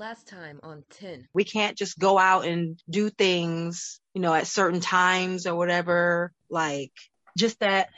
[0.00, 1.28] Last time on 10.
[1.34, 6.32] We can't just go out and do things, you know, at certain times or whatever.
[6.48, 6.92] Like,
[7.36, 7.90] just that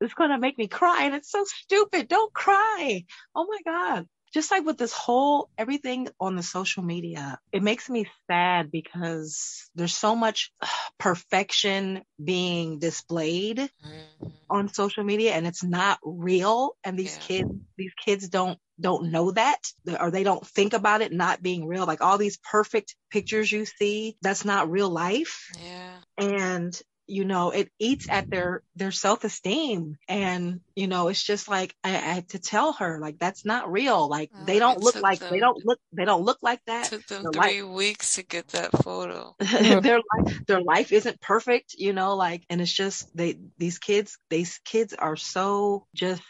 [0.00, 1.02] it's going to make me cry.
[1.02, 2.08] And it's so stupid.
[2.08, 3.04] Don't cry.
[3.36, 4.06] Oh my God.
[4.34, 9.70] Just like with this whole everything on the social media, it makes me sad because
[9.76, 10.50] there's so much
[10.98, 14.26] perfection being displayed mm-hmm.
[14.50, 16.76] on social media and it's not real.
[16.82, 17.22] And these yeah.
[17.22, 19.60] kids, these kids don't don't know that
[20.00, 23.64] or they don't think about it not being real like all these perfect pictures you
[23.64, 29.96] see that's not real life yeah and you know it eats at their their self-esteem.
[30.08, 33.70] And you know it's just like I, I had to tell her like that's not
[33.70, 34.08] real.
[34.08, 36.86] Like oh, they don't look like them, they don't look they don't look like that.
[36.86, 39.34] took them their three life, weeks to get that photo.
[39.40, 44.18] Their life their life isn't perfect you know like and it's just they these kids
[44.30, 46.22] these kids are so just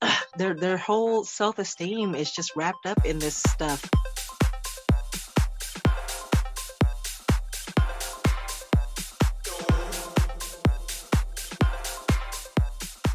[0.36, 3.88] their their whole self-esteem is just wrapped up in this stuff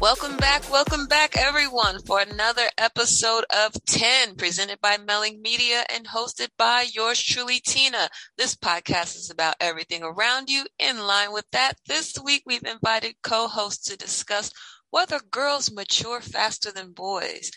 [0.08, 6.06] Welcome back, welcome back everyone for another episode of 10 presented by Melling Media and
[6.06, 8.08] hosted by yours truly, Tina.
[8.38, 10.64] This podcast is about everything around you.
[10.78, 14.50] In line with that, this week we've invited co-hosts to discuss
[14.88, 17.50] whether girls mature faster than boys.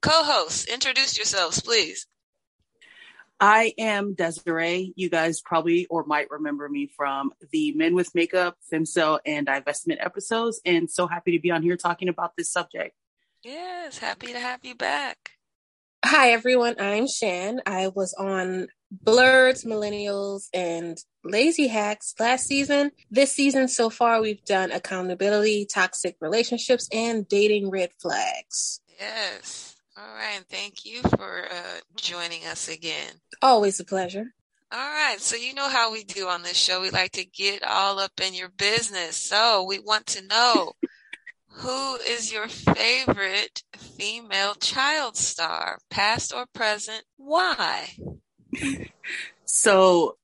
[0.00, 2.06] Co-hosts, introduce yourselves, please.
[3.40, 4.92] I am Desiree.
[4.96, 10.04] You guys probably or might remember me from the Men with Makeup, FemCell, and Divestment
[10.04, 12.94] episodes, and so happy to be on here talking about this subject.
[13.44, 15.30] Yes, happy to have you back.
[16.04, 16.76] Hi, everyone.
[16.80, 17.60] I'm Shan.
[17.66, 22.90] I was on Blurs, Millennials, and Lazy Hacks last season.
[23.10, 28.80] This season, so far, we've done accountability, toxic relationships, and dating red flags.
[28.98, 29.76] Yes.
[29.98, 30.44] All right.
[30.48, 33.14] Thank you for uh, joining us again.
[33.42, 34.32] Always a pleasure.
[34.70, 35.16] All right.
[35.18, 36.80] So, you know how we do on this show.
[36.80, 39.16] We like to get all up in your business.
[39.16, 40.72] So, we want to know
[41.48, 47.02] who is your favorite female child star, past or present?
[47.16, 47.88] Why?
[49.46, 50.16] so,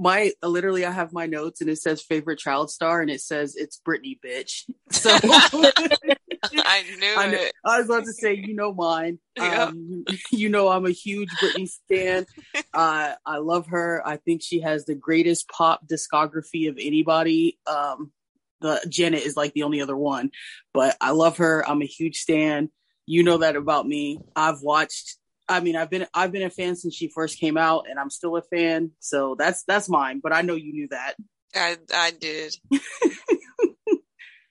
[0.00, 3.54] my literally I have my notes and it says favorite child star and it says
[3.54, 4.64] it's Britney bitch.
[4.90, 5.16] So
[6.52, 7.52] I knew I, it.
[7.64, 9.18] I was about to say, you know mine.
[9.40, 12.26] Um, you know I'm a huge Britney stan.
[12.74, 14.02] uh, I love her.
[14.06, 17.58] I think she has the greatest pop discography of anybody.
[17.66, 18.12] Um,
[18.60, 20.30] the Janet is like the only other one,
[20.74, 21.66] but I love her.
[21.66, 22.70] I'm a huge stan.
[23.06, 24.18] You know that about me.
[24.36, 25.16] I've watched
[25.50, 28.08] I mean, I've been I've been a fan since she first came out, and I'm
[28.08, 28.92] still a fan.
[29.00, 30.20] So that's that's mine.
[30.22, 31.14] But I know you knew that.
[31.54, 32.56] I I did.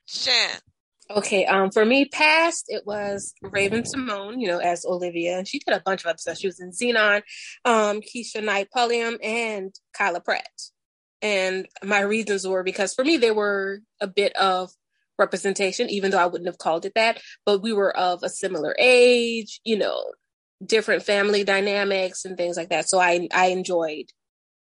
[0.06, 0.60] Shan.
[1.12, 5.44] Okay, um, for me, past it was Raven-Symoné, you know, as Olivia.
[5.44, 6.40] She did a bunch of episodes.
[6.40, 7.24] She was in Zenon,
[7.66, 10.46] um, Keshia Knight Pulliam, and Kyla Pratt.
[11.22, 14.72] And my reasons were because for me, they were a bit of
[15.18, 17.19] representation, even though I wouldn't have called it that.
[17.46, 20.12] But we were of a similar age, you know,
[20.64, 22.88] different family dynamics and things like that.
[22.88, 24.12] So I I enjoyed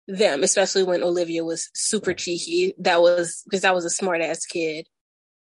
[0.07, 2.73] them, especially when Olivia was super cheeky.
[2.77, 4.87] That was because I was a smart ass kid.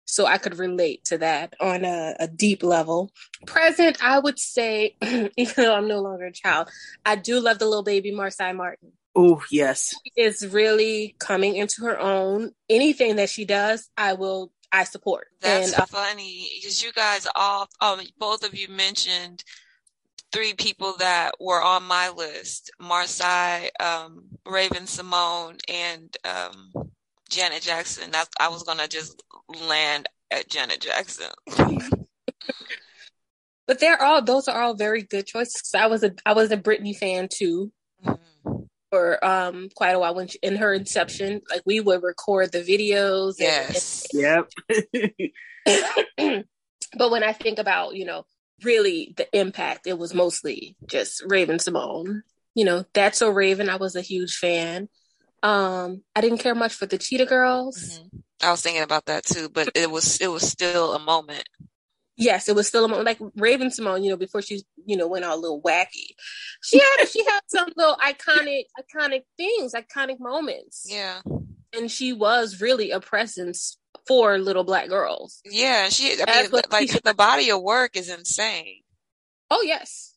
[0.06, 3.10] So I could relate to that on a, a deep level.
[3.46, 6.70] Present, I would say, even though I'm no longer a child,
[7.04, 8.92] I do love the little baby Marsai Martin.
[9.16, 9.94] Oh, yes.
[10.04, 12.52] She is really coming into her own.
[12.68, 15.28] Anything that she does, I will I support.
[15.40, 19.42] That's and, uh, funny because you guys all, um, both of you mentioned
[20.32, 26.90] three people that were on my list Marsai, um, Raven-Symoné and um,
[27.30, 28.10] Janet Jackson.
[28.12, 31.30] That I was gonna just land at Janet Jackson.
[33.66, 35.72] but they're all those are all very good choices.
[35.74, 37.72] I was a I was a Britney fan too.
[38.04, 38.52] Mm-hmm.
[38.90, 42.62] For um quite a while when she, in her inception, like we would record the
[42.62, 43.34] videos.
[43.38, 44.06] Yes.
[44.12, 44.48] And, yep.
[46.96, 48.24] but when I think about you know
[48.62, 52.22] really the impact, it was mostly just Raven-Symoné.
[52.54, 53.68] You know, that's so Raven.
[53.68, 54.88] I was a huge fan.
[55.42, 58.00] Um, I didn't care much for the Cheetah Girls.
[58.00, 58.18] Mm-hmm.
[58.42, 61.48] I was thinking about that too, but it was it was still a moment.
[62.16, 63.06] Yes, it was still a moment.
[63.06, 66.14] Like Raven-Symoné, you know, before she, you know, went all a little wacky.
[66.62, 70.86] She had she had some little iconic iconic things, iconic moments.
[70.88, 71.20] Yeah.
[71.74, 75.42] And she was really a presence for little black girls.
[75.44, 76.16] Yeah, she.
[76.26, 78.82] I mean, like the body of work is insane.
[79.50, 80.15] Oh yes,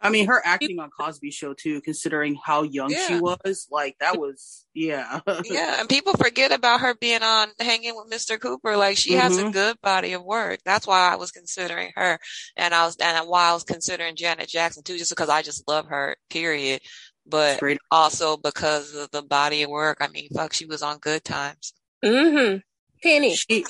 [0.00, 3.08] I mean, her acting on Cosby Show too, considering how young yeah.
[3.08, 5.80] she was, like that was, yeah, yeah.
[5.80, 8.40] And people forget about her being on Hanging with Mr.
[8.40, 8.76] Cooper.
[8.76, 9.20] Like she mm-hmm.
[9.20, 9.50] has a mm-hmm.
[9.50, 10.60] good body of work.
[10.64, 12.18] That's why I was considering her,
[12.56, 15.66] and I was, and why I was considering Janet Jackson too, just because I just
[15.66, 16.16] love her.
[16.30, 16.80] Period.
[17.26, 17.60] But
[17.90, 19.98] also because of the body of work.
[20.00, 21.74] I mean, fuck, she was on Good Times.
[22.02, 22.58] Mm-hmm.
[23.02, 23.34] Penny.
[23.34, 23.66] She,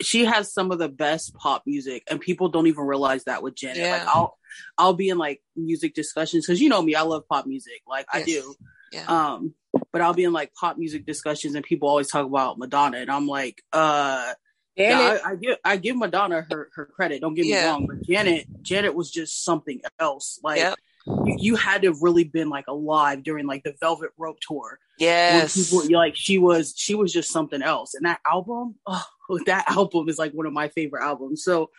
[0.00, 3.56] she has some of the best pop music, and people don't even realize that with
[3.56, 3.78] Janet.
[3.78, 3.92] Yeah.
[3.92, 4.38] Like I'll
[4.78, 8.06] I'll be in like music discussions because you know me, I love pop music, like
[8.12, 8.22] yes.
[8.22, 8.54] I do.
[8.92, 9.04] Yeah.
[9.06, 9.54] Um,
[9.92, 13.10] but I'll be in like pop music discussions, and people always talk about Madonna, and
[13.10, 14.32] I'm like, uh.
[14.76, 17.20] Yeah, I, I, give I give Madonna her, her credit.
[17.20, 17.66] Don't get me yeah.
[17.66, 20.40] wrong, but Janet Janet was just something else.
[20.42, 20.78] Like yep.
[21.06, 24.78] you, you had to have really been like alive during like the Velvet Rope tour.
[24.98, 27.94] Yes, people, like she was she was just something else.
[27.94, 29.04] And that album, oh,
[29.46, 31.42] that album is like one of my favorite albums.
[31.44, 31.70] So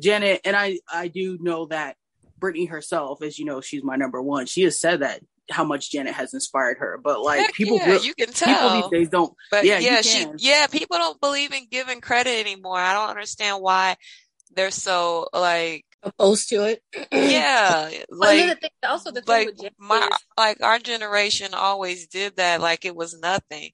[0.00, 1.96] Janet and I I do know that
[2.40, 4.46] Britney herself, as you know, she's my number one.
[4.46, 5.20] She has said that
[5.50, 6.98] how much Janet has inspired her.
[7.02, 8.70] But like Heck people, yeah, you can tell.
[8.70, 9.34] People these days don't.
[9.50, 12.78] But yeah, yeah, she, yeah, people don't believe in giving credit anymore.
[12.78, 13.96] I don't understand why
[14.54, 16.82] they're so like opposed to it.
[17.12, 22.36] yeah, like the thing, also the thing like my is, like our generation always did
[22.36, 23.70] that like it was nothing.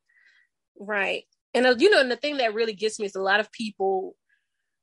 [0.79, 1.25] Right,
[1.55, 3.51] and uh, you know, and the thing that really gets me is a lot of
[3.53, 4.15] people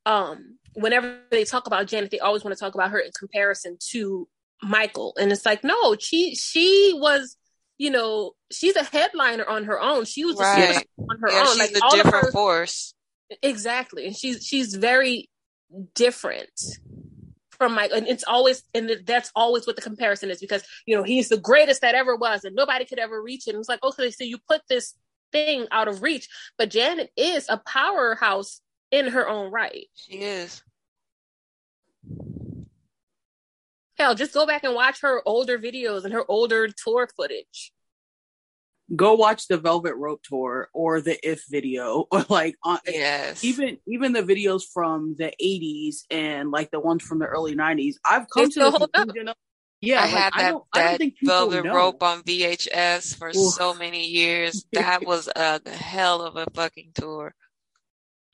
[0.05, 3.77] um whenever they talk about Janet, they always want to talk about her in comparison
[3.91, 4.27] to
[4.61, 5.13] Michael.
[5.19, 7.37] And it's like, no, she she was,
[7.77, 10.05] you know, she's a headliner on her own.
[10.05, 10.85] She was right.
[10.97, 11.57] on her yeah, own.
[11.57, 12.93] She's like a different her, force.
[13.41, 14.07] Exactly.
[14.07, 15.29] And she's she's very
[15.95, 16.59] different
[17.51, 17.97] from Michael.
[17.97, 21.37] And it's always and that's always what the comparison is because, you know, he's the
[21.37, 23.51] greatest that ever was and nobody could ever reach it.
[23.51, 24.93] And it's like, okay, so you put this
[25.31, 26.29] thing out of reach.
[26.57, 28.61] But Janet is a powerhouse
[28.93, 29.87] in her own right.
[29.95, 30.61] She is.
[33.97, 37.73] Hell, just go back and watch her older videos and her older tour footage.
[38.95, 43.77] Go watch the Velvet Rope tour or the If video, or like uh, yes, even
[43.87, 47.95] even the videos from the '80s and like the ones from the early '90s.
[48.05, 49.35] I've come to the conclusion of,
[49.81, 51.73] yeah, I like, had that, I that Velvet know.
[51.75, 53.53] Rope on VHS for Oof.
[53.53, 54.65] so many years.
[54.73, 57.33] That was a hell of a fucking tour.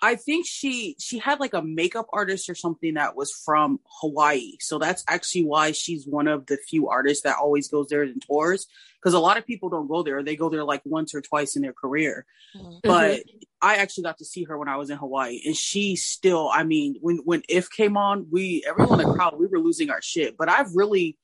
[0.02, 4.54] I think she she had like a makeup artist or something that was from Hawaii.
[4.60, 8.22] So that's actually why she's one of the few artists that always goes there and
[8.22, 8.66] tours.
[9.02, 11.56] Because a lot of people don't go there; they go there like once or twice
[11.56, 12.26] in their career.
[12.56, 12.78] Mm-hmm.
[12.84, 13.24] But
[13.62, 16.50] I actually got to see her when I was in Hawaii, and she still.
[16.54, 19.90] I mean, when when If came on, we everyone in the crowd we were losing
[19.90, 20.38] our shit.
[20.38, 21.18] But I've really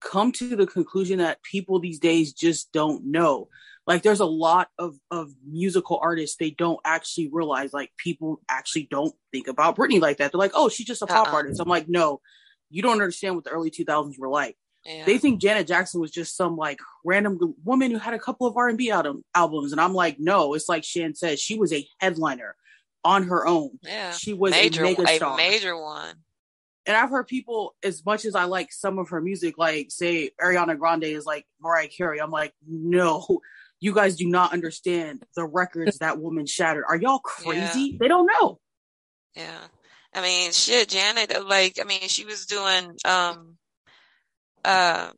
[0.00, 3.48] come to the conclusion that people these days just don't know
[3.88, 8.86] like there's a lot of of musical artists they don't actually realize like people actually
[8.90, 10.30] don't think about Britney like that.
[10.30, 11.36] They're like, oh, she's just a pop uh-uh.
[11.36, 11.60] artist.
[11.60, 12.20] I'm like, no,
[12.70, 14.56] you don't understand what the early 2000s were like.
[14.84, 15.06] Yeah.
[15.06, 18.56] They think Janet Jackson was just some like random woman who had a couple of
[18.56, 20.52] R&B album, albums, and I'm like, no.
[20.52, 22.56] It's like Shan says, she was a headliner
[23.04, 23.78] on her own.
[23.82, 25.34] Yeah, she was major, a mega star.
[25.34, 26.14] a major one.
[26.84, 30.30] And I've heard people, as much as I like some of her music, like say
[30.40, 32.18] Ariana Grande is like Mariah Carey.
[32.20, 33.40] I'm like, no,
[33.80, 36.84] you guys do not understand the records that woman shattered.
[36.88, 37.80] Are y'all crazy?
[37.80, 37.96] Yeah.
[38.00, 38.58] They don't know.
[39.36, 39.60] Yeah.
[40.14, 43.56] I mean, shit, Janet, like, I mean, she was doing, um,
[44.64, 45.10] uh,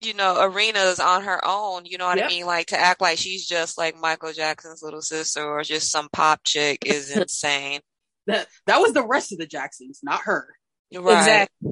[0.00, 2.26] you know, arenas on her own, you know what yep.
[2.26, 2.46] I mean?
[2.46, 6.40] Like to act like she's just like Michael Jackson's little sister or just some pop
[6.44, 7.80] chick is insane.
[8.26, 10.48] that that was the rest of the Jacksons, not her.
[10.92, 11.18] Right.
[11.18, 11.70] Exactly.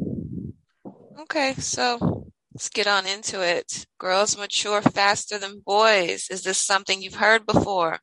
[1.22, 3.86] Okay, so Let's get on into it.
[3.98, 6.26] Girls mature faster than boys.
[6.30, 7.98] Is this something you've heard before?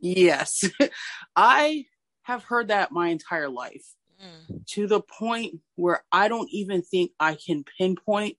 [0.00, 0.64] Yes.
[1.36, 1.84] I
[2.22, 3.84] have heard that my entire life
[4.22, 4.66] mm.
[4.66, 8.36] to the point where I don't even think I can pinpoint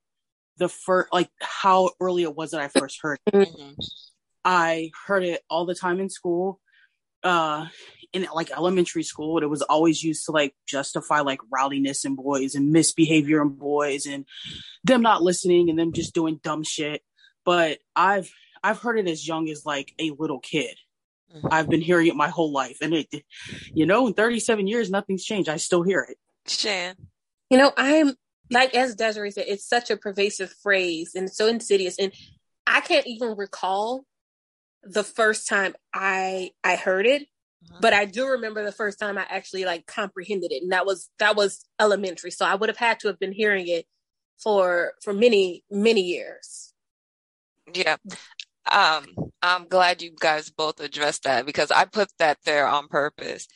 [0.57, 3.33] the first, like how early it was that I first heard it.
[3.33, 3.73] Mm-hmm.
[4.43, 6.59] I heard it all the time in school.
[7.27, 7.67] Uh,
[8.13, 12.55] in like elementary school, it was always used to like justify like rowdiness in boys
[12.55, 14.25] and misbehavior in boys and
[14.83, 17.01] them not listening and them just doing dumb shit.
[17.45, 18.31] But I've
[18.63, 20.75] I've heard it as young as like a little kid.
[21.35, 21.47] Mm-hmm.
[21.51, 23.07] I've been hearing it my whole life, and it,
[23.73, 25.49] you know, in 37 years, nothing's changed.
[25.49, 26.17] I still hear it.
[26.47, 26.95] Shan,
[27.49, 28.15] you know, I'm
[28.49, 32.13] like as Desiree said, it's such a pervasive phrase and so insidious, and
[32.65, 34.05] I can't even recall
[34.93, 37.27] the first time I I heard it
[37.69, 37.79] uh-huh.
[37.81, 41.09] But I do remember the first time I actually like comprehended it, and that was
[41.19, 42.31] that was elementary.
[42.31, 43.85] So I would have had to have been hearing it
[44.37, 46.73] for for many many years.
[47.73, 47.97] Yeah.
[48.71, 49.05] Um,
[49.41, 53.47] I'm glad you guys both addressed that because I put that there on purpose.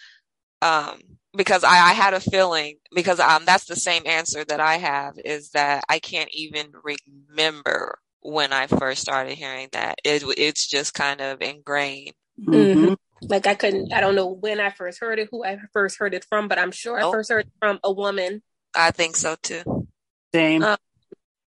[0.61, 0.99] Um,
[1.35, 5.13] because I, I had a feeling because um that's the same answer that I have
[5.23, 9.99] is that I can't even remember when I first started hearing that.
[10.03, 12.13] It it's just kind of ingrained.
[12.39, 12.93] Mm-hmm.
[13.23, 16.13] Like I couldn't, I don't know when I first heard it, who I first heard
[16.13, 18.41] it from, but I'm sure I first heard it from a woman.
[18.75, 19.87] I think so too.
[20.33, 20.63] Same.
[20.63, 20.77] Um,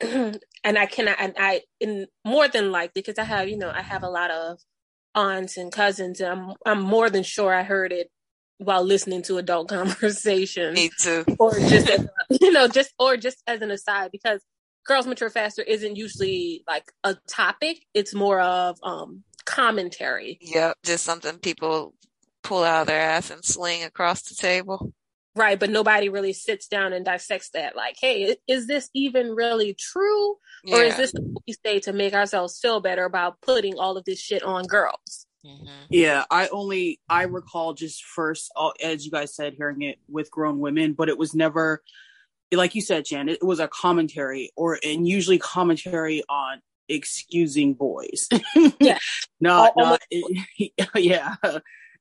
[0.65, 3.83] and I cannot, and I, in more than likely, because I have, you know, I
[3.83, 4.59] have a lot of
[5.15, 8.11] aunts and cousins, and I'm, I'm more than sure I heard it
[8.59, 10.75] while listening to adult conversation.
[10.75, 11.25] Me too.
[11.39, 12.07] Or just, as,
[12.41, 14.43] you know, just, or just as an aside, because
[14.85, 17.87] girls mature faster isn't usually like a topic.
[17.95, 20.39] It's more of, um, commentary.
[20.41, 21.95] Yep, just something people
[22.43, 24.93] pull out of their ass and sling across the table.
[25.35, 27.75] Right, but nobody really sits down and dissects that.
[27.75, 30.37] Like, hey, is this even really true?
[30.63, 30.77] Yeah.
[30.77, 34.05] Or is this what we say to make ourselves feel better about putting all of
[34.05, 35.27] this shit on girls?
[35.45, 35.67] Mm-hmm.
[35.89, 40.61] Yeah, I only I recall just first, as you guys said, hearing it with grown
[40.61, 41.83] women, but it was never
[42.53, 43.29] like you said, Jan.
[43.29, 48.29] It was a commentary, or and usually commentary on excusing boys.
[48.81, 48.99] yeah.
[49.41, 51.37] not, not it, yeah.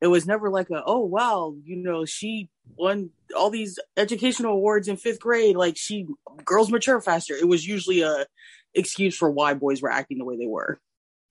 [0.01, 4.87] It was never like a, oh wow, you know, she won all these educational awards
[4.87, 5.55] in fifth grade.
[5.55, 6.07] Like she
[6.43, 7.35] girls mature faster.
[7.35, 8.25] It was usually a
[8.73, 10.79] excuse for why boys were acting the way they were.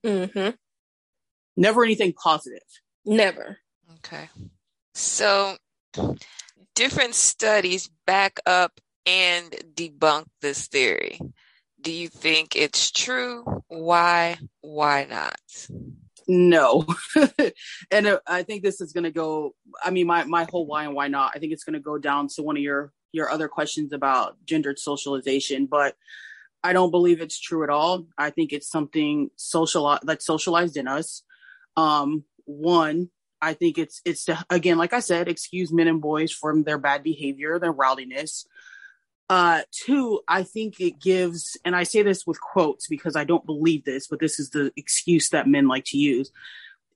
[0.05, 0.51] Mm-hmm.
[1.57, 2.63] Never anything positive.
[3.05, 3.59] Never.
[3.97, 4.29] Okay.
[4.95, 5.57] So
[6.75, 11.19] different studies back up and debunk this theory.
[11.81, 13.63] Do you think it's true?
[13.69, 14.39] Why?
[14.61, 15.41] Why not?
[16.29, 16.87] No.
[17.91, 20.85] and uh, I think this is going to go I mean my my whole why
[20.85, 21.33] and why not.
[21.35, 24.37] I think it's going to go down to one of your your other questions about
[24.45, 25.97] gendered socialization, but
[26.63, 28.07] I don't believe it's true at all.
[28.17, 31.23] I think it's something social that's socialized in us.
[31.77, 33.11] Um one,
[33.43, 36.79] I think it's it's to, again like I said, excuse men and boys from their
[36.79, 38.47] bad behavior, their rowdiness.
[39.31, 43.47] Uh, two, I think it gives, and I say this with quotes because I don't
[43.47, 46.33] believe this, but this is the excuse that men like to use.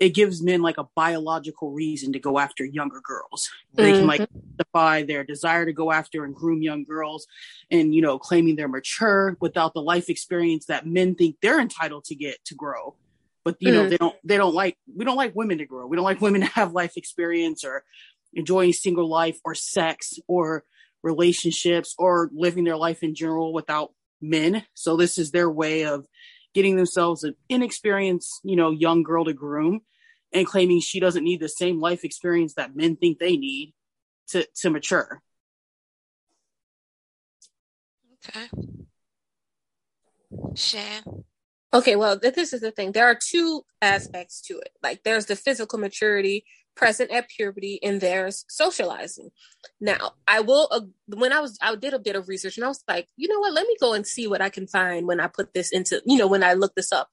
[0.01, 3.51] It gives men like a biological reason to go after younger girls.
[3.75, 3.99] They mm-hmm.
[3.99, 7.29] can like justify their desire to go after and groom young girls
[7.71, 12.03] and, you know, claiming they're mature without the life experience that men think they're entitled
[12.07, 12.97] to get to grow.
[13.45, 13.77] But, you mm-hmm.
[13.77, 15.87] know, they don't, they don't like, we don't like women to grow.
[15.87, 17.85] We don't like women to have life experience or
[18.33, 20.65] enjoying single life or sex or,
[21.05, 24.65] relationships or living their life in general without men.
[24.73, 26.07] So this is their way of
[26.55, 29.83] getting themselves an inexperienced, you know, young girl to groom
[30.33, 33.75] and claiming she doesn't need the same life experience that men think they need
[34.29, 35.23] to to mature.
[38.27, 38.49] Okay.
[40.57, 41.03] Shan.
[41.73, 42.93] Okay, well, this is the thing.
[42.93, 44.71] There are two aspects to it.
[44.83, 46.45] Like there's the physical maturity
[46.77, 49.31] present at puberty and there's socializing.
[49.81, 52.69] Now, I will, uh, when I was, I did a bit of research and I
[52.69, 55.21] was like, you know what, let me go and see what I can find when
[55.21, 57.09] I put this into, you know, when I look this up.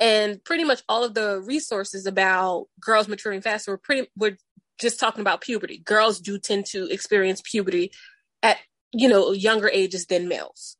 [0.00, 4.36] And pretty much all of the resources about girls maturing faster were pretty, were
[4.78, 5.78] just talking about puberty.
[5.78, 7.92] Girls do tend to experience puberty
[8.42, 8.58] at,
[8.92, 10.76] you know, younger ages than males.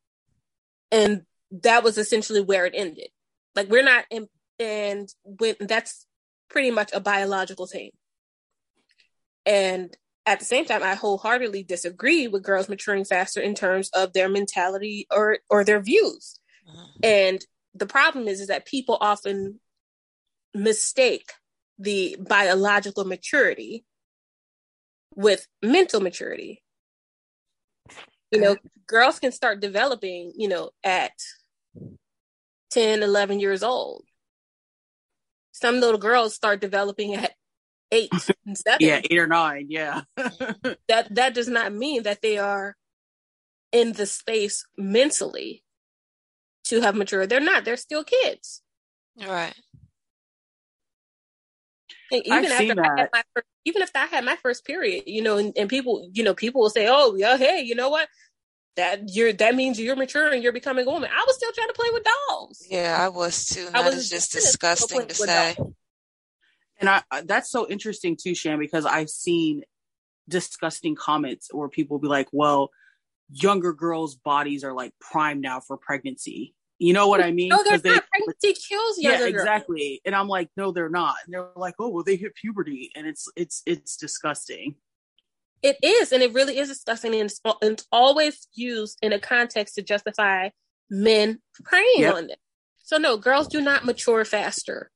[0.91, 1.23] And
[1.63, 3.09] that was essentially where it ended.
[3.55, 6.07] Like we're not in, and when that's
[6.49, 7.91] pretty much a biological thing.
[9.47, 9.97] And
[10.27, 14.29] at the same time, I wholeheartedly disagree with girls maturing faster in terms of their
[14.29, 16.39] mentality or or their views.
[16.69, 17.01] Mm-hmm.
[17.03, 19.61] And the problem is, is that people often
[20.55, 21.33] mistake
[21.79, 23.85] the biological maturity
[25.15, 26.63] with mental maturity.
[28.31, 31.13] You know, girls can start developing, you know, at
[32.71, 34.05] 10, 11 years old.
[35.53, 37.35] Some little girls start developing at
[37.95, 38.11] eight
[38.47, 38.79] and seven.
[38.81, 39.67] yeah, eight or nine.
[39.69, 40.03] Yeah.
[40.17, 42.77] that that does not mean that they are
[43.73, 45.63] in the space mentally
[46.65, 47.29] to have matured.
[47.29, 47.65] They're not.
[47.65, 48.63] They're still kids.
[49.19, 49.55] Right.
[52.11, 55.23] even I've after I had my first, even if I had my first period, you
[55.23, 58.09] know, and, and people, you know, people will say, "Oh, yeah, hey, you know what?
[58.77, 61.75] That you're that means you're maturing, you're becoming a woman." I was still trying to
[61.75, 62.67] play with dolls.
[62.69, 63.67] Yeah, I was too.
[63.67, 65.55] That I was just disgusting to say.
[65.57, 65.75] Dolls.
[66.87, 69.63] And I that's so interesting too, Shan, because I've seen
[70.29, 72.71] disgusting comments where people be like, "Well,
[73.31, 77.49] younger girls' bodies are like prime now for pregnancy." You know what I mean?
[77.49, 78.05] No, they're they, not.
[78.11, 79.33] Pregnancy kills younger girls.
[79.33, 79.77] Yeah, exactly.
[79.77, 80.01] Girls.
[80.07, 81.15] And I'm like, no, they're not.
[81.25, 84.75] And they're like, oh, well, they hit puberty, and it's it's it's disgusting.
[85.63, 89.77] It is, and it really is disgusting, and it's, it's always used in a context
[89.77, 90.51] to justify
[90.91, 92.15] men preying yep.
[92.15, 92.37] on them.
[92.79, 94.91] So no, girls do not mature faster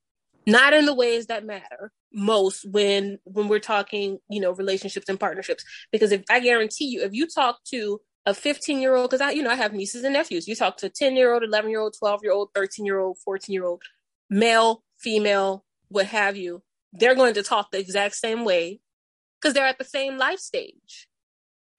[0.50, 1.92] not in the ways that matter.
[2.12, 5.64] most when when we're talking you know relationships and partnerships.
[5.92, 9.30] Because if i guarantee you if you talk to a 15 year old because i
[9.30, 10.48] you know i have nieces and nephews.
[10.48, 12.98] You talk to a 10 year old 11 year old 12 year old 13 year
[12.98, 13.82] old 14 year old
[14.30, 16.62] male female what have you
[16.92, 18.80] they're going to talk the exact same way
[19.40, 21.08] because they're at the same life stage.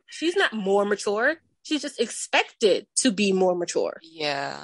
[0.08, 1.36] She's not more mature.
[1.64, 4.00] She's just expected to be more mature.
[4.02, 4.58] Yeah.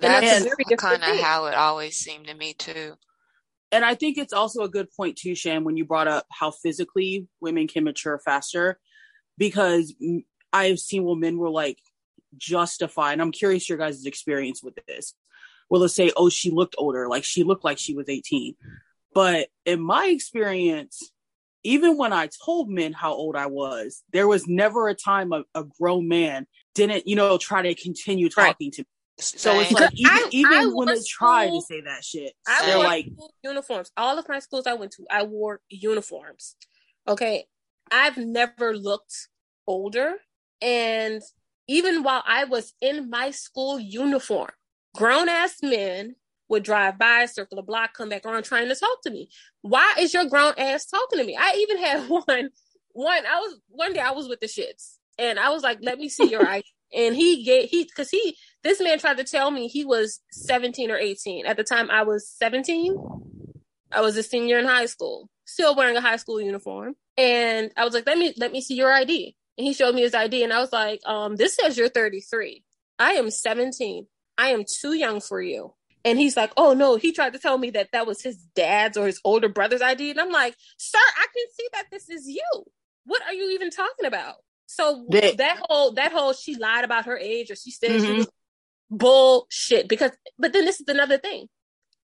[0.00, 0.46] That's
[0.76, 2.94] kind of how it always seemed to me too
[3.72, 6.50] and I think it's also a good point too, Shan, when you brought up how
[6.50, 8.78] physically women can mature faster,
[9.38, 9.94] because
[10.52, 11.78] I've seen women were like
[12.36, 15.14] justify, and I'm curious your guys' experience with this.
[15.70, 18.54] Well, let's say, oh, she looked older, like she looked like she was 18.
[19.14, 21.10] But in my experience,
[21.64, 25.44] even when I told men how old I was, there was never a time a,
[25.54, 28.72] a grown man didn't, you know, try to continue talking right.
[28.74, 28.86] to me.
[29.18, 32.66] So it's like even, I, even I when they try to say that shit, I
[32.66, 33.08] they're like
[33.44, 33.90] uniforms.
[33.96, 36.56] All of my schools I went to, I wore uniforms.
[37.06, 37.46] Okay,
[37.90, 39.28] I've never looked
[39.66, 40.14] older,
[40.60, 41.22] and
[41.68, 44.50] even while I was in my school uniform,
[44.96, 46.16] grown ass men
[46.48, 49.28] would drive by, circle the block, come back around trying to talk to me.
[49.62, 51.36] Why is your grown ass talking to me?
[51.38, 52.50] I even had one.
[52.94, 55.98] One, I was one day I was with the shits, and I was like, "Let
[55.98, 59.50] me see your ID." And he get he because he this man tried to tell
[59.50, 62.96] me he was 17 or 18 at the time i was 17
[63.92, 66.94] i was a senior in high school still wearing a high school uniform.
[67.16, 70.02] And i was like let me let me see your id and he showed me
[70.02, 72.64] his id and i was like um this says you're 33
[72.98, 74.06] i am 17
[74.38, 75.74] i am too young for you.
[76.04, 76.96] And he's like oh no.
[76.96, 80.10] He tried to tell me that that was his dad's or his older brother's id
[80.10, 82.64] and i'm like sir i can see that this is you.
[83.04, 84.36] What are you even talking about
[84.74, 88.04] so that, that whole that whole she lied about her age or she said mm-hmm.
[88.04, 88.28] she was
[88.90, 89.88] bullshit.
[89.88, 91.48] Because but then this is another thing.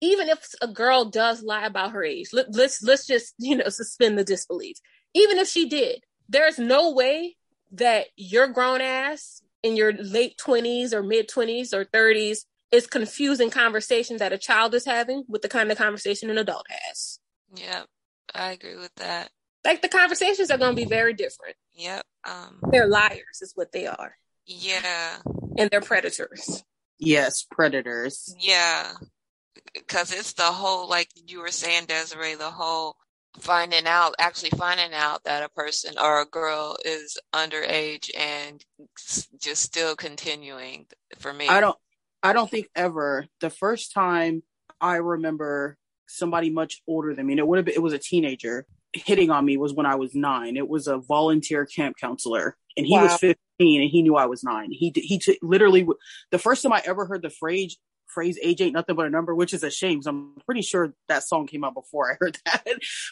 [0.01, 3.69] Even if a girl does lie about her age, let, let's let's just you know
[3.69, 4.77] suspend the disbelief.
[5.13, 7.35] Even if she did, there's no way
[7.71, 13.49] that your grown ass in your late twenties or mid twenties or thirties is confusing
[13.49, 17.19] conversations that a child is having with the kind of conversation an adult has.
[17.55, 17.83] Yeah,
[18.33, 19.31] I agree with that
[19.65, 21.55] like the conversations are going to be very different.
[21.73, 22.03] Yep.
[22.27, 24.15] Um, they're liars, is what they are.
[24.45, 25.17] Yeah.
[25.57, 26.63] And they're predators.
[26.97, 28.35] Yes, predators.
[28.39, 28.93] Yeah.
[29.73, 32.95] Because it's the whole, like you were saying, Desiree, the whole
[33.39, 38.63] finding out, actually finding out that a person or a girl is underage and
[39.39, 40.87] just still continuing
[41.19, 41.47] for me.
[41.47, 41.77] I don't,
[42.23, 44.43] I don't think ever the first time
[44.81, 47.99] I remember somebody much older than me, and it would have been, it was a
[47.99, 50.57] teenager hitting on me was when I was nine.
[50.57, 53.03] It was a volunteer camp counselor, and he wow.
[53.03, 54.71] was 15 and he knew I was nine.
[54.71, 55.87] He he t- literally
[56.31, 59.35] the first time I ever heard the phrase phrase age ain't nothing but a number,
[59.35, 60.01] which is a shame.
[60.01, 62.65] So I'm pretty sure that song came out before I heard that,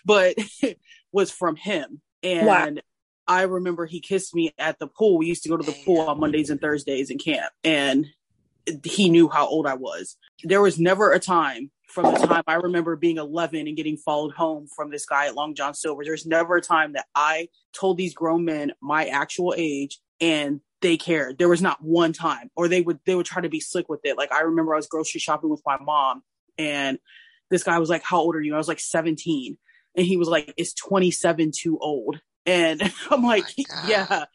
[0.05, 0.35] but
[1.11, 2.01] was from him.
[2.23, 2.81] And wow.
[3.27, 5.17] I remember he kissed me at the pool.
[5.17, 8.07] We used to go to the pool on Mondays and Thursdays in camp, and
[8.83, 10.17] he knew how old I was.
[10.43, 14.33] There was never a time from the time I remember being 11 and getting followed
[14.33, 16.03] home from this guy at Long John Silver.
[16.03, 20.97] There's never a time that I told these grown men my actual age and they
[20.97, 21.37] cared.
[21.37, 24.01] There was not one time, or they would they would try to be slick with
[24.03, 24.17] it.
[24.17, 26.23] Like I remember I was grocery shopping with my mom,
[26.57, 26.99] and
[27.49, 29.57] this guy was like, "How old are you?" I was like 17,
[29.95, 34.25] and he was like, "Is 27 too old?" And I'm like, oh "Yeah."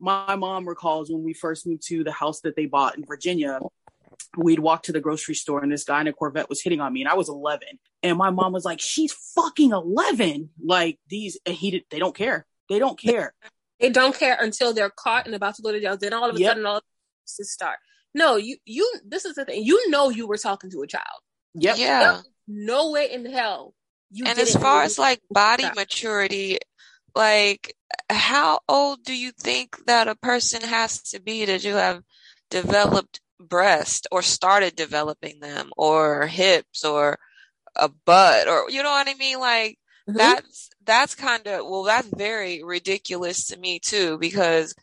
[0.00, 3.60] My mom recalls when we first moved to the house that they bought in Virginia
[4.36, 6.92] we'd walk to the grocery store and this guy in a Corvette was hitting on
[6.92, 7.66] me and I was 11
[8.02, 10.50] and my mom was like, she's fucking 11.
[10.62, 12.46] Like these, he did, they don't care.
[12.68, 13.34] They don't care.
[13.80, 15.96] They don't care until they're caught and about to go to jail.
[15.96, 16.50] Then all of a yep.
[16.50, 17.78] sudden, all to start.
[18.14, 19.64] No, you, you, this is the thing.
[19.64, 21.20] You know, you were talking to a child.
[21.54, 21.78] Yep.
[21.78, 22.20] Yeah.
[22.46, 23.74] No way in hell.
[24.10, 26.58] You and as far as like body maturity,
[27.14, 27.74] like
[28.10, 32.02] how old do you think that a person has to be that you have
[32.50, 37.18] developed breast or started developing them or hips or
[37.76, 39.40] a butt or you know what I mean?
[39.40, 39.78] Like
[40.08, 40.16] mm-hmm.
[40.16, 44.74] that's that's kind of well that's very ridiculous to me too because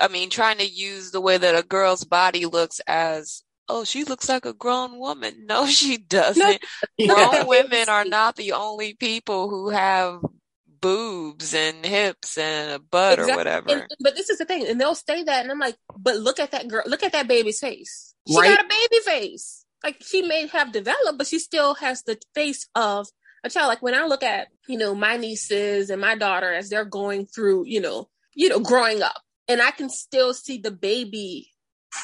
[0.00, 4.04] I mean trying to use the way that a girl's body looks as oh she
[4.04, 5.46] looks like a grown woman.
[5.46, 6.62] No she doesn't.
[7.06, 10.20] grown women are not the only people who have
[10.82, 13.32] boobs and hips and a butt exactly.
[13.32, 13.70] or whatever.
[13.70, 16.38] And, but this is the thing, and they'll say that, and I'm like, but look
[16.38, 18.14] at that girl, look at that baby's face.
[18.28, 18.54] She right?
[18.54, 19.64] got a baby face.
[19.82, 23.06] Like she may have developed, but she still has the face of
[23.42, 23.68] a child.
[23.68, 27.26] Like when I look at, you know, my nieces and my daughter as they're going
[27.26, 31.48] through, you know, you know, growing up, and I can still see the baby,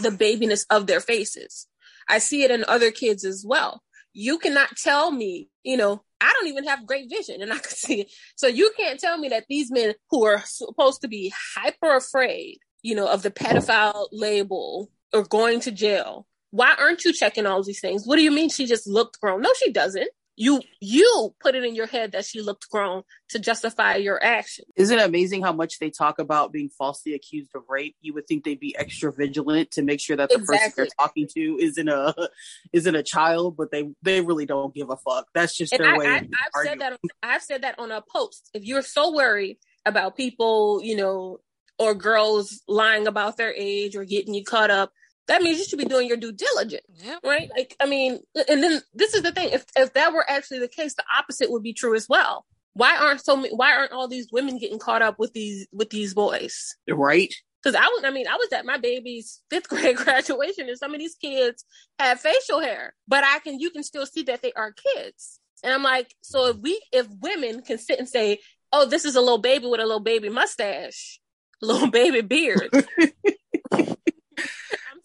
[0.01, 1.67] the babiness of their faces.
[2.09, 3.83] I see it in other kids as well.
[4.13, 7.65] You cannot tell me, you know, I don't even have great vision and I can
[7.71, 8.13] see it.
[8.37, 12.59] So you can't tell me that these men who are supposed to be hyper afraid,
[12.83, 17.63] you know, of the pedophile label or going to jail, why aren't you checking all
[17.63, 18.07] these things?
[18.07, 19.43] What do you mean she just looked grown?
[19.43, 23.39] No, she doesn't you you put it in your head that she looked grown to
[23.39, 24.65] justify your action.
[24.77, 27.97] Isn't it amazing how much they talk about being falsely accused of rape?
[28.01, 30.59] You would think they'd be extra vigilant to make sure that the exactly.
[30.59, 32.15] person they're talking to isn't a
[32.73, 35.27] isn't a child, but they they really don't give a fuck.
[35.35, 36.07] That's just and their I, way.
[36.07, 37.01] I, I've said that.
[37.23, 38.49] I've said that on a post.
[38.55, 41.39] If you're so worried about people, you know,
[41.79, 44.93] or girls lying about their age or getting you caught up
[45.29, 47.21] that means you should be doing your due diligence, yep.
[47.23, 47.51] right?
[47.57, 50.69] Like, I mean, and then this is the thing: if if that were actually the
[50.69, 52.45] case, the opposite would be true as well.
[52.73, 53.55] Why aren't so many?
[53.55, 56.77] Why aren't all these women getting caught up with these with these boys?
[56.89, 57.33] Right.
[57.63, 60.95] Because I was, I mean, I was at my baby's fifth grade graduation, and some
[60.95, 61.65] of these kids
[61.99, 65.41] have facial hair, but I can, you can still see that they are kids.
[65.65, 68.39] And I'm like, so if we, if women can sit and say,
[68.73, 71.21] "Oh, this is a little baby with a little baby mustache,
[71.61, 72.71] little baby beard,"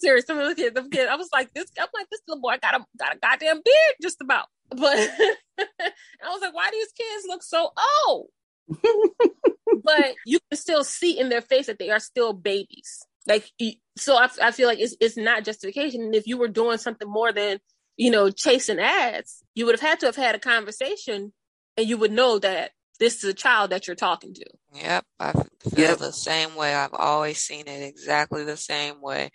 [0.04, 0.26] serious.
[0.26, 1.72] Some of the kids, the kids, I was like, this.
[1.80, 4.48] I'm like, this little boy got a got a goddamn beard, just about.
[4.70, 4.80] But
[5.60, 7.72] I was like, why do these kids look so
[8.08, 8.28] old?
[9.84, 13.00] but you can still see in their face that they are still babies.
[13.28, 13.50] Like,
[13.98, 16.02] so I, I feel like it's it's not justification.
[16.02, 17.60] And if you were doing something more than
[17.98, 21.34] you know chasing ads, you would have had to have had a conversation,
[21.78, 24.46] and you would know that this is a child that you're talking to.
[24.76, 25.98] Yep, I feel yep.
[25.98, 26.74] the same way.
[26.74, 29.32] I've always seen it exactly the same way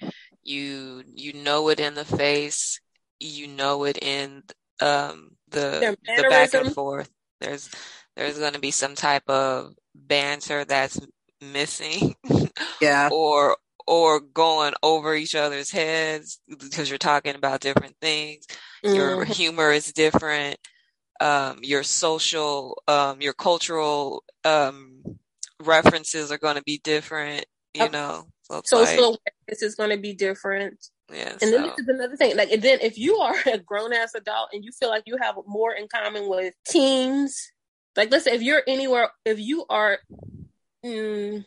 [0.48, 2.80] you you know it in the face
[3.20, 4.42] you know it in
[4.80, 7.10] um the the back and forth.
[7.40, 7.70] There's
[8.16, 11.00] there's going to be some type of banter that's
[11.40, 12.14] missing
[12.80, 13.08] yeah.
[13.12, 13.56] or
[13.86, 18.44] or going over each other's heads because you're talking about different things.
[18.84, 18.94] Mm-hmm.
[18.94, 20.58] your humor is different.
[21.20, 25.02] Um your social um your cultural um
[25.60, 29.98] references are going to be different you know so social like, awareness is going to
[29.98, 30.84] be different.
[31.12, 31.32] Yeah.
[31.32, 31.50] And so.
[31.50, 32.36] then this is another thing.
[32.36, 35.16] Like, and then if you are a grown ass adult and you feel like you
[35.20, 37.52] have more in common with teens,
[37.96, 39.98] like let's say if you're anywhere, if you are
[40.84, 41.44] mm,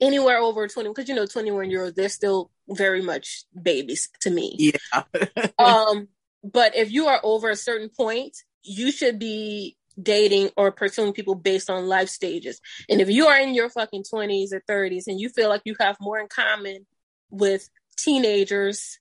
[0.00, 4.30] anywhere over 20, because you know, 21 year olds, they're still very much babies to
[4.30, 4.54] me.
[4.58, 5.02] Yeah.
[5.58, 6.08] um,
[6.44, 11.34] but if you are over a certain point, you should be dating or pursuing people
[11.34, 12.60] based on life stages.
[12.88, 15.74] And if you are in your fucking 20s or 30s and you feel like you
[15.80, 16.86] have more in common
[17.30, 18.98] with teenagers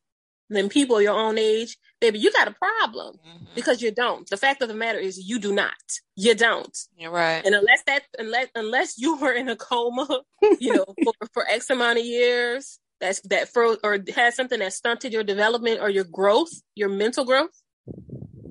[0.50, 3.46] than people your own age, baby, you got a problem mm-hmm.
[3.56, 4.30] because you don't.
[4.30, 5.74] The fact of the matter is you do not.
[6.16, 6.76] You don't.
[6.98, 7.46] You're right.
[7.46, 10.22] And unless that unless unless you were in a coma,
[10.60, 14.74] you know, for, for X amount of years, that's that for or has something that
[14.74, 17.62] stunted your development or your growth, your mental growth,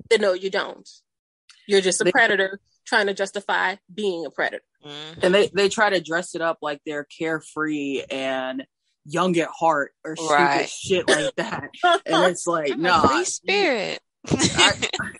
[0.09, 0.87] then no, you don't.
[1.67, 4.63] You're just a they, predator trying to justify being a predator.
[4.85, 5.19] Mm-hmm.
[5.21, 8.65] And they, they try to dress it up like they're carefree and
[9.05, 10.69] young at heart or right.
[10.69, 11.69] shit like that.
[12.05, 13.99] and it's like, no, nah, spirit.
[14.29, 14.73] I,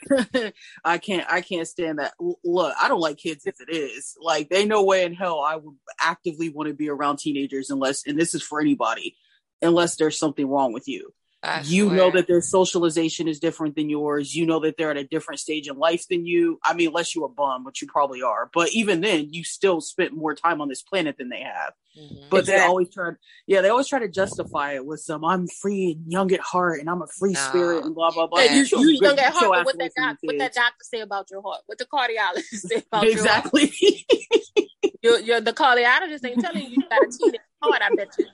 [0.86, 2.14] I, can't I can't stand that.
[2.44, 4.16] Look, I don't like kids as it is.
[4.22, 8.06] Like they no way in hell I would actively want to be around teenagers unless
[8.06, 9.16] and this is for anybody,
[9.62, 11.14] unless there's something wrong with you.
[11.44, 11.98] I you swear.
[11.98, 14.36] know that their socialization is different than yours.
[14.36, 16.60] You know that they're at a different stage in life than you.
[16.64, 18.50] I mean, unless you're a bum, which you probably are.
[18.52, 21.74] But even then, you still spent more time on this planet than they have.
[21.98, 22.30] Mm-hmm.
[22.32, 22.60] But exactly.
[22.60, 23.12] they always try,
[23.46, 26.80] yeah, they always try to justify it with some "I'm free and young at heart,
[26.80, 27.40] and I'm a free no.
[27.40, 28.40] spirit," and blah blah blah.
[28.40, 31.30] Yeah, you, you young at heart, but what that doc, what that doctor say about
[31.30, 31.62] your heart?
[31.68, 33.72] What the cardiologist say about exactly.
[33.80, 33.94] your
[35.04, 35.24] heart?
[35.26, 37.82] you're, the cardiologist ain't telling you you got a teenage heart.
[37.84, 38.26] I bet you.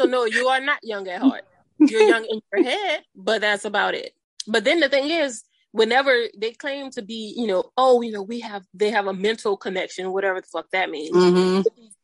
[0.00, 1.44] So no, you are not young at heart
[1.78, 4.12] you're young in your head, but that's about it.
[4.46, 8.22] But then the thing is, whenever they claim to be, you know, oh, you know,
[8.22, 11.62] we have they have a mental connection, whatever the fuck that means, mm-hmm.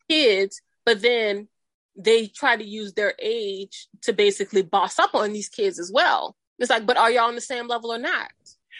[0.09, 1.47] kids, but then
[1.95, 6.35] they try to use their age to basically boss up on these kids as well.
[6.59, 8.31] It's like, but are y'all on the same level or not?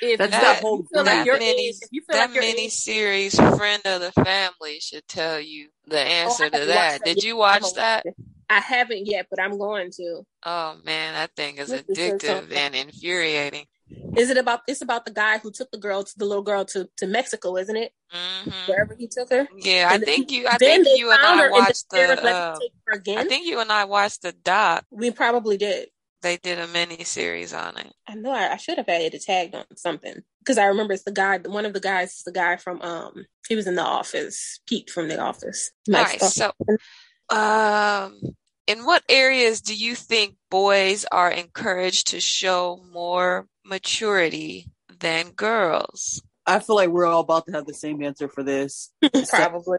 [0.01, 1.75] If That's that, whole that like mini, age,
[2.09, 6.49] that like mini age, series friend of the family should tell you the answer oh,
[6.49, 7.03] to that.
[7.05, 8.05] Did you watch that?
[8.49, 10.23] I haven't yet, but I'm going to.
[10.45, 13.65] Oh man, that thing is addictive and infuriating.
[14.17, 14.61] Is it about?
[14.67, 17.57] It's about the guy who took the girl, to the little girl, to to Mexico,
[17.57, 17.91] isn't it?
[18.13, 18.71] Mm-hmm.
[18.71, 19.47] Wherever he took her.
[19.55, 20.47] Yeah, I think you.
[20.47, 22.23] I think you and I watched the.
[22.23, 22.57] Uh,
[22.91, 24.85] I think you and I watched the doc.
[24.91, 25.89] We probably did.
[26.21, 27.93] They did a mini series on it.
[28.07, 28.31] I know.
[28.31, 31.37] I, I should have had it tagged on something because I remember it's the guy.
[31.39, 32.81] One of the guys is the guy from.
[32.81, 34.61] Um, he was in the office.
[34.67, 35.71] Pete from the office.
[35.87, 36.21] Nice.
[36.21, 36.51] Right, so,
[37.29, 38.19] um,
[38.67, 44.67] in what areas do you think boys are encouraged to show more maturity
[44.99, 46.21] than girls?
[46.45, 48.91] I feel like we're all about to have the same answer for this.
[49.29, 49.77] Probably.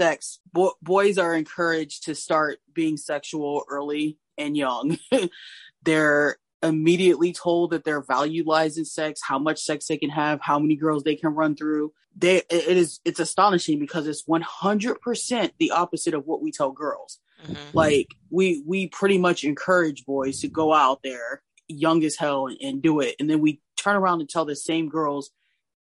[0.00, 0.40] Sex.
[0.52, 4.98] Bo- boys are encouraged to start being sexual early and young.
[5.82, 10.40] They're immediately told that their value lies in sex, how much sex they can have,
[10.40, 11.92] how many girls they can run through.
[12.16, 17.18] They it is it's astonishing because it's 100% the opposite of what we tell girls.
[17.44, 17.54] Mm-hmm.
[17.72, 22.58] Like we we pretty much encourage boys to go out there young as hell and,
[22.60, 25.30] and do it and then we turn around and tell the same girls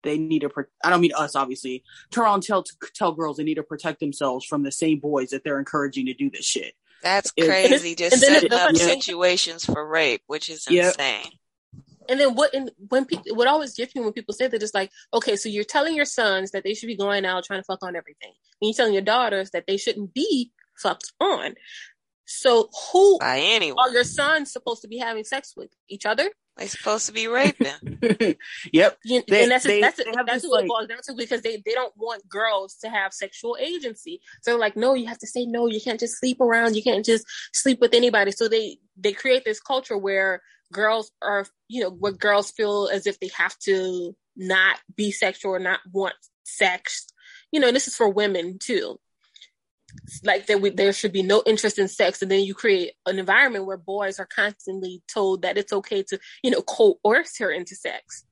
[0.04, 0.48] they need to.
[0.48, 1.82] Pro- I don't mean us, obviously.
[2.10, 5.30] Turn around and tell tell girls they need to protect themselves from the same boys
[5.30, 6.74] that they're encouraging to do this shit.
[7.04, 7.92] That's crazy.
[7.92, 11.30] It, Just setting up situations for rape, which is insane.
[12.08, 12.54] And then what?
[12.54, 15.48] And when people, what always gets me when people say that is like, okay, so
[15.48, 18.32] you're telling your sons that they should be going out trying to fuck on everything,
[18.60, 21.54] and you're telling your daughters that they shouldn't be fucked on.
[22.26, 26.30] So who by anyone are your sons supposed to be having sex with each other?
[26.56, 27.66] They're supposed to be raping.
[28.72, 28.98] yep.
[29.04, 31.72] they, and that's they, that's, they that's what it boils down to because they, they
[31.72, 34.20] don't want girls to have sexual agency.
[34.42, 35.66] So like, no, you have to say no.
[35.66, 36.76] You can't just sleep around.
[36.76, 38.30] You can't just sleep with anybody.
[38.30, 43.06] So they they create this culture where girls are you know where girls feel as
[43.06, 47.06] if they have to not be sexual or not want sex.
[47.50, 48.98] You know, and this is for women too
[50.22, 52.22] like there, there should be no interest in sex.
[52.22, 56.18] And then you create an environment where boys are constantly told that it's okay to
[56.42, 58.24] you know coerce her into sex.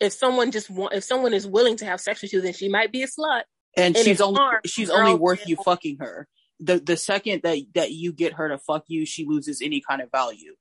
[0.00, 2.68] If someone just want if someone is willing to have sex with you then she
[2.68, 3.42] might be a slut.
[3.76, 6.28] And, and she's only she's only worth you fucking her.
[6.60, 10.00] The the second that that you get her to fuck you she loses any kind
[10.00, 10.54] of value.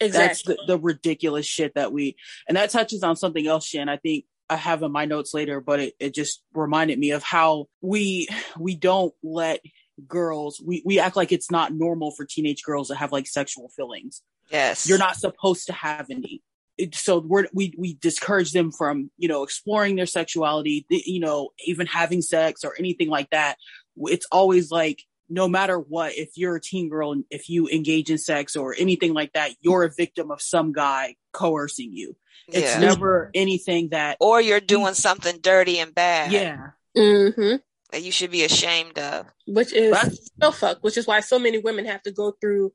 [0.00, 0.26] Exactly.
[0.26, 3.88] that's the, the ridiculous shit that we and that touches on something else shan.
[3.88, 7.22] I think I have in my notes later, but it, it just reminded me of
[7.22, 9.60] how we we don't let
[10.06, 13.68] girls we, we act like it's not normal for teenage girls to have like sexual
[13.70, 14.22] feelings.
[14.50, 14.88] Yes.
[14.88, 16.42] You're not supposed to have any.
[16.76, 21.50] It, so we're, we we discourage them from you know exploring their sexuality, you know,
[21.66, 23.56] even having sex or anything like that.
[23.96, 28.10] It's always like no matter what, if you're a teen girl and if you engage
[28.10, 32.16] in sex or anything like that, you're a victim of some guy coercing you.
[32.48, 32.80] It's yeah.
[32.80, 36.32] never anything that, or you're doing something dirty and bad.
[36.32, 36.70] Yeah.
[36.96, 37.56] Mm-hmm.
[37.92, 39.26] That you should be ashamed of.
[39.46, 40.78] Which is so fuck.
[40.82, 42.72] Which is why so many women have to go through,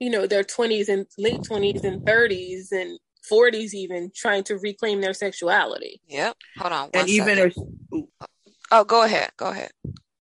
[0.00, 2.98] you know, their twenties and late twenties and thirties and
[3.30, 6.00] 40s even trying to reclaim their sexuality.
[6.08, 6.36] Yep.
[6.58, 6.90] Hold on.
[6.94, 7.54] and even if,
[8.70, 9.30] oh, go ahead.
[9.36, 9.70] Go ahead.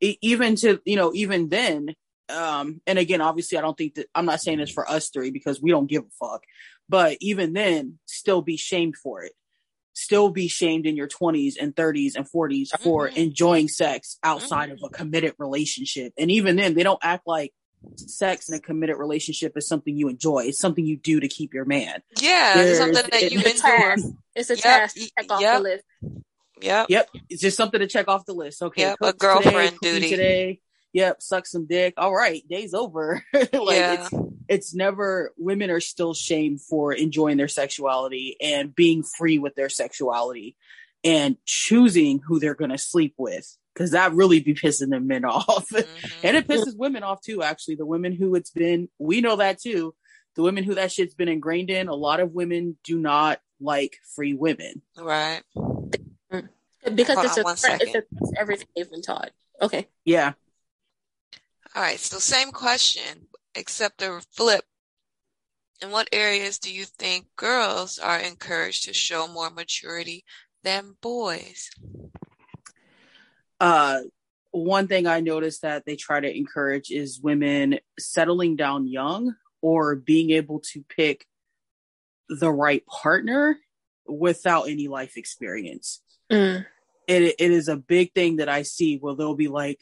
[0.02, 1.96] Even to, you know, even then,
[2.30, 5.32] um, and again, obviously I don't think that I'm not saying this for us three
[5.32, 6.44] because we don't give a fuck.
[6.88, 9.34] But even then, still be shamed for it.
[9.94, 13.18] Still be shamed in your 20s and 30s and 40s for mm-hmm.
[13.18, 14.84] enjoying sex outside mm-hmm.
[14.84, 16.14] of a committed relationship.
[16.18, 17.54] And even then, they don't act like
[17.96, 20.46] sex in a committed relationship is something you enjoy.
[20.46, 22.02] It's something you do to keep your man.
[22.20, 24.14] Yeah, There's, it's something that you endure.
[24.36, 24.64] It's a yep.
[24.64, 25.58] task to check off yep.
[25.58, 25.84] the list.
[26.62, 26.88] Yep.
[26.90, 27.10] Yep.
[27.30, 28.62] It's just something to check off the list.
[28.62, 28.82] Okay.
[28.84, 28.98] Yep.
[29.02, 30.10] A girlfriend today, duty.
[30.10, 30.60] Today.
[30.94, 31.22] Yep.
[31.22, 31.94] Suck some dick.
[31.98, 32.44] All right.
[32.50, 33.24] Day's over.
[33.34, 33.94] like yeah.
[33.94, 34.10] it's
[34.50, 39.70] it's never women are still shamed for enjoying their sexuality and being free with their
[39.70, 40.58] sexuality
[41.04, 45.24] and choosing who they're going to sleep with because that really be pissing the men
[45.26, 46.20] off mm-hmm.
[46.24, 49.62] and it pisses women off too actually the women who it's been we know that
[49.62, 49.94] too
[50.36, 53.98] the women who that shit's been ingrained in a lot of women do not like
[54.16, 55.44] free women right
[56.96, 58.04] because Hold it's, a, it's, a,
[58.40, 60.34] everything they've been taught okay yeah
[61.76, 64.64] all right so same question except a flip.
[65.82, 70.26] In what areas do you think girls are encouraged to show more maturity
[70.64, 71.70] than boys?
[73.62, 74.02] Uh,
[74.52, 79.96] one thing I noticed that they try to encourage is women settling down young or
[79.96, 81.26] being able to pick
[82.28, 83.58] the right partner
[84.06, 86.02] without any life experience.
[86.32, 86.66] Mm.
[87.08, 89.80] It, it is a big thing that I see where they'll be like,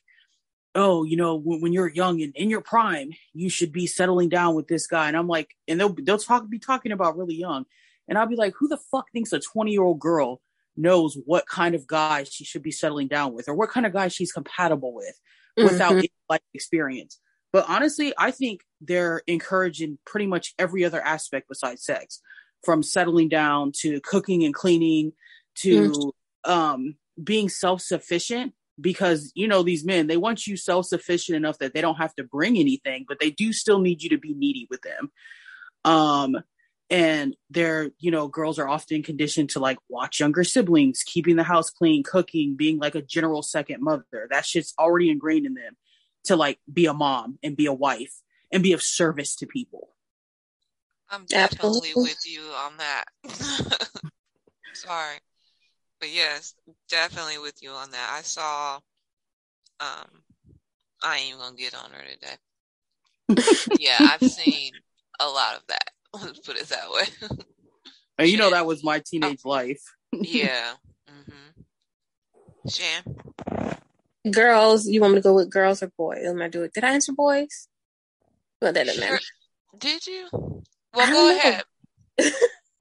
[0.75, 4.29] oh, you know, when, when, you're young and in your prime, you should be settling
[4.29, 5.07] down with this guy.
[5.07, 7.65] And I'm like, and they'll they'll talk be talking about really young,
[8.07, 10.39] and I'll be like, who the fuck thinks a 20 year old girl
[10.77, 13.93] knows what kind of guy she should be settling down with, or what kind of
[13.93, 15.19] guy she's compatible with,
[15.57, 15.67] mm-hmm.
[15.67, 17.19] without life experience?
[17.51, 22.21] But honestly, I think they're encouraging pretty much every other aspect besides sex,
[22.63, 25.13] from settling down to cooking and cleaning
[25.55, 26.09] to mm-hmm.
[26.47, 31.73] Um, being self sufficient because you know these men they want you self-sufficient enough that
[31.73, 34.67] they don't have to bring anything but they do still need you to be needy
[34.69, 35.11] with them.
[35.83, 36.37] Um
[36.89, 41.43] and they're you know girls are often conditioned to like watch younger siblings keeping the
[41.43, 44.27] house clean cooking being like a general second mother.
[44.29, 45.75] That shit's already ingrained in them
[46.25, 48.13] to like be a mom and be a wife
[48.51, 49.89] and be of service to people.
[51.09, 53.05] I'm definitely with you on that.
[54.73, 55.17] Sorry
[55.99, 56.53] but yes,
[56.89, 58.09] definitely with you on that.
[58.17, 58.75] I saw,
[59.79, 60.23] um,
[61.03, 62.37] I ain't gonna get on her today.
[63.79, 64.73] yeah, I've seen
[65.19, 65.89] a lot of that.
[66.13, 67.05] Let's put it that way.
[68.17, 69.81] and you know that was my teenage oh, life.
[70.13, 70.73] yeah.
[71.09, 72.69] Mm-hmm.
[72.69, 73.81] Shan.
[74.31, 76.25] Girls, you want me to go with girls or boys?
[76.25, 76.73] Am I do it?
[76.73, 77.67] Did I answer boys?
[78.61, 79.19] Well, that doesn't matter.
[79.77, 80.27] Did you?
[80.31, 81.35] Well, go know.
[81.35, 81.63] ahead.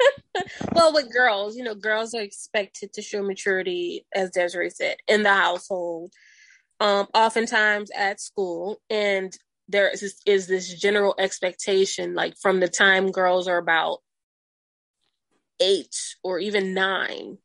[0.72, 5.22] well, with girls, you know, girls are expected to show maturity, as Desiree said, in
[5.22, 6.12] the household,
[6.80, 9.36] um, oftentimes at school, and
[9.68, 13.98] there is this, is this general expectation, like from the time girls are about
[15.60, 17.38] eight or even nine,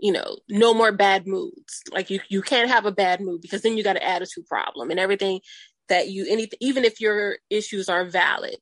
[0.00, 1.82] you know, no more bad moods.
[1.90, 4.90] Like you, you can't have a bad mood because then you got an attitude problem
[4.90, 5.40] and everything
[5.88, 8.56] that you, anything, even if your issues are valid,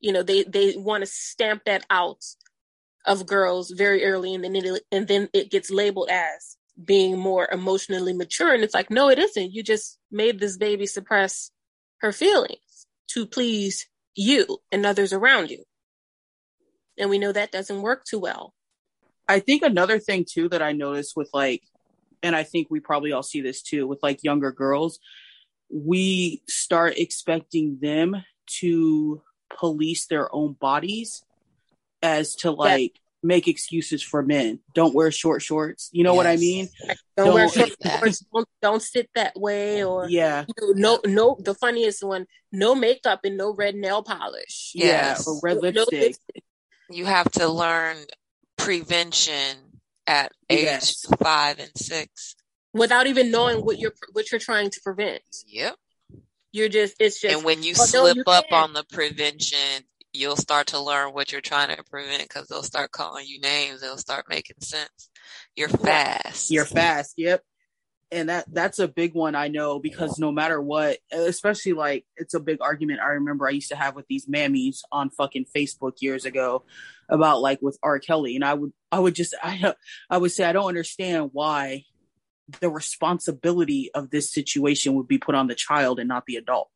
[0.00, 2.24] you know, they, they want to stamp that out
[3.06, 7.48] of girls very early and then it, and then it gets labeled as being more
[7.50, 8.52] emotionally mature.
[8.52, 9.52] And it's like, no, it isn't.
[9.52, 11.50] You just made this baby suppress
[12.00, 15.64] her feelings to please you and others around you.
[16.98, 18.54] And we know that doesn't work too well.
[19.28, 21.62] I think another thing too that I noticed with like,
[22.22, 24.98] and I think we probably all see this too with like younger girls,
[25.72, 28.16] we start expecting them
[28.60, 29.22] to
[29.58, 31.24] police their own bodies
[32.02, 34.60] as to like make excuses for men.
[34.74, 35.90] Don't wear short shorts.
[35.92, 36.16] You know yes.
[36.16, 36.68] what I mean?
[36.86, 38.24] Don't, don't wear short shorts.
[38.32, 39.84] Don't, don't, sit that way.
[39.84, 41.36] Or yeah, you know, no, no.
[41.40, 44.72] The funniest one: no makeup and no red nail polish.
[44.74, 45.24] Yes.
[45.26, 45.74] Yeah, or red lipstick.
[45.74, 46.44] No lipstick.
[46.90, 47.96] You have to learn
[48.56, 49.56] prevention
[50.06, 51.06] at age yes.
[51.22, 52.34] five and six
[52.72, 55.22] without even knowing what you're what you're trying to prevent.
[55.46, 55.76] Yep.
[56.52, 58.62] You're just it's just and when you slip no, you up can.
[58.62, 62.90] on the prevention, you'll start to learn what you're trying to prevent because they'll start
[62.90, 63.80] calling you names.
[63.80, 65.10] They'll start making sense.
[65.54, 66.50] You're fast.
[66.50, 67.14] You're fast.
[67.16, 67.42] Yep.
[68.12, 72.34] And that that's a big one I know because no matter what, especially like it's
[72.34, 75.94] a big argument I remember I used to have with these mammies on fucking Facebook
[76.00, 76.64] years ago
[77.08, 78.00] about like with R.
[78.00, 79.74] Kelly, and I would I would just I
[80.08, 81.84] I would say I don't understand why
[82.60, 86.70] the responsibility of this situation would be put on the child and not the adult.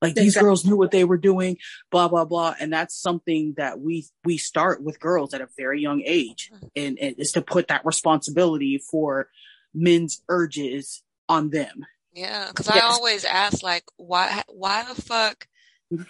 [0.00, 0.46] Like these exactly.
[0.46, 1.58] girls knew what they were doing
[1.90, 2.54] blah blah blah.
[2.58, 6.50] And that's something that we we start with girls at a very young age.
[6.52, 6.66] Mm-hmm.
[6.74, 9.28] and, and is to put that responsibility for
[9.72, 11.86] men's urges on them.
[12.12, 12.82] Yeah because yes.
[12.82, 15.46] i always ask like why why the fuck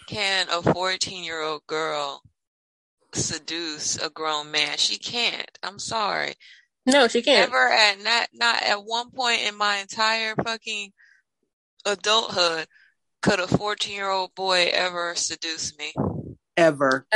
[0.08, 2.22] can a 14 year old girl
[3.12, 4.78] seduce a grown man?
[4.78, 5.58] She can't.
[5.62, 6.34] I'm sorry
[6.86, 10.92] no she can't ever at not not at one point in my entire fucking
[11.84, 12.66] adulthood
[13.22, 15.92] could a 14 year old boy ever seduce me?
[16.56, 17.06] Ever.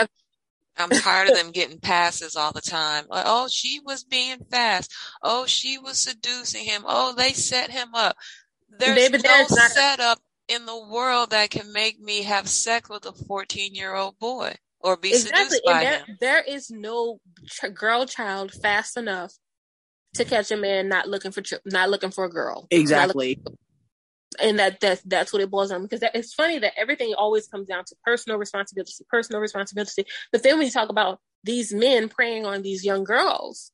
[0.79, 3.07] I'm tired of them getting passes all the time.
[3.09, 4.94] Like, oh, she was being fast.
[5.22, 6.85] Oh, she was seducing him.
[6.87, 8.14] Oh, they set him up.
[8.79, 13.07] There's Baby, no setup a- in the world that can make me have sex with
[13.07, 15.44] a 14 year old boy or be exactly.
[15.44, 16.16] seduced by there, him.
[16.20, 19.33] There is no ch- girl child fast enough
[20.16, 22.66] to catch a man not looking for ch- not looking for a girl.
[22.70, 23.40] Exactly
[24.40, 27.46] and that that's that's what it boils down because that, it's funny that everything always
[27.46, 30.05] comes down to personal responsibility, personal responsibility.
[30.33, 33.70] But then when you talk about these men preying on these young girls,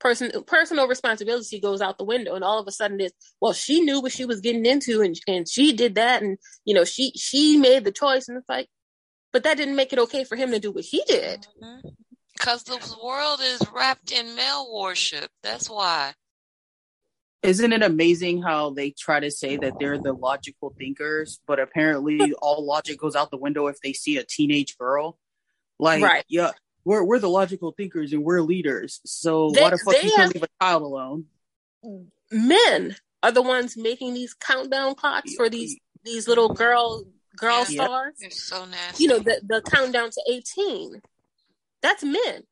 [0.00, 3.80] person personal responsibility goes out the window, and all of a sudden it's well, she
[3.80, 7.12] knew what she was getting into, and and she did that, and you know she
[7.16, 8.68] she made the choice, and it's like,
[9.32, 11.46] but that didn't make it okay for him to do what he did.
[11.62, 11.88] Mm-hmm.
[12.42, 15.30] Because the world is wrapped in male worship.
[15.42, 16.14] That's why
[17.42, 22.32] isn't it amazing how they try to say that they're the logical thinkers, but apparently
[22.42, 25.18] all logic goes out the window if they see a teenage girl?
[25.78, 26.24] Like, right.
[26.28, 26.52] yeah,
[26.84, 29.00] we're we're the logical thinkers and we're leaders.
[29.04, 31.24] So they, why the fuck you have, can't leave a child alone?
[32.30, 37.04] Men are the ones making these countdown clocks for these these little girl
[37.36, 37.84] girl yeah.
[37.84, 38.14] stars.
[38.20, 39.02] They're so nasty.
[39.02, 41.02] You know the the countdown to eighteen.
[41.82, 42.44] That's men.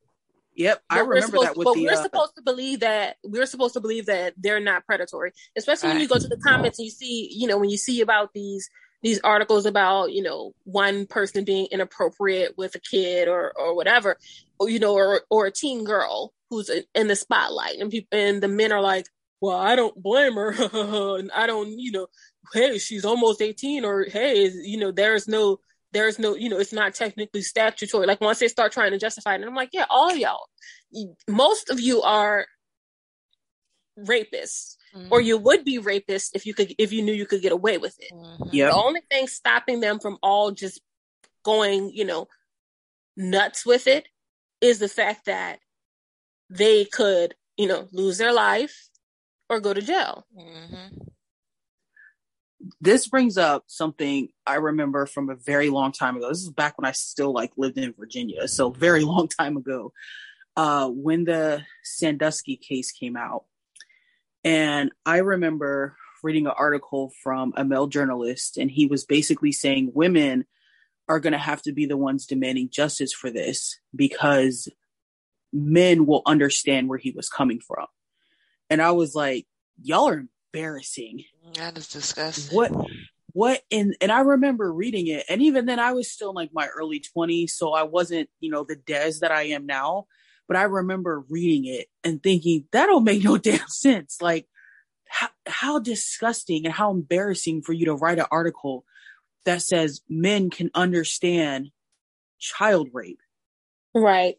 [0.56, 1.54] Yep, I remember that.
[1.56, 4.84] but the, we're uh, supposed to believe that we're supposed to believe that they're not
[4.84, 7.78] predatory, especially when you go to the comments and you see, you know, when you
[7.78, 8.68] see about these
[9.02, 14.18] these articles about you know one person being inappropriate with a kid or or whatever,
[14.58, 18.42] or you know, or or a teen girl who's in the spotlight, and people and
[18.42, 19.06] the men are like,
[19.40, 20.52] well, I don't blame her,
[21.18, 22.08] and I don't, you know,
[22.52, 25.60] hey, she's almost eighteen, or hey, you know, there's no
[25.92, 28.06] there's no, you know, it's not technically statutory.
[28.06, 30.46] Like once they start trying to justify it, and I'm like, yeah, all y'all,
[31.28, 32.46] most of you are
[33.98, 35.08] rapists, mm-hmm.
[35.10, 37.78] or you would be rapists if you could, if you knew you could get away
[37.78, 38.12] with it.
[38.12, 38.48] Mm-hmm.
[38.52, 38.66] Yeah.
[38.66, 40.80] The only thing stopping them from all just
[41.42, 42.28] going, you know,
[43.16, 44.06] nuts with it
[44.60, 45.58] is the fact that
[46.48, 48.88] they could you know, lose their life
[49.50, 50.24] or go to jail.
[50.34, 50.96] Mm-hmm.
[52.80, 56.28] This brings up something I remember from a very long time ago.
[56.28, 59.92] This is back when I still like lived in Virginia, so very long time ago.
[60.56, 63.44] Uh, when the Sandusky case came out,
[64.44, 69.92] and I remember reading an article from a male journalist, and he was basically saying
[69.94, 70.44] women
[71.08, 74.68] are going to have to be the ones demanding justice for this because
[75.52, 77.86] men will understand where he was coming from.
[78.68, 79.46] And I was like,
[79.82, 81.24] y'all are embarrassing.
[81.54, 82.56] That is disgusting.
[82.56, 82.72] What
[83.32, 86.66] what and and I remember reading it and even then I was still like my
[86.66, 90.06] early 20s so I wasn't, you know, the des that I am now,
[90.48, 94.18] but I remember reading it and thinking that don't make no damn sense.
[94.20, 94.48] Like
[95.08, 98.84] how, how disgusting and how embarrassing for you to write an article
[99.44, 101.70] that says men can understand
[102.38, 103.20] child rape.
[103.94, 104.36] Right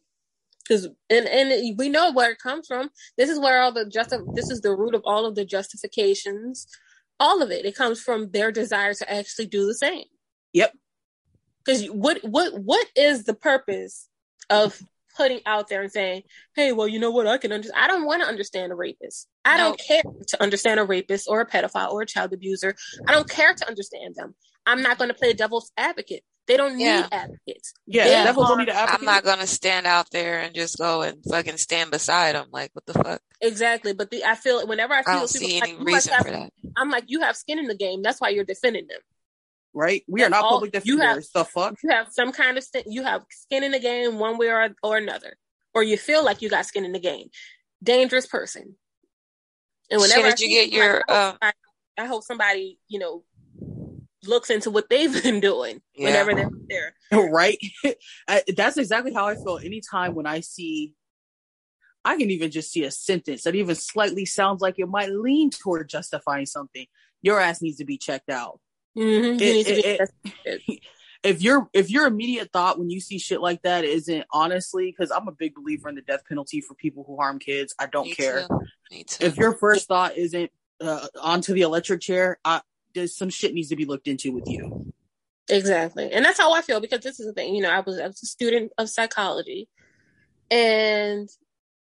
[0.68, 2.89] because and and we know where it comes from.
[3.18, 6.68] This is where all the just this is the root of all of the justifications.
[7.20, 7.66] All of it.
[7.66, 10.05] It comes from their desire to actually do the same.
[10.53, 10.74] Yep.
[11.64, 14.07] Because what what what is the purpose
[14.49, 14.82] of
[15.16, 16.24] putting out there and saying,
[16.55, 17.28] "Hey, well, you know what?
[17.28, 17.84] I can understand.
[17.84, 19.28] I don't want to understand a rapist.
[19.45, 19.70] I no.
[19.70, 22.76] don't care to understand a rapist or a pedophile or a child abuser.
[23.07, 24.36] I don't care to understand them.
[24.66, 26.24] I'm not going to play a devil's advocate.
[26.51, 27.73] They don't need advocates.
[27.87, 28.23] Yeah, yeah.
[28.25, 28.99] devils don't need an advocate.
[28.99, 32.47] I'm not gonna stand out there and just go and fucking stand beside them.
[32.51, 33.21] Like, what the fuck?
[33.39, 33.93] Exactly.
[33.93, 36.31] But the I feel whenever I feel I don't see any like, reason have, for
[36.33, 36.51] that.
[36.75, 38.01] I'm like, you have skin in the game.
[38.01, 38.99] That's why you're defending them.
[39.73, 40.03] Right?
[40.09, 40.87] We and are not all, public defenders.
[40.89, 41.75] You have, the fuck?
[41.81, 44.75] You have some kind of st- you have skin in the game, one way or
[44.83, 45.37] or another,
[45.73, 47.29] or you feel like you got skin in the game.
[47.81, 48.75] Dangerous person.
[49.89, 51.01] And whenever did you get your?
[51.07, 51.35] Uh...
[51.41, 51.53] I,
[51.97, 53.23] I hope somebody you know
[54.26, 56.07] looks into what they've been doing yeah.
[56.07, 56.93] whenever they're there.
[57.32, 57.57] Right.
[58.55, 60.93] That's exactly how I feel anytime when I see,
[62.03, 65.49] I can even just see a sentence that even slightly sounds like it might lean
[65.49, 66.86] toward justifying something.
[67.22, 68.59] Your ass needs to be checked out.
[68.97, 69.39] Mm-hmm.
[69.41, 70.09] It, it,
[70.45, 70.80] it,
[71.24, 75.11] if your if your immediate thought when you see shit like that isn't honestly because
[75.11, 78.07] i'm a big believer in the death penalty for people who harm kids i don't
[78.07, 79.03] Me care too.
[79.05, 79.26] Too.
[79.26, 80.51] if your first thought isn't
[80.82, 82.61] uh, onto the electric chair I,
[82.93, 84.93] there's some shit needs to be looked into with you.
[85.49, 86.11] Exactly.
[86.11, 88.07] And that's how I feel because this is the thing, you know, I was, I
[88.07, 89.67] was a student of psychology
[90.49, 91.29] and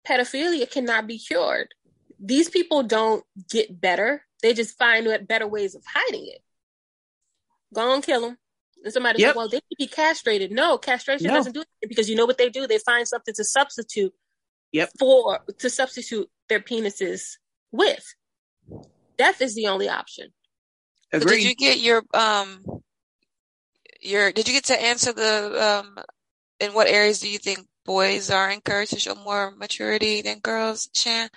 [0.08, 1.74] pedophilia cannot be cured.
[2.20, 4.24] These people don't get better.
[4.42, 6.42] They just find better ways of hiding it.
[7.74, 8.38] Go and kill them.
[8.84, 9.30] And somebody yep.
[9.30, 10.52] said, well, they could be castrated.
[10.52, 11.34] No, castration no.
[11.34, 12.66] doesn't do it because you know what they do?
[12.66, 14.14] They find something to substitute
[14.72, 14.90] yep.
[14.98, 17.38] for, to substitute their penises
[17.72, 18.06] with.
[19.18, 20.30] Death is the only option.
[21.12, 21.38] Agreed.
[21.38, 22.64] Did you get your um
[24.02, 25.98] your did you get to answer the um
[26.60, 30.90] in what areas do you think boys are encouraged to show more maturity than girls,
[30.96, 31.30] Shan?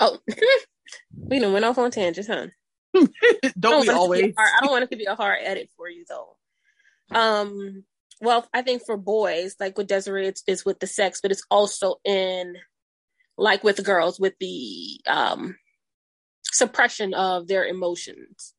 [0.00, 0.18] Oh,
[1.16, 2.48] we done went off on tangents, huh?
[2.94, 3.10] don't,
[3.58, 4.34] don't we always?
[4.36, 6.36] I don't want it to be a hard edit for you though.
[7.10, 7.84] Um,
[8.20, 11.44] well, I think for boys, like with Desiree, it's, it's with the sex, but it's
[11.50, 12.56] also in
[13.36, 15.56] like with girls with the um
[16.42, 18.53] suppression of their emotions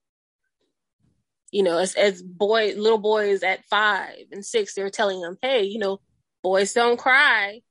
[1.55, 5.63] you know, as as boy little boys at five and six, they're telling them, hey,
[5.63, 6.01] you know,
[6.43, 7.61] boys don't cry,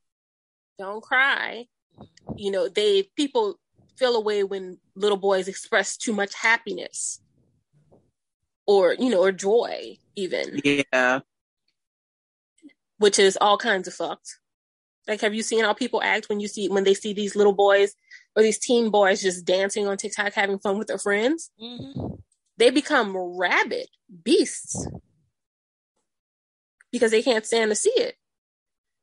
[0.78, 1.66] don't cry.
[2.34, 3.60] You know, they people
[3.98, 7.20] feel away when little boys express too much happiness
[8.66, 10.62] or you know or joy even.
[10.64, 11.20] Yeah.
[12.96, 14.38] Which is all kinds of fucked.
[15.06, 17.52] Like have you seen how people act when you see when they see these little
[17.52, 17.94] boys
[18.34, 21.50] or these teen boys just dancing on tiktok having fun with their friends?
[21.62, 22.14] Mm-hmm
[22.56, 23.86] they become rabid
[24.22, 24.88] beasts
[26.92, 28.14] because they can't stand to see it.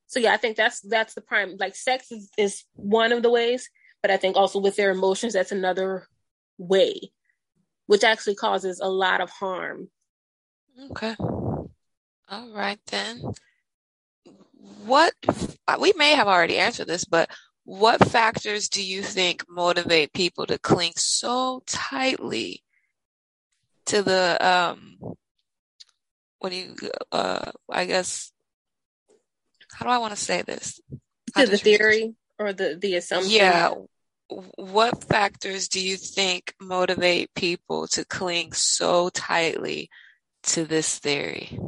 [0.08, 1.56] So yeah, I think that's that's the prime.
[1.60, 3.70] Like sex is, is one of the ways,
[4.02, 6.08] but I think also with their emotions, that's another
[6.58, 7.12] way,
[7.88, 9.90] which actually causes a lot of harm.
[10.92, 11.16] Okay.
[11.20, 13.22] All right then.
[14.86, 15.14] What
[15.68, 17.30] uh, we may have already answered this, but
[17.64, 22.64] what factors do you think motivate people to cling so tightly
[23.88, 24.98] to the um
[26.40, 26.76] what do you
[27.12, 28.32] uh I guess
[29.74, 30.80] how do I want to say this?
[31.36, 33.32] to the theory or the the assumption.
[33.32, 33.74] Yeah.
[34.56, 39.90] What factors do you think motivate people to cling so tightly
[40.44, 41.60] to this theory?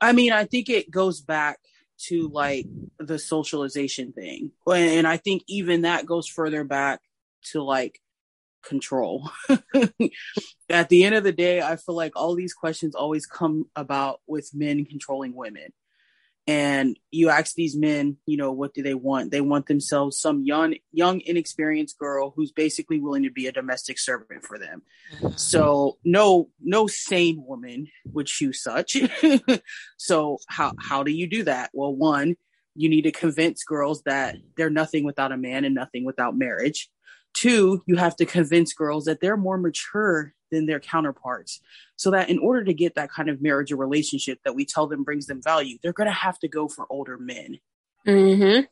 [0.00, 1.58] I mean, I think it goes back
[2.06, 2.66] to like
[2.98, 4.52] the socialization thing.
[4.66, 7.00] And I think even that goes further back
[7.50, 8.00] to like
[8.64, 9.30] control.
[10.68, 14.20] At the end of the day, I feel like all these questions always come about
[14.26, 15.72] with men controlling women.
[16.46, 19.30] and you ask these men, you know, what do they want?
[19.30, 23.98] They want themselves some young, young, inexperienced girl who's basically willing to be a domestic
[23.98, 24.82] servant for them.
[25.16, 25.36] Mm-hmm.
[25.36, 28.96] So no, no sane woman would choose such.
[29.96, 31.70] so how how do you do that?
[31.72, 32.36] Well, one,
[32.74, 36.90] you need to convince girls that they're nothing without a man and nothing without marriage.
[37.34, 41.60] Two, you have to convince girls that they're more mature than their counterparts.
[41.96, 44.86] So that in order to get that kind of marriage or relationship that we tell
[44.86, 47.58] them brings them value, they're going to have to go for older men.
[48.06, 48.62] Mm-hmm.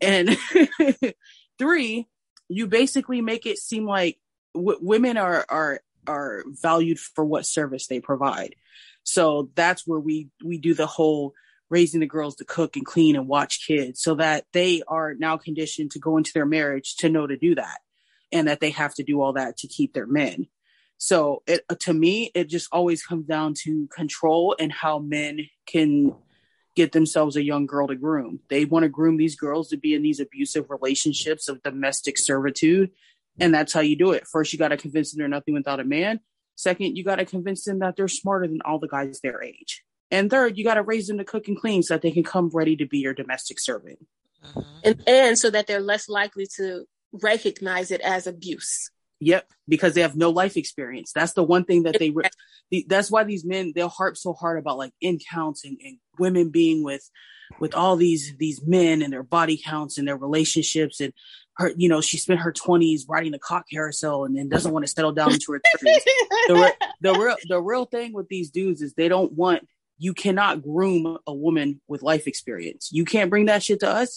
[0.00, 1.14] And
[1.58, 2.08] three,
[2.48, 4.18] you basically make it seem like
[4.54, 8.54] w- women are are are valued for what service they provide.
[9.04, 11.34] So that's where we we do the whole
[11.70, 15.36] raising the girls to cook and clean and watch kids so that they are now
[15.36, 17.78] conditioned to go into their marriage to know to do that
[18.32, 20.46] and that they have to do all that to keep their men.
[20.98, 26.14] So it, to me, it just always comes down to control and how men can
[26.74, 28.40] get themselves a young girl to groom.
[28.48, 32.90] They want to groom these girls to be in these abusive relationships of domestic servitude.
[33.40, 34.26] And that's how you do it.
[34.26, 36.20] First, you got to convince them they're nothing without a man.
[36.56, 39.84] Second, you got to convince them that they're smarter than all the guys their age.
[40.10, 42.24] And third, you got to raise them to cook and clean so that they can
[42.24, 44.04] come ready to be your domestic servant.
[44.44, 44.60] Mm-hmm.
[44.82, 48.90] And, and so that they're less likely to recognize it as abuse.
[49.20, 51.12] Yep, because they have no life experience.
[51.12, 52.10] That's the one thing that they.
[52.10, 52.30] Re-
[52.86, 56.50] that's why these men they'll harp so hard about like in counts and, and women
[56.50, 57.08] being with,
[57.58, 61.12] with all these these men and their body counts and their relationships and
[61.56, 61.72] her.
[61.76, 64.90] You know, she spent her twenties riding the cock carousel and then doesn't want to
[64.90, 66.04] settle down into her thirties.
[66.46, 69.66] the, re- the real the real thing with these dudes is they don't want.
[70.00, 72.90] You cannot groom a woman with life experience.
[72.92, 74.16] You can't bring that shit to us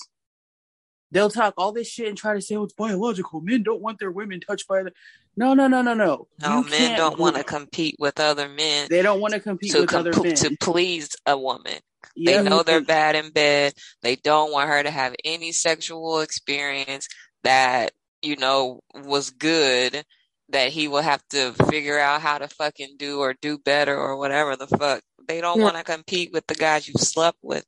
[1.11, 3.41] they'll talk all this shit and try to say, oh, it's biological.
[3.41, 4.91] Men don't want their women touched by the.
[5.37, 6.27] No, no, no, no, no.
[6.41, 8.87] No, you men don't want to compete with other men.
[8.89, 11.79] They don't want to compete with comp- other men to please a woman.
[12.15, 13.73] Yeah, they know they're bad in bed.
[14.01, 17.07] They don't want her to have any sexual experience
[17.43, 17.91] that
[18.21, 20.03] you know was good.
[20.49, 24.17] That he will have to figure out how to fucking do or do better or
[24.17, 25.01] whatever the fuck.
[25.25, 25.63] They don't yeah.
[25.63, 27.65] want to compete with the guys you slept with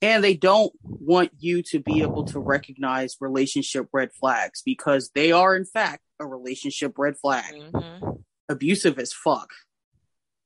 [0.00, 5.32] and they don't want you to be able to recognize relationship red flags because they
[5.32, 7.54] are in fact a relationship red flag.
[7.54, 8.10] Mm-hmm.
[8.48, 9.50] abusive as fuck.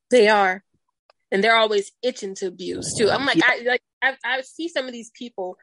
[0.09, 0.63] They are.
[1.31, 3.09] And they're always itching to abuse too.
[3.09, 3.51] I'm like yeah.
[3.51, 5.57] i like I, I see some of these people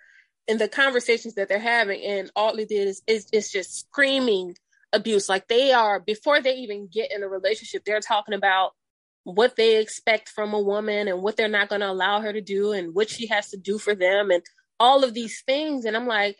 [0.46, 4.56] in the conversations that they're having and all it is is, is it's just screaming
[4.92, 5.28] abuse.
[5.28, 8.72] Like they are before they even get in a relationship they're talking about
[9.26, 12.40] what they expect from a woman and what they're not going to allow her to
[12.40, 14.40] do and what she has to do for them and
[14.78, 15.84] all of these things.
[15.84, 16.38] And i'm like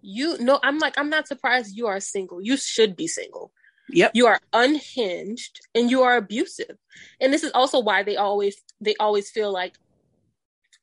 [0.00, 2.40] you know i'm like i'm not surprised you are single.
[2.40, 3.52] You should be single.
[3.90, 4.12] Yep.
[4.14, 6.78] You are unhinged and you are abusive.
[7.20, 9.74] And this is also why they always they always feel like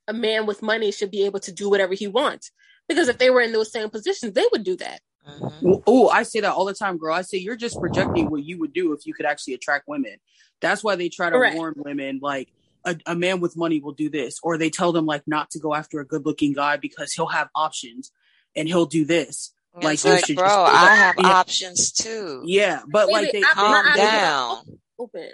[0.08, 2.52] a man with money should be able to do whatever he wants.
[2.88, 5.02] Because if they were in those same positions they would do that.
[5.28, 5.74] Mm-hmm.
[5.88, 7.16] Oh, I say that all the time, girl.
[7.16, 10.18] I say you're just projecting what you would do if you could actually attract women.
[10.62, 11.56] That's why they try to Correct.
[11.56, 12.50] warn women like
[12.86, 15.60] a, a, man with money will do this, or they tell them like not to
[15.60, 18.12] go after a good looking guy because he'll have options
[18.56, 19.54] and he'll do this.
[19.76, 19.88] Mm-hmm.
[19.88, 21.28] It's like, like bro, I have yeah.
[21.28, 22.44] options too.
[22.46, 24.64] Yeah, but Wait, like they calm down.
[25.00, 25.32] Open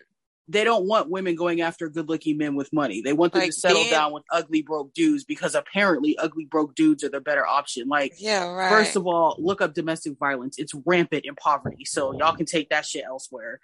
[0.50, 3.02] they don't want women going after good looking men with money.
[3.02, 6.46] They want them like, to settle being, down with ugly broke dudes because apparently ugly
[6.46, 7.88] broke dudes are the better option.
[7.90, 8.70] Like, yeah, right.
[8.70, 10.58] First of all, look up domestic violence.
[10.58, 11.84] It's rampant in poverty.
[11.84, 13.60] So y'all can take that shit elsewhere.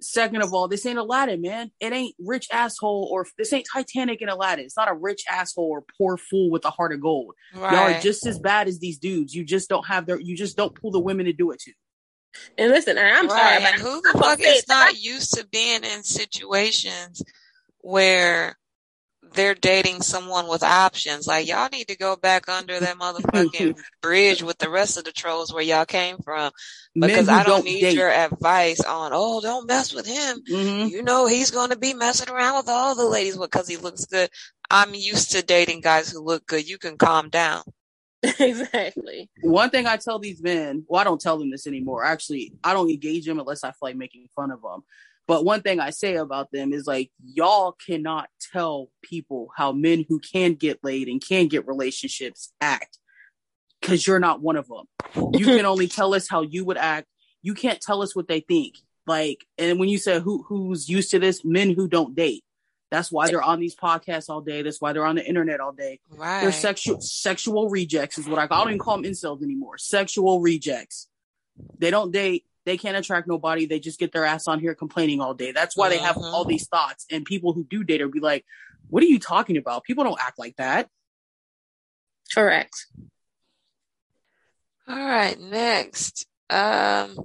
[0.00, 1.70] Second of all, this ain't Aladdin, man.
[1.80, 4.64] It ain't rich asshole or this ain't Titanic and Aladdin.
[4.64, 7.34] It's not a rich asshole or poor fool with a heart of gold.
[7.54, 7.72] Right.
[7.72, 9.34] Y'all are just as bad as these dudes.
[9.34, 11.72] You just don't have their, you just don't pull the women to do it to.
[12.56, 13.60] And listen, I'm right.
[13.60, 17.22] sorry, but who the fuck is not used to being in situations
[17.78, 18.56] where
[19.32, 21.26] they're dating someone with options?
[21.26, 25.12] Like y'all need to go back under that motherfucking bridge with the rest of the
[25.12, 26.52] trolls where y'all came from,
[26.94, 27.94] because I don't, don't need date.
[27.94, 29.12] your advice on.
[29.14, 30.42] Oh, don't mess with him.
[30.50, 30.88] Mm-hmm.
[30.88, 34.04] You know he's going to be messing around with all the ladies because he looks
[34.06, 34.30] good.
[34.70, 36.68] I'm used to dating guys who look good.
[36.68, 37.62] You can calm down.
[38.38, 39.30] exactly.
[39.42, 42.04] One thing I tell these men, well, I don't tell them this anymore.
[42.04, 44.82] Actually, I don't engage them unless I feel like making fun of them.
[45.30, 50.04] But one thing I say about them is like, y'all cannot tell people how men
[50.08, 52.98] who can get laid and can get relationships act
[53.80, 54.86] because you're not one of them.
[55.32, 57.06] You can only tell us how you would act.
[57.42, 58.78] You can't tell us what they think.
[59.06, 62.42] Like, and when you say who who's used to this, men who don't date.
[62.90, 64.62] That's why they're on these podcasts all day.
[64.62, 66.00] That's why they're on the internet all day.
[66.10, 66.40] Right.
[66.40, 69.78] They're sexual sexual rejects is what I, I don't even call them incels anymore.
[69.78, 71.06] Sexual rejects.
[71.78, 72.46] They don't date.
[72.66, 73.66] They can't attract nobody.
[73.66, 75.52] They just get their ass on here complaining all day.
[75.52, 76.44] That's why they have all uh-huh.
[76.44, 77.06] these thoughts.
[77.10, 78.44] And people who do date will be like,
[78.88, 79.84] What are you talking about?
[79.84, 80.88] People don't act like that.
[82.34, 82.86] Correct.
[84.88, 86.26] All right, next.
[86.50, 87.16] Um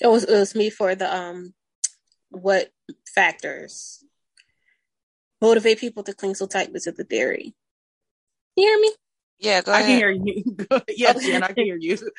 [0.00, 1.54] it was it was me for the um
[2.30, 2.70] what
[3.14, 4.04] factors
[5.40, 7.54] motivate people to cling so tightly to the theory.
[8.56, 8.92] You hear me?
[9.38, 9.88] Yeah, go I ahead.
[9.88, 10.56] can hear you.
[10.88, 11.26] yes, okay.
[11.26, 11.96] Jen, I can hear you.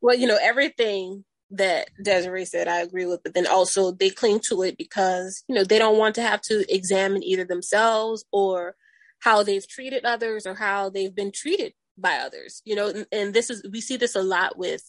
[0.00, 4.40] Well, you know, everything that Desiree said, I agree with, but then also they cling
[4.48, 8.76] to it because, you know, they don't want to have to examine either themselves or
[9.20, 13.34] how they've treated others or how they've been treated by others, you know, and, and
[13.34, 14.84] this is, we see this a lot with,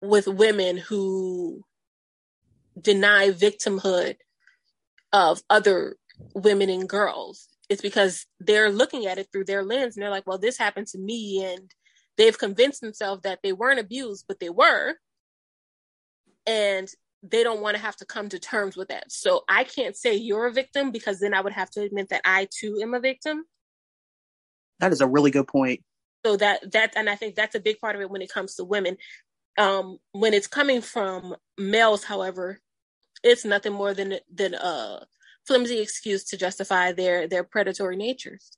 [0.00, 1.62] with women who
[2.80, 4.16] deny victimhood
[5.12, 5.96] of other
[6.34, 7.48] women and girls.
[7.68, 10.86] It's because they're looking at it through their lens and they're like, well, this happened
[10.88, 11.44] to me.
[11.44, 11.70] And
[12.16, 14.94] they've convinced themselves that they weren't abused, but they were.
[16.46, 16.88] And
[17.22, 19.10] they don't want to have to come to terms with that.
[19.10, 22.22] So I can't say you're a victim because then I would have to admit that
[22.24, 23.44] I too am a victim.
[24.78, 25.82] That is a really good point.
[26.24, 28.56] So that that and I think that's a big part of it when it comes
[28.56, 28.96] to women.
[29.58, 32.60] Um, when it's coming from males, however,
[33.22, 35.06] it's nothing more than than a
[35.46, 38.50] flimsy excuse to justify their their predatory natures,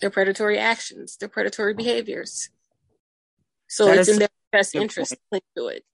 [0.00, 1.76] their predatory actions, their predatory oh.
[1.76, 2.50] behaviors.
[3.68, 5.84] So that it's in their best interest to link to it.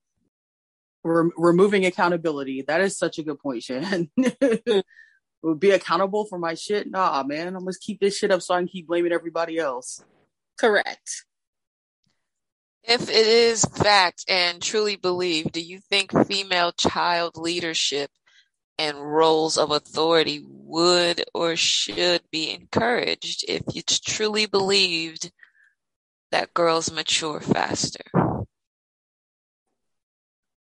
[1.03, 2.63] Re- removing accountability.
[2.63, 4.09] That is such a good point, Shan.
[5.59, 6.89] Be accountable for my shit?
[6.89, 7.47] Nah, man.
[7.47, 10.03] I'm gonna keep this shit up so I can keep blaming everybody else.
[10.57, 11.25] Correct.
[12.83, 18.09] If it is fact and truly believed, do you think female child leadership
[18.77, 25.31] and roles of authority would or should be encouraged if it's truly believed
[26.31, 28.03] that girls mature faster?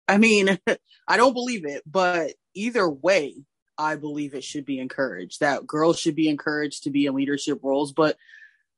[0.09, 0.59] I mean,
[1.09, 3.45] I don't believe it, but either way,
[3.79, 7.61] I believe it should be encouraged that girls should be encouraged to be in leadership
[7.63, 7.93] roles.
[7.93, 8.17] But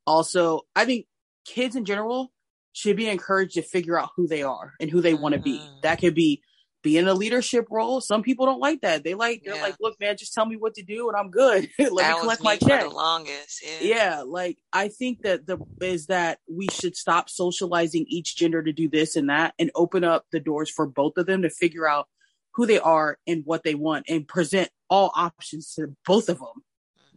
[0.07, 1.05] also, I think
[1.45, 2.31] kids in general
[2.71, 5.59] should be encouraged to figure out who they are and who they want to be.
[5.59, 5.79] Mm-hmm.
[5.83, 6.41] That could be
[6.85, 7.99] be in a leadership role.
[7.99, 9.03] Some people don't like that.
[9.03, 9.61] They like they're Yeah.
[9.61, 11.69] like, look, man, just tell me what to do and I'm good.
[11.79, 12.81] Let that me was collect me my for check.
[12.83, 13.63] the longest.
[13.63, 13.77] Yeah.
[13.81, 18.71] Yeah, like I think that the is that we should stop socializing each gender to
[18.71, 21.87] do this and that and open up the doors for both of them to figure
[21.87, 22.07] out
[22.53, 26.63] who they are and what they want and present all options to both of them.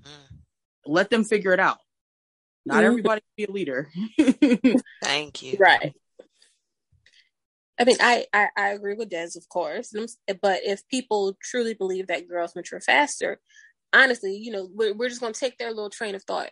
[0.02, 0.38] Mhm.
[0.86, 1.78] Let them figure it out.
[2.66, 3.90] Not everybody can be a leader.
[5.02, 5.56] Thank you.
[5.58, 5.94] Right.
[7.78, 9.94] I mean, I, I, I agree with Des, of course.
[10.26, 13.40] But if people truly believe that girls mature faster,
[13.92, 16.50] honestly, you know, we're, we're just going to take their little train of thought.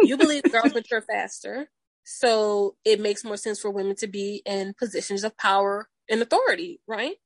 [0.00, 1.68] You believe girls mature faster,
[2.04, 6.80] so it makes more sense for women to be in positions of power and authority,
[6.86, 7.16] right?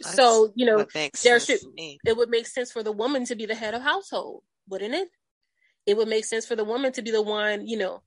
[0.00, 0.86] That's so, you know,
[1.24, 1.60] there should
[2.04, 5.08] it would make sense for the woman to be the head of household, wouldn't it?
[5.86, 8.02] It would make sense for the woman to be the one, you know,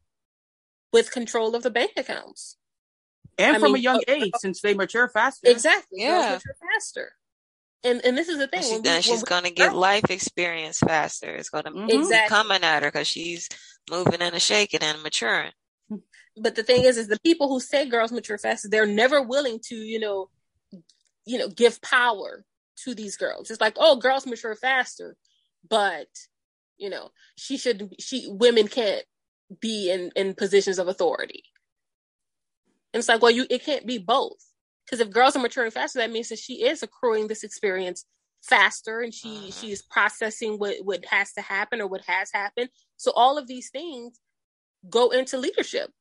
[0.94, 2.58] with control of the bank accounts.
[3.38, 5.50] And I from mean, a young uh, age, since they mature faster.
[5.50, 6.02] Exactly.
[6.02, 6.22] Yeah.
[6.30, 7.12] Girls mature faster.
[7.84, 8.64] And and this is the thing.
[8.64, 11.36] And, she, we- she's we- going to get life experience faster.
[11.36, 11.88] It's going to Mhm.
[11.88, 12.30] be Exactly.
[12.30, 13.48] coming at her because she's
[13.90, 15.52] moving and shaking and maturing.
[16.38, 19.60] But the thing is, is the people who say girls mature faster, they're never willing
[19.68, 20.30] to, you know,
[21.26, 22.44] you know, give power
[22.84, 23.50] to these girls.
[23.50, 25.16] It's like, oh, girls mature faster,
[25.70, 26.08] but
[26.78, 27.96] you know, she should.
[28.00, 29.04] She women can't
[29.62, 31.44] be in in positions of authority.
[32.96, 34.40] And it's like, well, you it can't be both.
[34.86, 38.06] Because if girls are maturing faster, that means that she is accruing this experience
[38.44, 39.60] faster and she Mhm.
[39.60, 42.72] she is processing what what has to happen or what has happened.
[42.98, 44.22] So all of these things
[44.90, 45.92] go into leadership.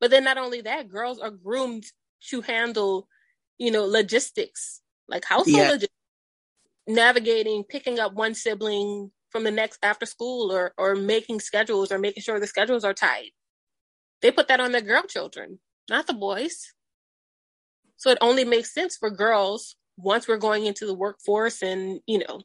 [0.00, 1.86] But then not only that, girls are groomed
[2.30, 3.08] to handle,
[3.58, 5.70] you know, logistics, like household Yeah.
[5.70, 5.94] logistics,
[6.88, 11.98] navigating, picking up one sibling from the next after school or or making schedules or
[11.98, 13.34] making sure the schedules are tight.
[14.22, 15.60] They put that on their girl children,
[15.90, 16.72] not the boys.
[17.96, 22.18] So it only makes sense for girls once we're going into the workforce and, you
[22.18, 22.40] know,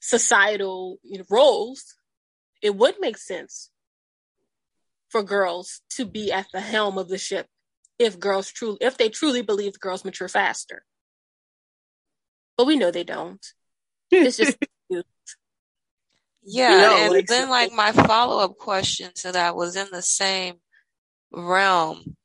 [0.00, 1.96] societal you know, roles,
[2.62, 3.70] it would make sense
[5.08, 7.46] for girls to be at the helm of the ship
[7.98, 10.84] if girls truly if they truly believe girls mature faster.
[12.56, 13.44] But we know they don't.
[14.10, 14.56] It's just
[16.48, 20.02] Yeah, know, and like- then like my follow up question to that was in the
[20.02, 20.54] same
[21.32, 22.16] realm.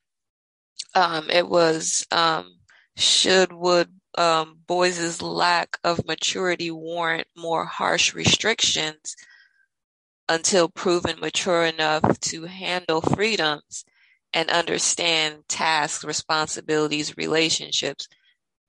[0.94, 2.58] Um, it was um,
[2.96, 9.16] should would um, boys' lack of maturity warrant more harsh restrictions
[10.28, 13.84] until proven mature enough to handle freedoms
[14.32, 18.08] and understand tasks, responsibilities, relationships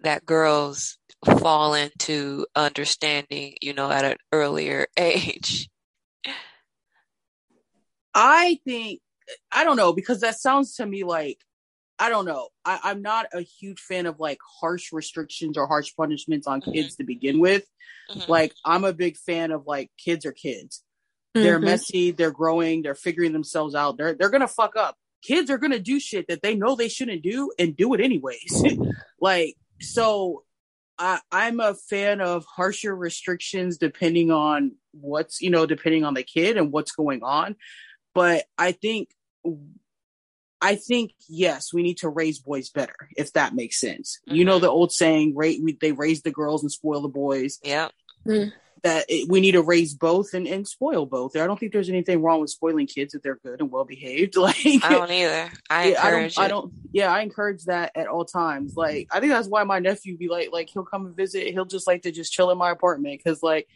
[0.02, 0.98] that girls
[1.40, 5.70] fall into understanding, you know, at an earlier age?
[8.14, 9.00] I think
[9.52, 11.40] I don't know because that sounds to me like
[12.04, 12.50] I don't know.
[12.66, 16.96] I, I'm not a huge fan of like harsh restrictions or harsh punishments on kids
[16.96, 17.02] mm-hmm.
[17.02, 17.66] to begin with.
[18.12, 18.30] Mm-hmm.
[18.30, 20.84] Like I'm a big fan of like kids are kids.
[21.34, 21.66] They're mm-hmm.
[21.66, 23.96] messy, they're growing, they're figuring themselves out.
[23.96, 24.98] They're they're gonna fuck up.
[25.24, 28.66] Kids are gonna do shit that they know they shouldn't do and do it anyways.
[29.22, 30.44] like so
[31.00, 36.24] I, I'm a fan of harsher restrictions depending on what's, you know, depending on the
[36.24, 37.56] kid and what's going on.
[38.14, 39.08] But I think
[40.64, 44.20] I think yes, we need to raise boys better, if that makes sense.
[44.28, 44.36] Mm-hmm.
[44.36, 44.62] You know mm-hmm.
[44.64, 45.60] the old saying, "Right?
[45.62, 47.90] We, they raise the girls and spoil the boys." Yeah.
[48.26, 48.50] Mm-hmm.
[48.84, 51.38] That it, we need to raise both and, and spoil both.
[51.38, 54.36] I don't think there's anything wrong with spoiling kids if they're good and well behaved.
[54.38, 55.52] Like I don't either.
[55.70, 56.38] I yeah, encourage.
[56.38, 56.74] I don't, I don't.
[56.94, 58.76] Yeah, I encourage that at all times.
[58.78, 61.48] Like I think that's why my nephew be like, like he'll come and visit.
[61.48, 63.68] He'll just like to just chill in my apartment because like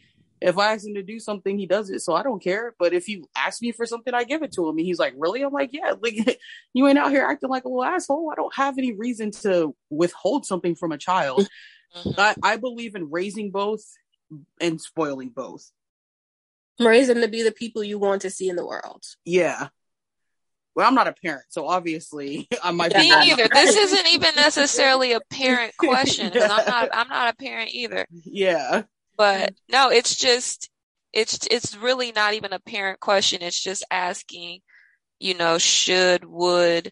[0.42, 2.02] if I ask him to do something, he does it.
[2.02, 2.76] So I don't care.
[2.78, 4.78] But if you ask me for something, I give it to him.
[4.78, 5.42] And he's like, really?
[5.42, 6.40] I'm like, yeah, like
[6.74, 8.30] you ain't out here acting like a little asshole.
[8.32, 11.48] I don't have any reason to withhold something from a child.
[11.96, 12.20] Mm-hmm.
[12.20, 13.84] I, I believe in raising both
[14.62, 15.72] and spoiling both.
[16.80, 19.04] Raise them to be the people you want to see in the world.
[19.26, 19.70] Yeah.
[20.76, 23.00] Well, I'm not a parent, so obviously I might be.
[23.00, 23.48] Me either.
[23.52, 26.90] This isn't even necessarily a parent question because I'm not.
[26.94, 28.06] I'm not a parent either.
[28.12, 28.84] Yeah.
[29.18, 30.70] But no, it's just
[31.14, 33.42] it's it's really not even a parent question.
[33.42, 34.62] It's just asking,
[35.20, 36.92] you know, should would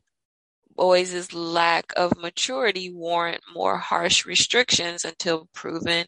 [0.75, 6.05] boys' lack of maturity warrant more harsh restrictions until proven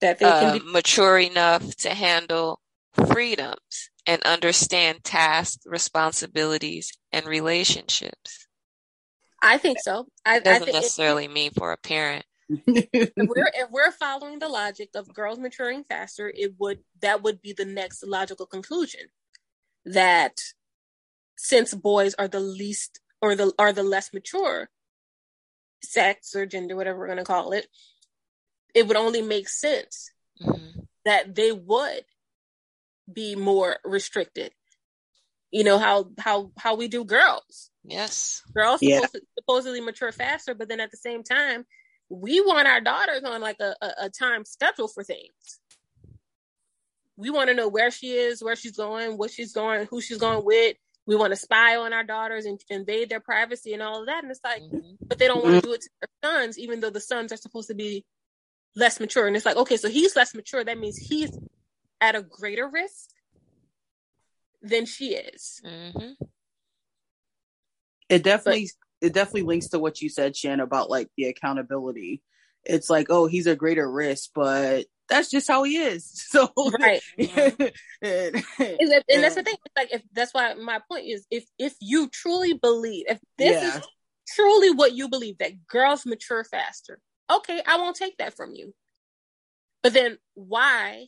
[0.00, 2.60] that they can uh, be mature enough to handle
[2.92, 8.46] freedoms and understand tasks, responsibilities, and relationships.
[9.42, 10.06] I think so.
[10.24, 14.48] I, doesn't I necessarily it, mean for a parent if we're if we're following the
[14.48, 19.02] logic of girls maturing faster, it would that would be the next logical conclusion
[19.84, 20.38] that
[21.36, 24.68] since boys are the least or the are the less mature
[25.82, 27.66] sex or gender, whatever we're going to call it,
[28.74, 30.10] it would only make sense
[30.42, 30.80] mm-hmm.
[31.04, 32.04] that they would
[33.12, 34.52] be more restricted.
[35.50, 37.70] You know how how how we do girls.
[37.84, 39.00] Yes, girls yeah.
[39.00, 41.64] supposed supposedly mature faster, but then at the same time,
[42.10, 45.60] we want our daughters on like a, a, a time schedule for things.
[47.16, 50.18] We want to know where she is, where she's going, what she's going, who she's
[50.18, 50.76] going with.
[51.06, 54.22] We want to spy on our daughters and invade their privacy and all of that.
[54.22, 54.94] And it's like, mm-hmm.
[55.06, 57.36] but they don't want to do it to their sons, even though the sons are
[57.36, 58.04] supposed to be
[58.76, 59.26] less mature.
[59.26, 60.62] And it's like, okay, so he's less mature.
[60.62, 61.36] That means he's
[62.00, 63.10] at a greater risk
[64.62, 65.60] than she is.
[65.64, 66.24] Mm-hmm.
[68.08, 72.22] It definitely it definitely links to what you said, Shan, about like the accountability.
[72.64, 76.26] It's like, oh, he's a greater risk, but that's just how he is.
[76.28, 77.72] So right, and,
[78.02, 78.44] and,
[79.08, 79.56] and that's the thing.
[79.76, 83.78] Like, if that's why my point is, if if you truly believe, if this yeah.
[83.78, 83.88] is
[84.34, 87.00] truly what you believe that girls mature faster,
[87.32, 88.74] okay, I won't take that from you.
[89.82, 91.06] But then, why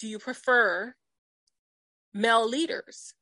[0.00, 0.94] do you prefer
[2.12, 3.14] male leaders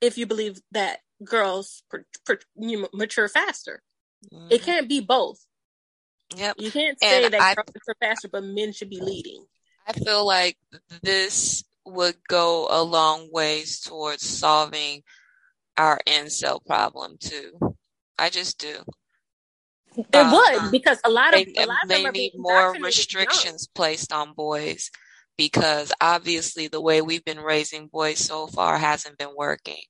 [0.00, 3.82] if you believe that girls per, per, you know, mature faster.
[4.32, 4.48] Mm-hmm.
[4.50, 5.44] It can't be both.
[6.36, 6.56] Yep.
[6.58, 9.44] You can't say and that I, girls mature faster, but men should be leading.
[9.86, 10.56] I feel like
[11.02, 15.02] this would go a long ways towards solving
[15.76, 17.76] our incel problem too.
[18.18, 18.76] I just do.
[19.96, 23.68] It um, would because a lot of they, a lot of they need more restrictions
[23.72, 24.90] placed on boys
[25.36, 29.82] because obviously the way we've been raising boys so far hasn't been working.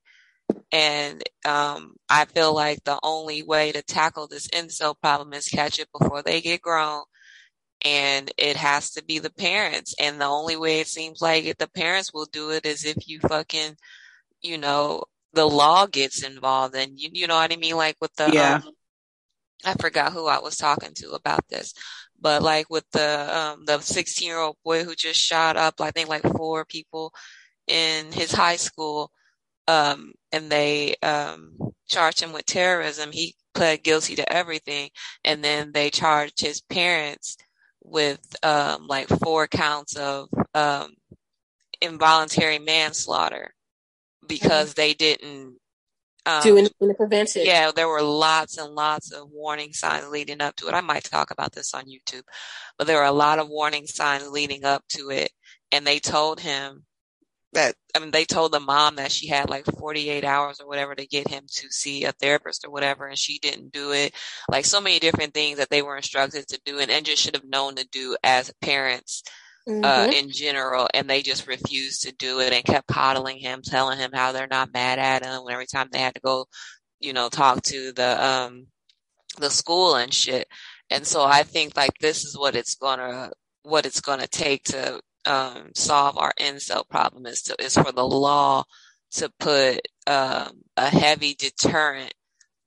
[0.72, 5.78] And um, I feel like the only way to tackle this incel problem is catch
[5.78, 7.02] it before they get grown.
[7.84, 9.94] And it has to be the parents.
[10.00, 12.96] And the only way it seems like it, the parents will do it is if
[13.07, 13.76] you fucking,
[14.40, 16.74] you know, the law gets involved.
[16.74, 17.76] And you, you know what I mean?
[17.76, 18.61] Like with the, yeah.
[18.64, 18.72] Um,
[19.66, 21.72] I forgot who I was talking to about this,
[22.20, 25.90] but like with the, um, the 16 year old boy who just shot up, I
[25.90, 27.14] think like four people
[27.66, 29.11] in his high school
[29.69, 31.57] um, and they um,
[31.89, 33.12] charged him with terrorism.
[33.12, 34.91] He pled guilty to everything,
[35.25, 37.37] and then they charged his parents
[37.83, 40.95] with um, like four counts of um,
[41.81, 43.55] involuntary manslaughter
[44.27, 44.81] because mm-hmm.
[44.81, 45.57] they didn't
[46.27, 47.47] um, do anything to prevent it.
[47.47, 50.75] Yeah, there were lots and lots of warning signs leading up to it.
[50.75, 52.23] I might talk about this on YouTube,
[52.79, 55.31] but there were a lot of warning signs leading up to it,
[55.71, 56.85] and they told him
[57.55, 60.94] that I mean they told the mom that she had like 48 hours or whatever
[60.94, 64.14] to get him to see a therapist or whatever and she didn't do it
[64.48, 67.34] like so many different things that they were instructed to do and, and just should
[67.34, 69.22] have known to do as parents
[69.66, 69.84] uh, mm-hmm.
[69.84, 73.98] uh, in general and they just refused to do it and kept coddling him telling
[73.98, 76.46] him how they're not mad at him every time they had to go
[77.00, 78.66] you know talk to the um
[79.38, 80.46] the school and shit
[80.90, 83.30] and so I think like this is what it's gonna
[83.62, 88.07] what it's gonna take to um, solve our incel problem is to is for the
[88.07, 88.64] law
[89.12, 92.14] to put um, a heavy deterrent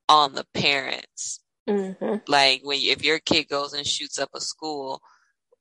[0.09, 1.41] on the parents.
[1.69, 2.15] Mm-hmm.
[2.27, 5.01] Like when if your kid goes and shoots up a school,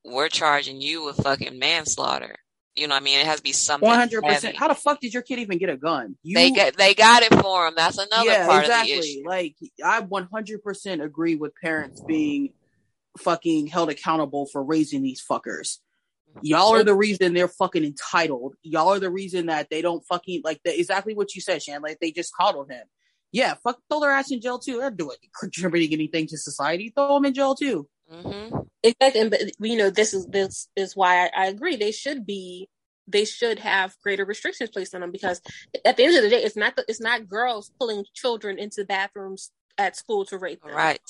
[0.05, 2.36] we're charging you with fucking manslaughter.
[2.74, 3.18] You know what I mean?
[3.18, 3.88] It has to be something.
[3.88, 4.57] One hundred percent.
[4.57, 6.16] How the fuck did your kid even get a gun?
[6.22, 6.36] You...
[6.36, 7.74] They get they got it for him.
[7.74, 8.92] That's another yeah, part exactly.
[8.92, 9.22] of the issue.
[9.26, 12.53] Like I one hundred percent agree with parents being
[13.18, 15.78] fucking held accountable for raising these fuckers.
[16.43, 18.55] Y'all are the reason they're fucking entitled.
[18.62, 21.82] Y'all are the reason that they don't fucking like the, exactly what you said, Shan.
[21.82, 22.84] Like they just coddled him.
[23.32, 24.78] Yeah, fuck, throw their ass in jail too.
[24.78, 26.93] They're doing contributing anything to society.
[26.95, 27.89] Throw them in jail too.
[28.12, 28.59] Mm-hmm.
[28.82, 31.76] Exactly, but you know this is this is why I, I agree.
[31.76, 32.68] They should be
[33.09, 35.41] they should have greater restrictions placed on them because
[35.84, 38.84] at the end of the day, it's not the, it's not girls pulling children into
[38.84, 40.74] bathrooms at school to rape them.
[40.74, 41.01] Right.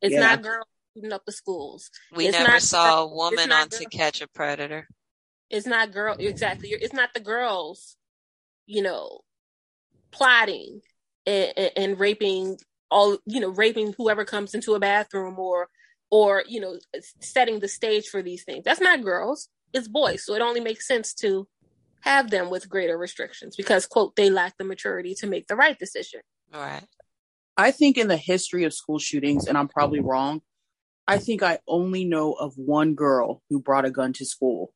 [0.00, 0.20] It's yeah.
[0.20, 1.90] not girls shooting up the schools.
[2.14, 4.88] We it's never not, saw a woman on girl, To Catch a Predator.
[5.50, 6.70] It's not girl exactly.
[6.70, 7.96] It's not the girls,
[8.66, 9.20] you know,
[10.10, 10.80] plotting
[11.26, 12.58] and, and, and raping
[12.90, 15.68] all you know, raping whoever comes into a bathroom or
[16.10, 16.78] or you know,
[17.20, 18.64] setting the stage for these things.
[18.64, 19.48] That's not girls.
[19.72, 20.24] It's boys.
[20.24, 21.48] So it only makes sense to
[22.02, 25.78] have them with greater restrictions because quote they lack the maturity to make the right
[25.78, 26.20] decision.
[26.52, 26.84] All right.
[27.56, 30.42] I think in the history of school shootings, and I'm probably wrong,
[31.06, 34.72] I think I only know of one girl who brought a gun to school.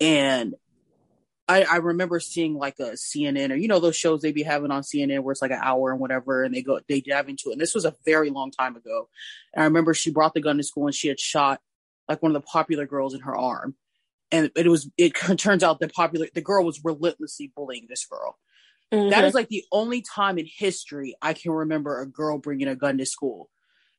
[0.00, 0.54] And
[1.48, 4.70] I, I remember seeing like a CNN or, you know, those shows they be having
[4.70, 7.50] on CNN where it's like an hour and whatever, and they go, they dive into
[7.50, 7.52] it.
[7.52, 9.08] And this was a very long time ago.
[9.52, 11.60] And I remember she brought the gun to school and she had shot
[12.08, 13.74] like one of the popular girls in her arm.
[14.30, 18.38] And it was, it turns out the popular, the girl was relentlessly bullying this girl.
[18.92, 19.10] Mm-hmm.
[19.10, 22.76] That is like the only time in history I can remember a girl bringing a
[22.76, 23.50] gun to school.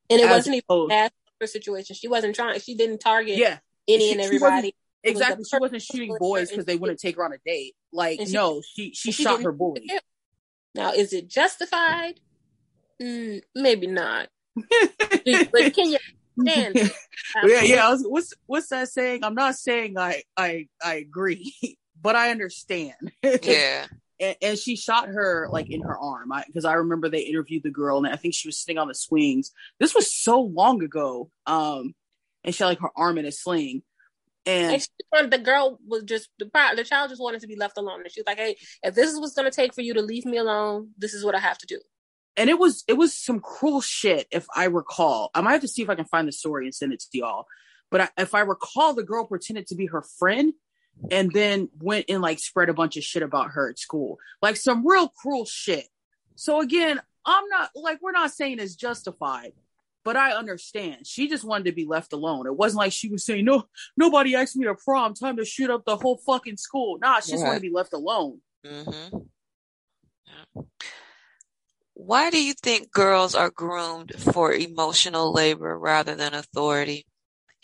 [0.10, 1.10] And it wasn't even
[1.44, 1.96] situation.
[1.96, 2.60] She wasn't trying.
[2.60, 3.58] She didn't target yeah.
[3.88, 4.76] any she, and everybody.
[5.04, 5.46] Exactly.
[5.50, 7.76] She wasn't shooting boys because they wouldn't take her on a date.
[7.92, 9.90] Like she, no, she she, she shot her bully.
[10.74, 12.20] Now, is it justified?
[13.02, 14.30] Mm, maybe not.
[14.56, 15.98] but can you
[16.40, 16.76] understand?
[17.46, 17.90] yeah, yeah.
[17.90, 19.24] Was, what's what's that saying?
[19.24, 21.54] I'm not saying I I I agree,
[22.02, 23.12] but I understand.
[23.44, 23.86] yeah
[24.20, 27.64] and, and, she shot her like in her arm because I, I, remember they interviewed
[27.64, 29.52] the girl and I think she was sitting on the swings.
[29.80, 31.30] This was so long ago.
[31.46, 31.94] Um,
[32.44, 33.82] and she had like her arm in a sling.
[34.46, 38.02] And, and the girl was just the, the child just wanted to be left alone.
[38.02, 40.04] And she was like, "Hey, if this is what's going to take for you to
[40.04, 41.80] leave me alone, this is what I have to do."
[42.38, 45.32] And it was it was some cruel shit, if I recall.
[45.34, 47.18] I might have to see if I can find the story and send it to
[47.18, 47.46] y'all.
[47.90, 50.54] But I, if I recall, the girl pretended to be her friend
[51.12, 54.18] and then went and like spread a bunch of shit about her at school.
[54.42, 55.88] Like some real cruel shit.
[56.36, 59.54] So again, I'm not like we're not saying it's justified,
[60.04, 61.08] but I understand.
[61.08, 62.48] She just wanted to be left alone.
[62.48, 63.66] It wasn't like she was saying, No,
[63.98, 66.98] nobody asked me to prom, time to shoot up the whole fucking school.
[67.00, 68.40] Nah, she just wanted to be left alone.
[68.66, 69.18] Mm-hmm.
[70.28, 70.62] Yeah.
[71.94, 77.06] Why do you think girls are groomed for emotional labor rather than authority?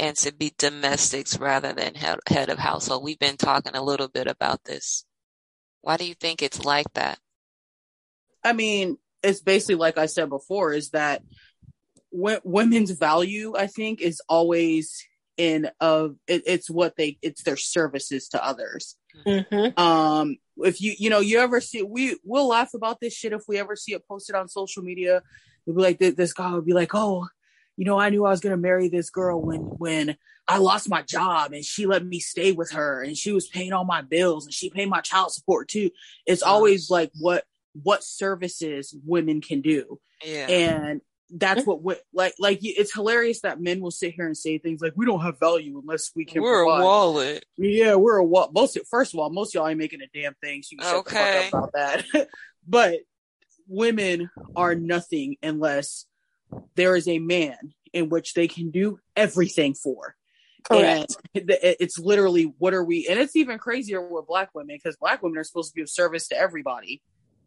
[0.02, 3.04] And to be domestics rather than head, head of household.
[3.04, 5.06] We've been talking a little bit about this.
[5.82, 7.20] Why do you think it's like that?
[8.44, 11.22] I mean, it's basically like I said before, is that
[12.12, 15.06] w- women's value, I think, is always
[15.38, 18.98] in of it, it's what they it's their services to others.
[19.26, 19.80] Mm-hmm.
[19.80, 23.44] Um, if you you know you ever see we we'll laugh about this shit if
[23.48, 25.22] we ever see it posted on social media.
[25.66, 27.28] We'll be like this guy would be like, oh,
[27.82, 30.16] you know, I knew I was going to marry this girl when, when
[30.48, 33.74] I lost my job and she let me stay with her and she was paying
[33.74, 35.90] all my bills and she paid my child support too.
[36.28, 40.00] It's always like what, what services women can do.
[40.24, 40.46] Yeah.
[40.48, 41.02] And
[41.32, 44.94] that's what like like it's hilarious that men will sit here and say things like
[44.96, 46.44] we don't have value unless we can.
[46.44, 46.82] We're provide.
[46.82, 47.46] a wallet.
[47.58, 48.54] Yeah, we're a wallet.
[48.54, 50.62] Most first of all, most of y'all ain't making a damn thing.
[50.62, 51.48] So you can okay.
[51.48, 52.06] about that.
[52.68, 53.00] but
[53.68, 56.06] women are nothing unless
[56.76, 60.16] there is a man in which they can do everything for.
[60.64, 61.16] Correct.
[61.34, 63.08] And it's literally what are we?
[63.10, 65.90] And it's even crazier with black women because black women are supposed to be of
[65.90, 67.02] service to everybody.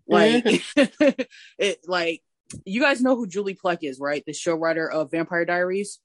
[0.07, 1.23] Like, mm-hmm.
[1.59, 2.23] it like
[2.65, 4.23] you guys know who Julie Plec is, right?
[4.27, 5.99] The show writer of Vampire Diaries.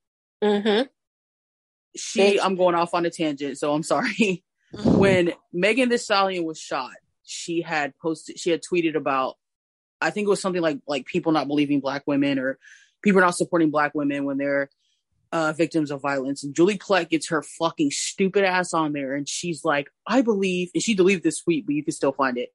[0.43, 0.88] Mm-hmm.
[1.95, 4.43] She, I'm going off on a tangent, so I'm sorry.
[4.86, 6.93] when Megan Thee Stallion was shot,
[7.24, 9.36] she had posted, she had tweeted about,
[10.00, 12.58] I think it was something like like people not believing black women or
[13.02, 14.70] people are not supporting black women when they're
[15.32, 16.43] uh, victims of violence.
[16.43, 20.72] And Julie Plec gets her fucking stupid ass on there, and she's like, "I believe,"
[20.74, 22.50] and she deleted this tweet, but you can still find it.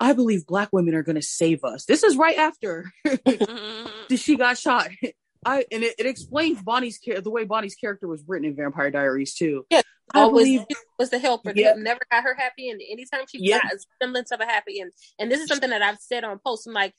[0.00, 1.84] I believe black women are going to save us.
[1.84, 2.92] This is right after
[4.16, 4.88] she got shot.
[5.46, 8.90] I and it, it explains Bonnie's care the way Bonnie's character was written in Vampire
[8.90, 9.66] Diaries too.
[9.70, 9.82] Yeah,
[10.14, 10.66] always believe,
[10.98, 11.52] was the helper.
[11.54, 11.78] Yep.
[11.78, 13.62] Never got her happy, and anytime she yep.
[13.62, 16.38] got a semblance of a happy, and and this is something that I've said on
[16.44, 16.66] posts.
[16.66, 16.94] I'm like,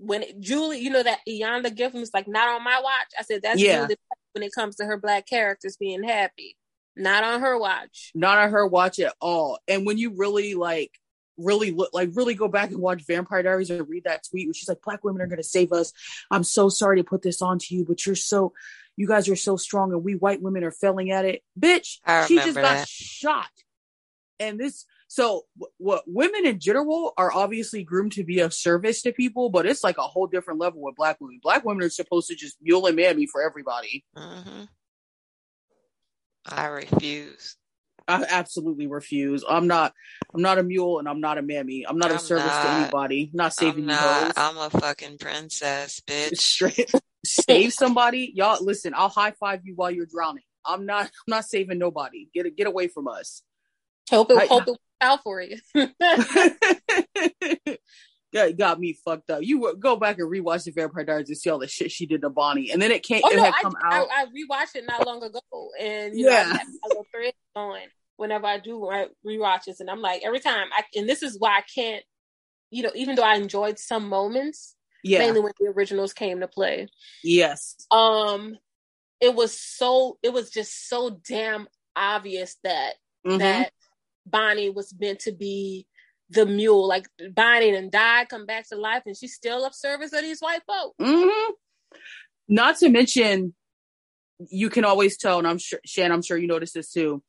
[0.00, 3.12] when it, Julie, you know that Iyanla Giffen was like, not on my watch.
[3.18, 3.82] I said that's yeah.
[3.82, 3.96] Julie
[4.32, 6.56] when it comes to her black characters being happy,
[6.96, 9.58] not on her watch, not on her watch at all.
[9.68, 10.92] And when you really like
[11.36, 14.54] really look like really go back and watch Vampire Diaries or read that tweet where
[14.54, 15.92] she's like, Black women are gonna save us.
[16.30, 18.52] I'm so sorry to put this on to you, but you're so
[18.96, 21.42] you guys are so strong and we white women are failing at it.
[21.58, 23.50] Bitch, she just got shot.
[24.38, 25.44] And this so
[25.78, 29.82] what women in general are obviously groomed to be of service to people, but it's
[29.82, 31.40] like a whole different level with black women.
[31.42, 34.04] Black women are supposed to just mule and mammy for everybody.
[34.16, 34.66] Mm-hmm.
[36.46, 37.56] I refuse.
[38.06, 39.42] I absolutely refuse.
[39.48, 39.94] I'm not.
[40.32, 41.84] I'm not a mule, and I'm not a mammy.
[41.88, 43.30] I'm not I'm of service not, to anybody.
[43.32, 44.32] not saving I'm not, you.
[44.36, 46.38] I'm a fucking princess, bitch.
[46.38, 46.92] Straight
[47.24, 48.64] save somebody, y'all.
[48.64, 50.44] Listen, I'll high five you while you're drowning.
[50.64, 51.06] I'm not.
[51.06, 52.28] I'm not saving nobody.
[52.32, 53.42] Get get away from us.
[54.08, 54.38] Hope it.
[54.38, 55.56] I, hope it out for you.
[58.32, 59.42] got, got me fucked up.
[59.42, 62.22] You go back and rewatch the Vampire Diaries and see all the shit she did
[62.22, 63.22] to Bonnie, and then it can't.
[63.24, 64.08] Oh, it no, I, out.
[64.10, 65.40] I, I, rewatched it not long ago,
[65.78, 67.86] and yeah, know, I have a little thread going
[68.16, 68.90] whenever I do
[69.26, 72.04] rewatches, and I'm like every time I and this is why I can't,
[72.70, 76.48] you know, even though I enjoyed some moments, yeah, mainly when the originals came to
[76.48, 76.88] play.
[77.24, 77.76] Yes.
[77.90, 78.56] Um,
[79.20, 82.94] it was so it was just so damn obvious that
[83.26, 83.38] mm-hmm.
[83.38, 83.72] that
[84.26, 85.86] Bonnie was meant to be
[86.30, 90.12] the mule, like Bonnie and died, come back to life, and she's still of service
[90.12, 90.94] of these white folk.
[91.00, 91.52] Mm-hmm.
[92.48, 93.54] Not to mention,
[94.48, 97.22] you can always tell, and I'm sure Shan, I'm sure you noticed this too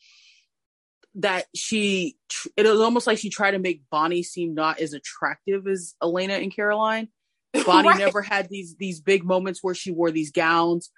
[1.15, 2.15] that she
[2.55, 6.35] it was almost like she tried to make Bonnie seem not as attractive as Elena
[6.35, 7.09] and Caroline.
[7.65, 7.97] Bonnie right.
[7.97, 10.89] never had these these big moments where she wore these gowns.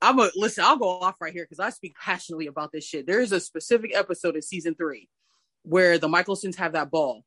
[0.00, 3.06] I'm a listen, I'll go off right here because I speak passionately about this shit.
[3.06, 5.08] There is a specific episode in season three
[5.62, 7.24] where the Mikaelsons have that ball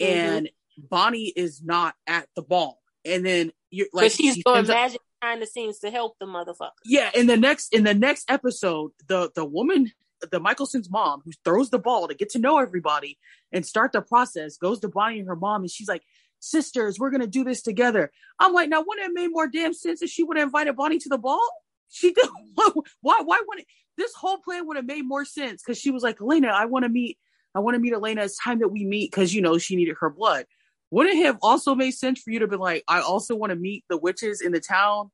[0.00, 0.36] mm-hmm.
[0.36, 2.80] and Bonnie is not at the ball.
[3.04, 6.26] And then you're like but she's she doing magic behind the scenes to help the
[6.26, 6.70] motherfucker.
[6.84, 9.92] Yeah, in the next in the next episode, the the woman
[10.30, 13.18] the Mikaelson's mom, who throws the ball to get to know everybody
[13.52, 16.02] and start the process, goes to Bonnie and her mom, and she's like,
[16.40, 20.02] "Sisters, we're gonna do this together." I'm like, now wouldn't it made more damn sense
[20.02, 21.46] if she would have invited Bonnie to the ball?
[21.92, 22.28] She did.
[23.00, 23.20] why?
[23.24, 25.60] Why wouldn't this whole plan would have made more sense?
[25.60, 27.18] Because she was like, Elena, I want to meet.
[27.54, 28.22] I want to meet Elena.
[28.22, 30.46] It's time that we meet because you know she needed her blood.
[30.90, 33.56] Wouldn't it have also made sense for you to be like, I also want to
[33.56, 35.10] meet the witches in the town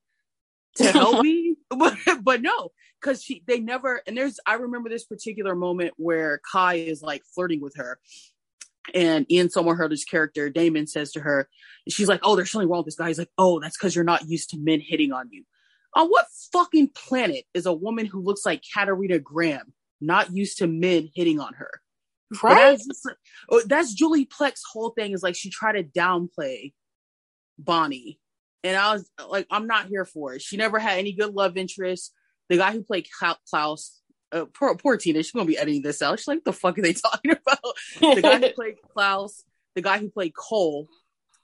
[0.76, 1.57] to help me?
[1.68, 2.70] But, but no,
[3.01, 7.22] because she they never and there's I remember this particular moment where Kai is like
[7.34, 7.99] flirting with her.
[8.95, 11.49] And Ian Somerhalder's character, Damon, says to her,
[11.89, 13.09] she's like, Oh, there's something wrong with this guy.
[13.09, 15.45] He's like, Oh, that's because you're not used to men hitting on you.
[15.95, 20.66] On what fucking planet is a woman who looks like Katerina Graham not used to
[20.66, 21.70] men hitting on her?
[22.43, 22.79] Right.
[22.79, 23.05] That's,
[23.51, 26.72] oh, that's, Julie Plec's whole thing is like she tried to downplay
[27.59, 28.18] Bonnie.
[28.64, 30.43] And I was like, I'm not here for it.
[30.43, 32.12] She never had any good love interest
[32.49, 33.09] the guy who played
[33.51, 34.01] Klaus,
[34.33, 36.18] uh, poor, poor Tina, she's gonna be editing this out.
[36.18, 37.74] She's like, the fuck are they talking about?
[38.01, 40.89] the guy who played Klaus, the guy who played Kol,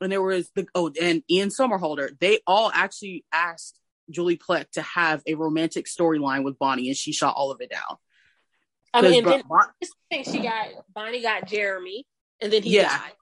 [0.00, 2.18] and there was the oh, and Ian Somerhalder.
[2.18, 3.78] They all actually asked
[4.10, 7.70] Julie Plec to have a romantic storyline with Bonnie, and she shot all of it
[7.70, 7.96] down.
[8.94, 9.66] I mean, and then Bon-
[10.10, 12.06] thing she got Bonnie got Jeremy,
[12.40, 12.88] and then he yeah.
[12.88, 13.12] died.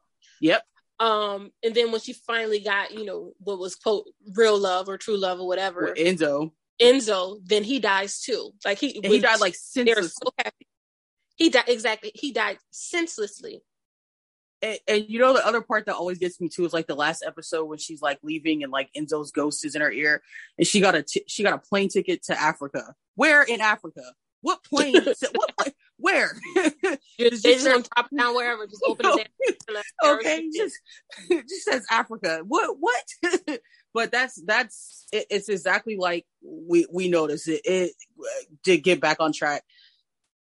[0.40, 0.62] Yep.
[0.98, 4.04] Um, and then when she finally got, you know, what was quote
[4.34, 6.52] real love or true love or whatever, With Enzo.
[6.80, 8.52] Enzo, then he dies too.
[8.64, 10.10] Like he he died like senselessly.
[10.44, 10.50] So.
[11.36, 12.12] He died exactly.
[12.14, 13.62] He died senselessly.
[14.62, 16.94] And, and, you know the other part that always gets me too is like the
[16.94, 20.22] last episode when she's like leaving and like Enzo's ghost is in her ear
[20.58, 22.94] and she got a t- she got a plane ticket to Africa.
[23.14, 24.02] Where in Africa?
[24.42, 24.94] What plane?
[24.94, 25.74] what plane?
[25.96, 26.32] Where?
[27.18, 28.66] just, just top down wherever.
[28.66, 29.28] Just open it.
[30.04, 30.78] okay, just
[31.28, 32.42] just says Africa.
[32.46, 32.76] What?
[32.78, 33.60] What?
[33.92, 37.92] but that's that's it, it's exactly like we we notice it, it
[38.64, 39.62] to get back on track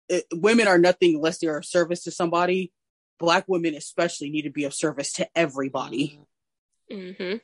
[0.08, 2.72] it, women are nothing unless they're of service to somebody
[3.18, 6.20] black women especially need to be of service to everybody
[6.90, 7.36] mm-hmm.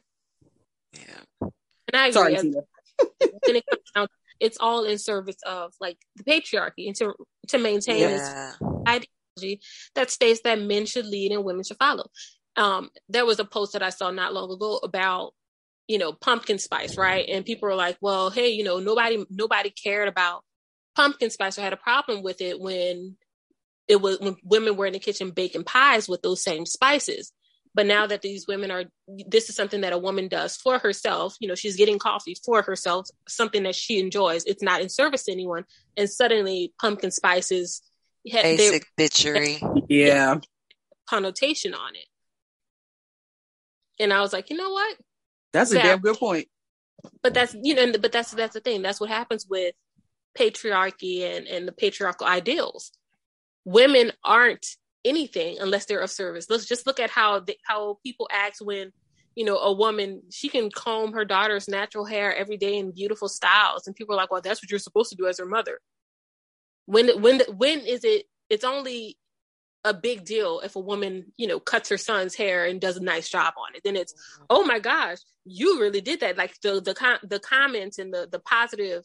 [0.92, 1.48] yeah
[1.88, 2.60] and i agree Sorry, Tina.
[3.20, 4.08] when it comes down
[4.42, 7.14] it's all in service of like the patriarchy and to
[7.48, 8.08] to maintain yeah.
[8.08, 9.60] this ideology
[9.94, 12.06] that states that men should lead and women should follow.
[12.56, 15.32] Um, there was a post that I saw not long ago about
[15.86, 17.26] you know pumpkin spice, right?
[17.28, 20.42] And people were like, "Well, hey, you know, nobody nobody cared about
[20.96, 23.16] pumpkin spice or had a problem with it when
[23.86, 27.32] it was when women were in the kitchen baking pies with those same spices."
[27.74, 28.84] But now that these women are,
[29.26, 31.36] this is something that a woman does for herself.
[31.40, 34.44] You know, she's getting coffee for herself, something that she enjoys.
[34.44, 35.64] It's not in service to anyone.
[35.96, 37.82] And suddenly, pumpkin spices
[38.24, 39.84] basic bitchery.
[39.88, 40.38] Yeah.
[41.08, 42.06] Connotation on it.
[44.02, 44.96] And I was like, you know what?
[45.52, 46.48] That's a damn good point.
[47.22, 48.82] But that's you know, but that's that's the thing.
[48.82, 49.74] That's what happens with
[50.38, 52.92] patriarchy and and the patriarchal ideals.
[53.64, 54.66] Women aren't
[55.04, 56.46] anything unless they're of service.
[56.48, 58.92] Let's just look at how the, how people act when
[59.34, 63.28] you know a woman she can comb her daughter's natural hair every day in beautiful
[63.28, 65.80] styles, and people are like, "Well, that's what you're supposed to do as her mother."
[66.86, 68.26] When when when is it?
[68.50, 69.18] It's only
[69.84, 73.02] a big deal if a woman you know cuts her son's hair and does a
[73.02, 73.82] nice job on it.
[73.84, 74.44] Then it's mm-hmm.
[74.50, 76.36] oh my gosh, you really did that.
[76.36, 79.02] Like the the the comments and the the positive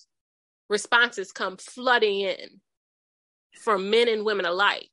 [0.69, 2.61] responses come flooding in
[3.61, 4.89] from men and women alike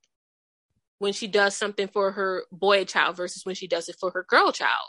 [0.99, 4.25] when she does something for her boy child versus when she does it for her
[4.29, 4.89] girl child.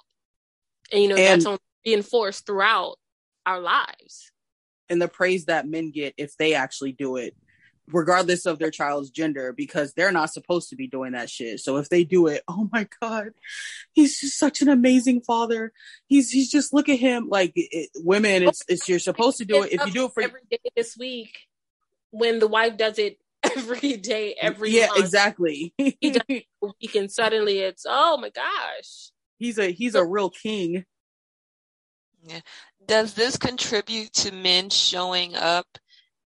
[0.91, 2.97] And you know, and, that's reinforced throughout
[3.45, 4.32] our lives.
[4.89, 7.36] And the praise that men get if they actually do it,
[7.88, 11.60] regardless of their child's gender, because they're not supposed to be doing that shit.
[11.60, 13.30] So if they do it, oh my God,
[13.93, 15.74] he's just such an amazing father.
[16.06, 17.30] He's he's just look at him.
[17.30, 19.74] Like it, women, it's it's you're supposed to do it.
[19.74, 21.36] If you do it for every day this week,
[22.12, 23.18] when the wife does it
[23.57, 24.99] every day, every yeah, month.
[24.99, 25.73] exactly.
[25.77, 26.21] he does
[26.61, 29.11] week and suddenly it's oh my gosh.
[29.37, 30.85] He's a he's a real king.
[32.23, 32.39] Yeah.
[32.85, 35.67] Does this contribute to men showing up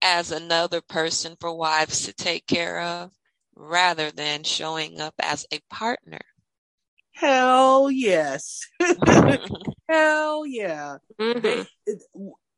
[0.02, 3.12] as another person for wives to take care of
[3.56, 6.22] rather than showing up as a partner?
[7.14, 8.62] Hell yes.
[9.90, 10.98] Hell yeah.
[11.20, 11.64] Mm-hmm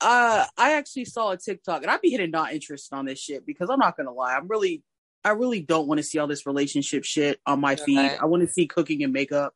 [0.01, 3.45] uh, I actually saw a TikTok, and I'd be hitting not interested on this shit
[3.45, 4.83] because I'm not gonna lie, I'm really,
[5.23, 7.99] I really don't want to see all this relationship shit on my feed.
[8.21, 9.53] I want to see cooking and makeup.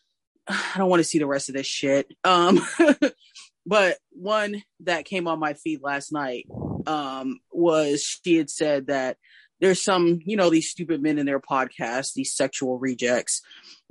[0.48, 2.12] I don't want to see the rest of this shit.
[2.24, 2.60] Um,
[3.66, 6.46] but one that came on my feed last night
[6.86, 9.16] um, was she had said that
[9.60, 13.42] there's some, you know, these stupid men in their podcast, these sexual rejects.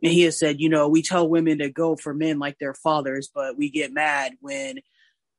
[0.01, 2.73] And he has said, you know, we tell women to go for men like their
[2.73, 4.79] fathers, but we get mad when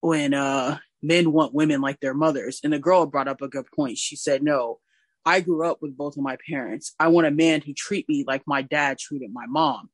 [0.01, 2.61] when uh men want women like their mothers.
[2.63, 3.99] And the girl brought up a good point.
[3.99, 4.81] She said, No,
[5.25, 6.95] I grew up with both of my parents.
[6.99, 9.91] I want a man to treat me like my dad treated my mom.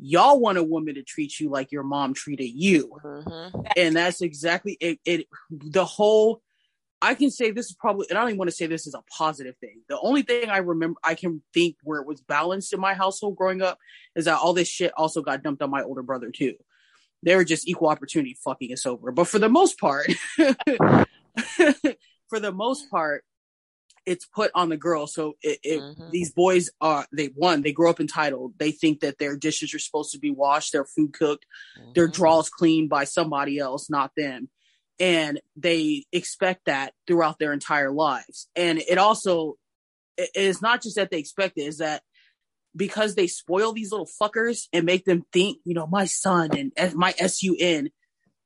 [0.00, 2.96] Y'all want a woman to treat you like your mom treated you.
[3.04, 3.60] Mm-hmm.
[3.76, 5.26] And that's exactly it, it.
[5.50, 6.40] The whole,
[7.02, 8.94] I can say this is probably, and I don't even want to say this is
[8.94, 9.80] a positive thing.
[9.88, 13.34] The only thing I remember, I can think where it was balanced in my household
[13.34, 13.78] growing up
[14.14, 16.54] is that all this shit also got dumped on my older brother too
[17.22, 19.12] they were just equal opportunity fucking us over.
[19.12, 21.06] But for the most part, for
[22.40, 23.24] the most part,
[24.06, 25.06] it's put on the girl.
[25.06, 26.10] So it, it, mm-hmm.
[26.10, 28.54] these boys are they one they grow up entitled.
[28.58, 31.44] They think that their dishes are supposed to be washed, their food cooked,
[31.78, 31.92] mm-hmm.
[31.94, 34.48] their drawers cleaned by somebody else, not them,
[34.98, 38.48] and they expect that throughout their entire lives.
[38.56, 39.56] And it also
[40.16, 42.02] it is not just that they expect it; is that
[42.78, 46.94] because they spoil these little fuckers and make them think, you know, my son and
[46.94, 47.90] my SUN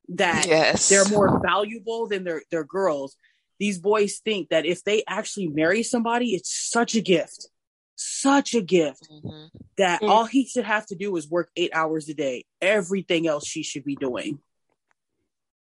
[0.08, 0.88] that yes.
[0.88, 3.16] they're more valuable than their their girls.
[3.60, 7.48] These boys think that if they actually marry somebody, it's such a gift.
[7.94, 9.46] Such a gift mm-hmm.
[9.76, 10.10] that mm-hmm.
[10.10, 12.46] all he should have to do is work eight hours a day.
[12.60, 14.40] Everything else she should be doing,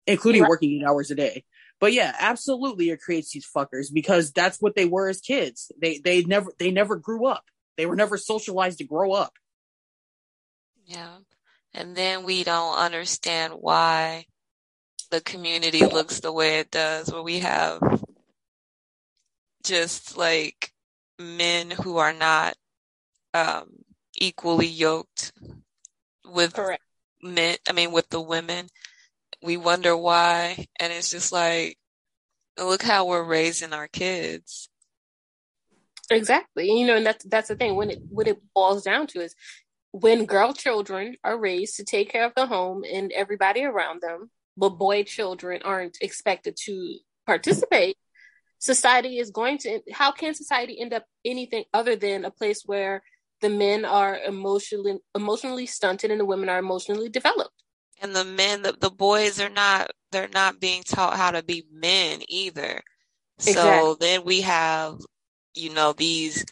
[0.07, 0.49] including right.
[0.49, 1.43] working eight hours a day.
[1.79, 5.71] But yeah, absolutely, it creates these fuckers because that's what they were as kids.
[5.79, 7.43] They they never they never grew up.
[7.77, 9.33] They were never socialized to grow up.
[10.85, 11.17] Yeah.
[11.73, 14.25] And then we don't understand why
[15.09, 17.81] the community looks the way it does, where we have
[19.63, 20.71] just like
[21.19, 22.55] men who are not
[23.33, 23.69] um,
[24.15, 25.31] equally yoked
[26.25, 26.83] with Correct.
[27.21, 28.67] men, I mean, with the women.
[29.41, 30.65] We wonder why.
[30.79, 31.77] And it's just like,
[32.57, 34.69] look how we're raising our kids.
[36.11, 36.69] Exactly.
[36.69, 37.75] You know, and that's that's the thing.
[37.75, 39.35] When it what it boils down to is
[39.91, 44.29] when girl children are raised to take care of the home and everybody around them,
[44.57, 47.97] but boy children aren't expected to participate,
[48.59, 53.01] society is going to how can society end up anything other than a place where
[53.41, 57.63] the men are emotionally emotionally stunted and the women are emotionally developed
[58.01, 61.65] and the men the, the boys are not they're not being taught how to be
[61.73, 62.81] men either
[63.39, 63.53] exactly.
[63.53, 64.99] so then we have
[65.53, 66.45] you know, these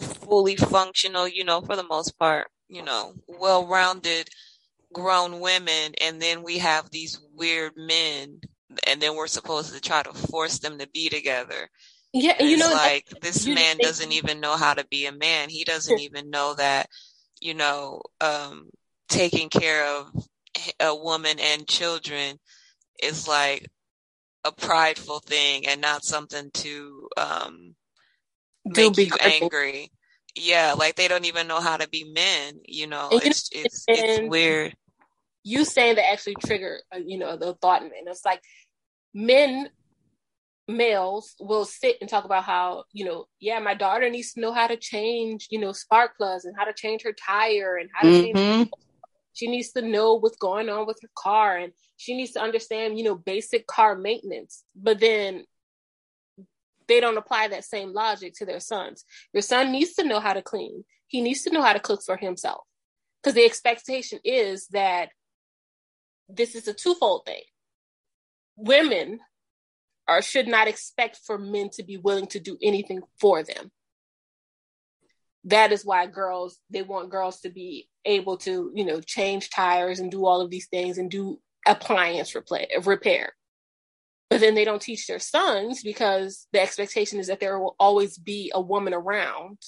[0.00, 4.28] fully functional, you know, for the most part, you know, well rounded
[4.92, 5.94] grown women.
[6.00, 8.40] And then we have these weird men
[8.86, 11.68] and then we're supposed to try to force them to be together.
[12.12, 15.48] Yeah, and you know, like this man doesn't even know how to be a man.
[15.48, 16.88] He doesn't even know that,
[17.40, 18.68] you know, um,
[19.08, 20.10] taking care of
[20.78, 22.38] a woman and children
[23.02, 23.70] is like
[24.44, 27.74] a prideful thing and not something to um,
[28.64, 29.90] make you angry.
[30.34, 32.60] Yeah, like they don't even know how to be men.
[32.66, 34.74] You know, and it's it's it's weird.
[35.44, 37.96] You saying that actually trigger, uh, you know, the thought in me.
[37.98, 38.40] And it's like
[39.12, 39.68] men
[40.68, 44.52] males will sit and talk about how you know yeah my daughter needs to know
[44.52, 48.02] how to change you know spark plugs and how to change her tire and how
[48.02, 48.36] to mm-hmm.
[48.38, 48.70] change
[49.34, 52.96] she needs to know what's going on with her car and she needs to understand
[52.96, 55.44] you know basic car maintenance but then
[56.92, 60.32] they don't apply that same logic to their sons your son needs to know how
[60.32, 62.62] to clean he needs to know how to cook for himself
[63.22, 65.08] because the expectation is that
[66.28, 67.42] this is a twofold thing
[68.56, 69.18] women
[70.08, 73.70] or should not expect for men to be willing to do anything for them.
[75.44, 79.98] That is why girls they want girls to be able to, you know, change tires
[79.98, 83.34] and do all of these things and do appliance repair.
[84.32, 88.16] But then they don't teach their sons because the expectation is that there will always
[88.16, 89.58] be a woman around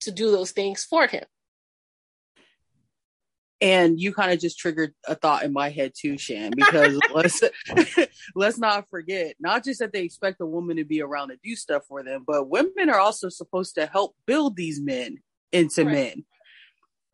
[0.00, 1.24] to do those things for him
[3.62, 7.40] and you kind of just triggered a thought in my head too shan because let's
[8.34, 11.54] let's not forget not just that they expect a woman to be around to do
[11.54, 15.18] stuff for them but women are also supposed to help build these men
[15.52, 15.92] into right.
[15.92, 16.24] men.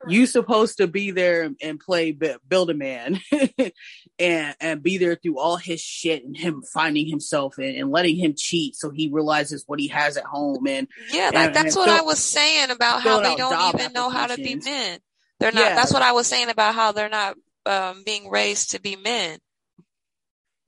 [0.07, 3.20] You supposed to be there and play build a man
[4.19, 8.16] and and be there through all his shit and him finding himself and, and letting
[8.16, 11.75] him cheat so he realizes what he has at home and yeah like and, that's
[11.75, 15.01] and what i was saying about how they don't even know how to be men
[15.39, 15.65] they're not.
[15.65, 15.75] Yeah.
[15.75, 19.39] That's what I was saying about how they're not um, being raised to be men.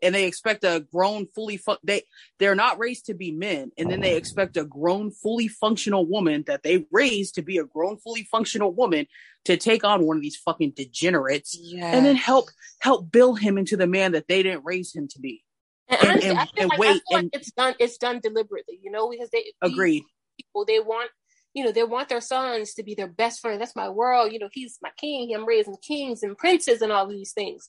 [0.03, 2.05] And they expect a grown, fully fu- they
[2.39, 6.45] they're not raised to be men, and then they expect a grown, fully functional woman
[6.47, 9.07] that they raised to be a grown, fully functional woman
[9.45, 11.95] to take on one of these fucking degenerates, yes.
[11.95, 12.49] and then help
[12.81, 15.45] help build him into the man that they didn't raise him to be.
[15.89, 17.75] And, and, and, and like, wait, and like it's done.
[17.79, 20.05] It's done deliberately, you know, because they agreed.
[20.39, 21.11] People they want
[21.55, 23.61] you know, they want their sons to be their best friend.
[23.61, 24.33] That's my world.
[24.33, 25.35] You know, he's my king.
[25.35, 27.69] I'm raising kings and princes and all these things.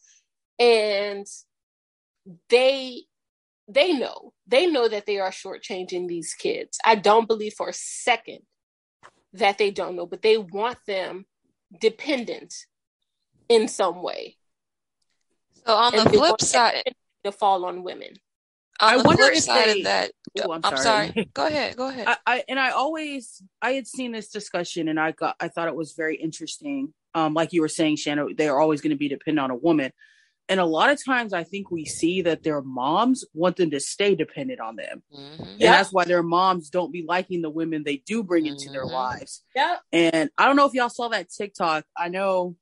[0.60, 1.26] And
[2.50, 3.04] they
[3.68, 4.34] they know.
[4.48, 6.78] They know that they are shortchanging these kids.
[6.86, 8.40] I don't believe for a second
[9.34, 11.26] that they don't know, but they want them
[11.80, 12.54] dependent
[13.48, 14.38] in some way.
[15.66, 16.84] So on and the flip side,
[17.24, 18.14] to fall on women.
[18.80, 20.12] I wonder if they, that.
[20.40, 21.08] Ooh, I'm, I'm sorry.
[21.14, 21.30] sorry.
[21.34, 21.78] Go ahead.
[21.78, 22.08] Go ahead.
[22.08, 25.68] I, I, and I always I had seen this discussion and I got I thought
[25.68, 26.94] it was very interesting.
[27.14, 29.56] Um, like you were saying, Shannon, they are always going to be dependent on a
[29.56, 29.92] woman.
[30.50, 33.80] And a lot of times I think we see that their moms want them to
[33.80, 35.02] stay dependent on them.
[35.14, 35.44] Mm-hmm.
[35.44, 35.78] And yep.
[35.78, 38.74] that's why their moms don't be liking the women they do bring into mm-hmm.
[38.74, 39.44] their lives.
[39.56, 39.78] Yeah.
[39.94, 41.86] And I don't know if y'all saw that TikTok.
[41.96, 42.58] I know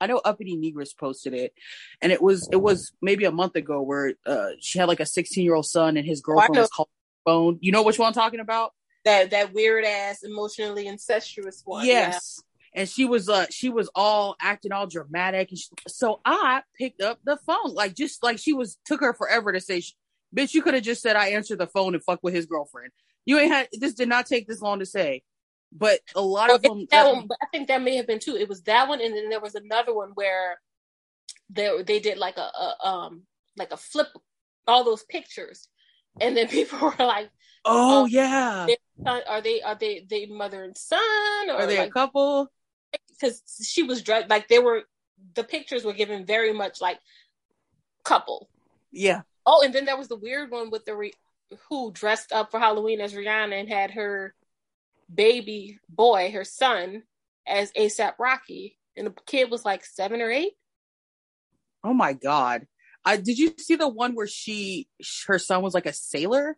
[0.00, 1.54] I know Uppity Negress posted it,
[2.02, 5.06] and it was it was maybe a month ago where uh, she had like a
[5.06, 6.88] 16 year old son and his girlfriend was called
[7.24, 7.58] phone.
[7.60, 8.72] You know which one I'm talking about?
[9.04, 11.86] That that weird ass emotionally incestuous one.
[11.86, 12.40] Yes.
[12.74, 17.00] And she was uh she was all acting all dramatic, and she, so I picked
[17.00, 19.82] up the phone like just like she was took her forever to say,
[20.34, 22.90] "Bitch, you could have just said I answered the phone and fuck with his girlfriend."
[23.26, 25.22] You ain't had this did not take this long to say
[25.74, 26.86] but a lot well, of them.
[26.90, 28.36] That one, I think that may have been two.
[28.36, 30.60] It was that one, and then there was another one where
[31.50, 33.22] they they did like a, a um
[33.56, 34.08] like a flip
[34.66, 35.68] all those pictures,
[36.20, 37.30] and then people were like,
[37.64, 38.66] "Oh um, yeah,
[39.06, 41.00] are they are they they mother and son,
[41.48, 42.50] or are they like, a couple?"
[43.08, 44.82] Because she was dressed like they were.
[45.34, 46.98] The pictures were given very much like
[48.04, 48.48] couple.
[48.92, 49.22] Yeah.
[49.46, 51.14] Oh, and then there was the weird one with the re-
[51.68, 54.34] who dressed up for Halloween as Rihanna and had her
[55.12, 57.02] baby boy, her son,
[57.46, 60.52] as ASAP Rocky, and the kid was like seven or eight.
[61.82, 62.66] Oh my god!
[63.04, 64.88] I did you see the one where she
[65.26, 66.56] her son was like a sailor?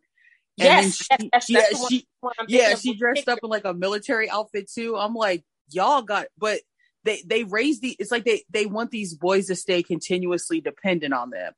[0.56, 2.06] yes, she, that's, yeah, she,
[2.48, 4.96] yeah, she dressed up in like a military outfit too.
[4.96, 6.60] I'm like, y'all got, but
[7.04, 7.96] they they raise the.
[7.98, 11.52] It's like they they want these boys to stay continuously dependent on them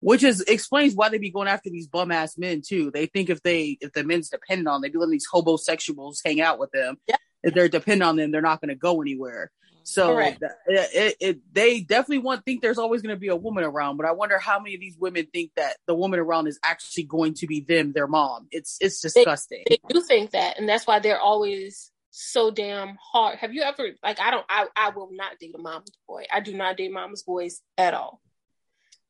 [0.00, 2.90] which is explains why they be going after these bum ass men too.
[2.90, 6.20] They think if they if the men's dependent on, them, they be letting these homosexuals
[6.24, 6.96] hang out with them.
[7.06, 7.16] Yeah.
[7.42, 9.50] If they're dependent on them, they're not going to go anywhere.
[9.84, 13.62] So it, it, it, they definitely want think there's always going to be a woman
[13.62, 16.58] around, but I wonder how many of these women think that the woman around is
[16.64, 18.48] actually going to be them, their mom.
[18.50, 19.62] It's it's disgusting.
[19.68, 23.38] They, they do think that, and that's why they're always so damn hard.
[23.40, 26.24] Have you ever like I don't I I will not date a mama's boy.
[26.32, 28.22] I do not date mama's boys at all.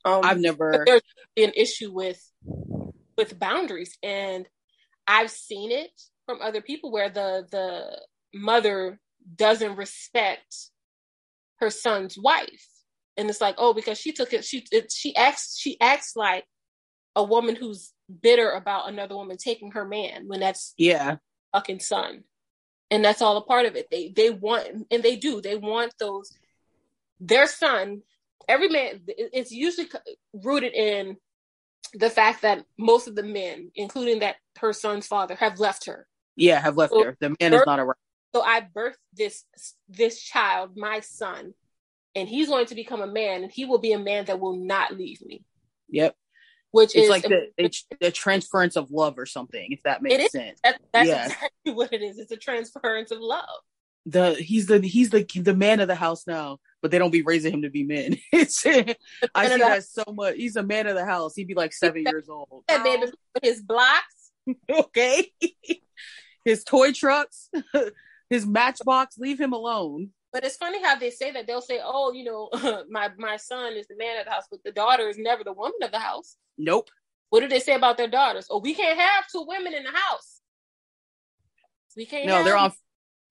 [0.05, 1.03] Um, I've never there's
[1.37, 2.21] an issue with
[3.17, 4.49] with boundaries, and
[5.07, 5.93] I've seen it
[6.27, 8.01] from other people where the the
[8.37, 8.99] mother
[9.37, 10.57] doesn't respect
[11.61, 12.67] her son's wife,
[13.17, 16.45] and it's like oh because she took it she it, she acts she acts like
[17.15, 21.17] a woman who's bitter about another woman taking her man when that's yeah
[21.53, 22.25] fucking son
[22.91, 23.89] and that's all a part of it.
[23.91, 25.41] They they want and they do.
[25.41, 26.33] They want those
[27.21, 28.03] their son.
[28.49, 29.01] Every man.
[29.09, 29.89] It's usually
[30.33, 31.17] rooted in
[31.95, 36.07] the fact that most of the men, including that her son's father, have left her.
[36.37, 37.17] Yeah, have left so her.
[37.19, 37.97] The man birth, is not around.
[38.35, 39.45] So I birthed this
[39.89, 41.55] this child, my son,
[42.15, 44.57] and he's going to become a man, and he will be a man that will
[44.57, 45.43] not leave me.
[45.89, 46.15] Yep
[46.77, 50.59] which it's is like the, the transference of love or something if that makes sense.
[50.63, 51.25] That, that's yeah.
[51.27, 52.19] exactly what it is.
[52.19, 53.45] It's a transference of love.
[54.07, 57.23] The he's the he's the the man of the house now but they don't be
[57.23, 58.17] raising him to be men.
[58.33, 60.37] It's i see that so much.
[60.37, 61.35] He's a man of the house.
[61.35, 62.65] He'd be like seven years old.
[62.69, 63.11] that baby
[63.43, 64.31] his blocks.
[64.71, 65.33] Okay.
[66.45, 67.51] His toy trucks
[68.31, 70.11] his matchbox leave him alone.
[70.33, 71.47] But it's funny how they say that.
[71.47, 72.51] They'll say, "Oh, you know,
[72.91, 75.53] my my son is the man of the house, but the daughter is never the
[75.53, 76.91] woman of the house." Nope.
[77.31, 78.47] What do they say about their daughters?
[78.51, 80.41] Oh, we can't have two women in the house.
[81.97, 82.27] We can't.
[82.27, 82.73] No, they're on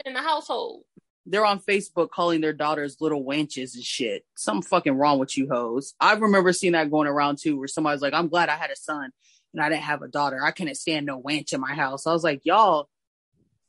[0.05, 0.83] in the household.
[1.27, 4.25] They're on Facebook calling their daughters little wenches and shit.
[4.35, 5.93] Something fucking wrong with you hoes.
[5.99, 8.75] I remember seeing that going around too, where somebody's like, "I'm glad I had a
[8.75, 9.11] son
[9.53, 10.43] and I didn't have a daughter.
[10.43, 12.89] I couldn't stand no wench in my house." I was like, "Y'all,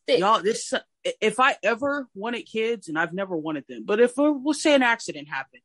[0.09, 0.21] Sick.
[0.21, 0.73] y'all, this."
[1.21, 4.83] If I ever wanted kids, and I've never wanted them, but if we'll say an
[4.83, 5.63] accident happened,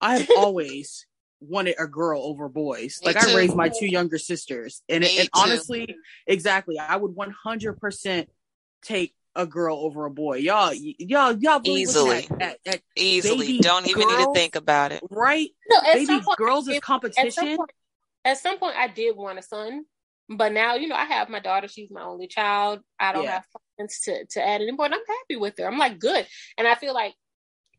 [0.00, 1.04] I have always
[1.40, 3.00] wanted a girl over boys.
[3.02, 3.30] Me like too.
[3.30, 5.94] I raised my two younger sisters, and, and honestly,
[6.26, 8.28] exactly, I would one hundred percent
[8.82, 10.36] take a girl over a boy.
[10.36, 13.58] Y'all, y'all, y'all easily, at, at, at easily.
[13.58, 15.02] Don't even girls, need to think about it.
[15.10, 15.50] Right?
[15.68, 17.26] No, at baby point, girls is competition.
[17.26, 17.70] At some, point,
[18.24, 19.84] at some point, I did want a son,
[20.28, 21.68] but now you know I have my daughter.
[21.68, 22.80] She's my only child.
[22.98, 23.32] I don't yeah.
[23.32, 23.44] have
[23.76, 25.66] friends to to add anymore, and I'm happy with her.
[25.66, 27.14] I'm like good, and I feel like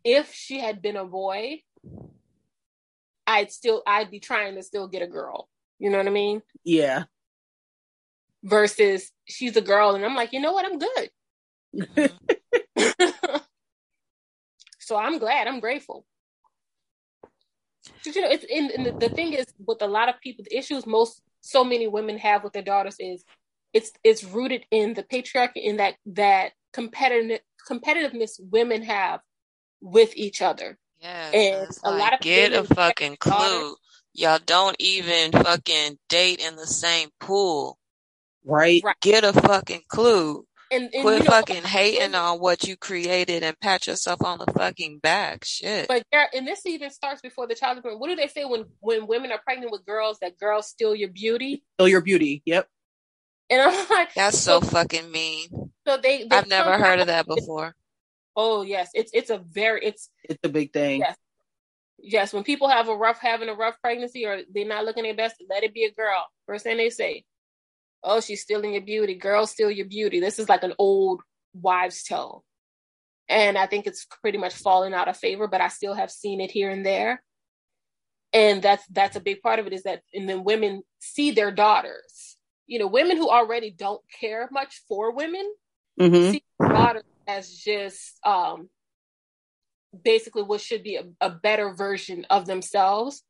[0.04, 1.62] if she had been a boy,
[3.28, 5.50] I'd still I'd be trying to still get a girl.
[5.80, 6.42] You know what I mean?
[6.64, 7.04] Yeah.
[8.44, 12.12] Versus she's a girl and I'm like, you know what, I'm good.
[14.80, 16.06] so I'm glad, I'm grateful.
[18.04, 20.58] But, you know, it's in, the, the thing is with a lot of people, the
[20.58, 23.24] issues most so many women have with their daughters is
[23.74, 29.20] it's it's rooted in the patriarchy in that that competitive competitiveness women have
[29.82, 30.78] with each other.
[31.06, 33.76] Yeah, and a like, lot of get a fucking clue.
[34.16, 37.78] Y'all don't even fucking date in the same pool.
[38.44, 38.82] Right.
[38.84, 38.96] right.
[39.02, 40.48] Get a fucking clue.
[40.72, 44.40] And, and Quit you know, fucking hating on what you created and pat yourself on
[44.40, 45.46] the fucking back.
[45.46, 45.88] Shit.
[45.88, 48.00] But yeah, and this even starts before the child is born.
[48.00, 51.10] What do they say when when women are pregnant with girls that girls steal your
[51.10, 51.64] beauty?
[51.76, 52.42] Steal your beauty.
[52.46, 52.68] Yep.
[53.52, 55.50] And I'm like, that's so, so fucking mean.
[55.88, 57.76] So they, they I've never heard of that before.
[58.36, 61.00] Oh yes, it's it's a very it's it's a big thing.
[61.00, 61.18] Yes,
[61.98, 62.34] yes.
[62.34, 65.36] When people have a rough having a rough pregnancy or they're not looking their best,
[65.50, 66.26] let it be a girl.
[66.46, 67.24] First thing they say,
[68.04, 70.20] "Oh, she's stealing your beauty." Girls steal your beauty.
[70.20, 71.22] This is like an old
[71.54, 72.44] wives' tale,
[73.30, 75.48] and I think it's pretty much fallen out of favor.
[75.48, 77.24] But I still have seen it here and there,
[78.34, 79.74] and that's that's a big part of it.
[79.74, 82.36] Is that and then women see their daughters.
[82.68, 85.54] You know, women who already don't care much for women
[86.00, 86.32] mm-hmm.
[86.32, 88.70] see daughters as just um,
[90.04, 93.24] basically what should be a, a better version of themselves.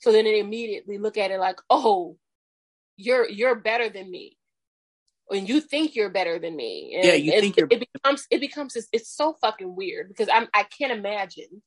[0.00, 2.16] So then they immediately look at it like, oh,
[2.96, 4.36] you're you're better than me.
[5.30, 6.94] And you think you're better than me.
[6.96, 10.48] And, yeah, you think you're it becomes it becomes it's so fucking weird because I'm
[10.54, 11.62] I can't imagine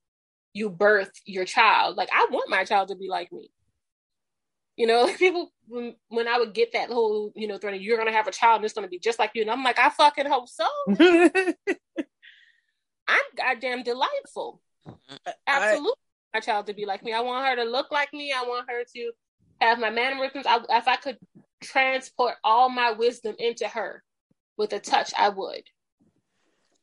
[0.53, 1.95] you birth your child.
[1.95, 3.52] Like I want my child to be like me.
[4.82, 8.12] You know, people when, when I would get that whole, you know, threat, you're gonna
[8.12, 10.26] have a child and it's gonna be just like you, and I'm like, I fucking
[10.26, 10.66] hope so.
[13.08, 14.60] I'm goddamn delightful.
[15.45, 15.91] Absolutely,
[16.34, 17.14] I, my child to be like me.
[17.14, 18.34] I want her to look like me.
[18.36, 19.12] I want her to
[19.62, 20.48] have my mannerisms.
[20.48, 21.20] I, if I could
[21.62, 24.03] transport all my wisdom into her
[24.58, 25.62] with a touch, I would.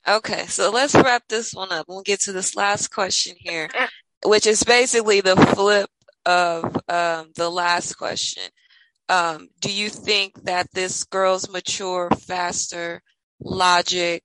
[0.06, 1.86] Okay, so let's wrap this one up.
[1.88, 3.68] We'll get to this last question here,
[4.24, 5.90] which is basically the flip
[6.28, 8.44] of um, the last question.
[9.08, 13.00] Um, do you think that this girls mature faster
[13.40, 14.22] logic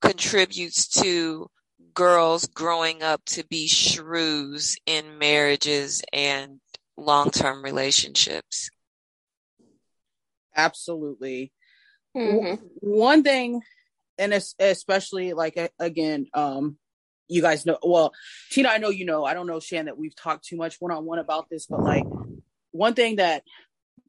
[0.00, 1.48] contributes to
[1.94, 6.60] girls growing up to be shrews in marriages and
[6.96, 8.70] long-term relationships.
[10.54, 11.52] Absolutely.
[12.16, 12.64] Mm-hmm.
[12.80, 13.62] One thing,
[14.18, 16.76] and especially like again, um,
[17.32, 17.78] you guys know.
[17.82, 18.12] Well,
[18.50, 19.24] Tina, I know you know.
[19.24, 21.82] I don't know, Shan, that we've talked too much one on one about this, but
[21.82, 22.04] like
[22.70, 23.42] one thing that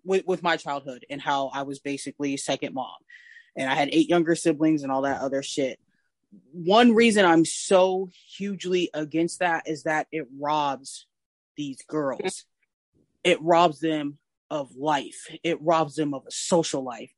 [0.03, 2.95] with with my childhood and how I was basically second mom,
[3.55, 5.79] and I had eight younger siblings and all that other shit.
[6.51, 11.05] One reason I'm so hugely against that is that it robs
[11.55, 12.45] these girls.
[13.23, 14.17] It robs them
[14.49, 15.27] of life.
[15.43, 17.11] It robs them of a social life.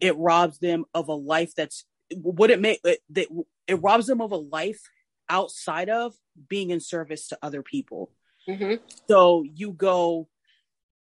[0.00, 3.28] It robs them of a life that's what it it, it,
[3.66, 4.80] it robs them of a life
[5.28, 6.14] outside of
[6.48, 8.10] being in service to other people.
[8.48, 8.82] Mm-hmm.
[9.08, 10.28] So you go,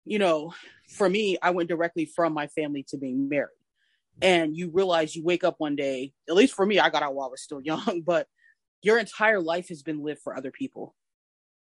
[0.05, 0.55] you know,
[0.89, 3.49] for me, I went directly from my family to being married.
[4.20, 7.15] And you realize you wake up one day, at least for me, I got out
[7.15, 8.27] while I was still young, but
[8.82, 10.94] your entire life has been lived for other people.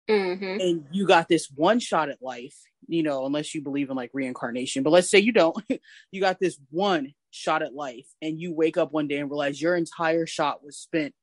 [0.08, 0.60] Mm-hmm.
[0.60, 2.56] And you got this one shot at life,
[2.86, 4.82] you know, unless you believe in like reincarnation.
[4.82, 5.56] But let's say you don't,
[6.10, 9.60] you got this one shot at life, and you wake up one day and realize
[9.60, 11.14] your entire shot was spent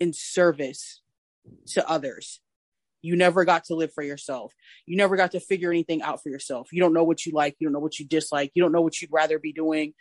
[0.00, 1.02] in service
[1.68, 2.40] to others.
[3.00, 4.52] You never got to live for yourself.
[4.86, 6.68] You never got to figure anything out for yourself.
[6.72, 7.56] You don't know what you like.
[7.58, 8.50] You don't know what you dislike.
[8.54, 9.94] You don't know what you'd rather be doing.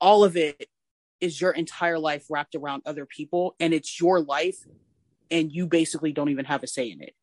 [0.00, 0.68] All of it
[1.20, 4.56] is your entire life wrapped around other people, and it's your life,
[5.30, 7.14] and you basically don't even have a say in it.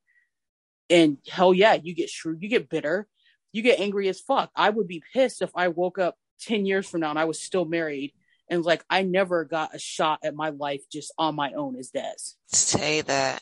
[0.90, 3.08] And hell yeah, you get shrewd, you get bitter,
[3.52, 4.52] you get angry as fuck.
[4.56, 7.42] I would be pissed if I woke up 10 years from now and I was
[7.42, 8.14] still married
[8.52, 11.90] and like I never got a shot at my life just on my own as
[11.90, 12.36] Des.
[12.48, 13.42] Say that.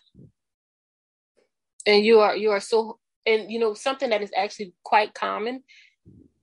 [1.86, 5.64] And you are you are so and you know something that is actually quite common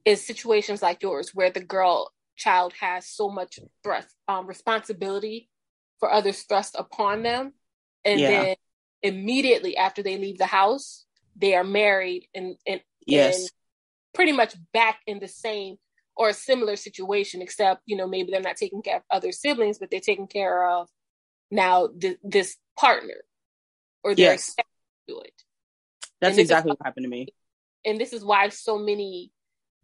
[0.04, 5.48] is situations like yours where the girl child has so much thrust um, responsibility
[6.00, 7.52] for others thrust upon them
[8.04, 8.30] and yeah.
[8.30, 8.56] then
[9.02, 11.06] immediately after they leave the house
[11.36, 13.38] they are married and and, yes.
[13.38, 13.50] and
[14.12, 15.76] pretty much back in the same
[16.16, 19.78] or a similar situation, except, you know, maybe they're not taking care of other siblings,
[19.78, 20.88] but they're taking care of
[21.50, 23.22] now th- this partner
[24.02, 24.54] or they're yes.
[24.54, 24.64] to
[25.06, 25.32] do it.
[26.20, 27.28] That's exactly what happened to me.
[27.84, 29.30] And this is why so many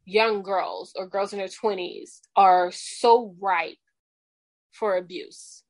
[0.04, 3.76] young girls or girls in their 20s are so ripe
[4.72, 5.62] for abuse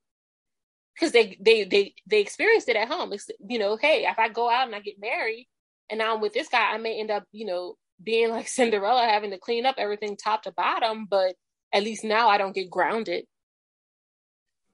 [0.94, 4.28] because they they they they experienced it at home it's, you know hey if i
[4.28, 5.48] go out and i get married
[5.90, 9.06] and now i'm with this guy i may end up you know being like Cinderella,
[9.06, 11.34] having to clean up everything top to bottom, but
[11.72, 13.24] at least now I don't get grounded.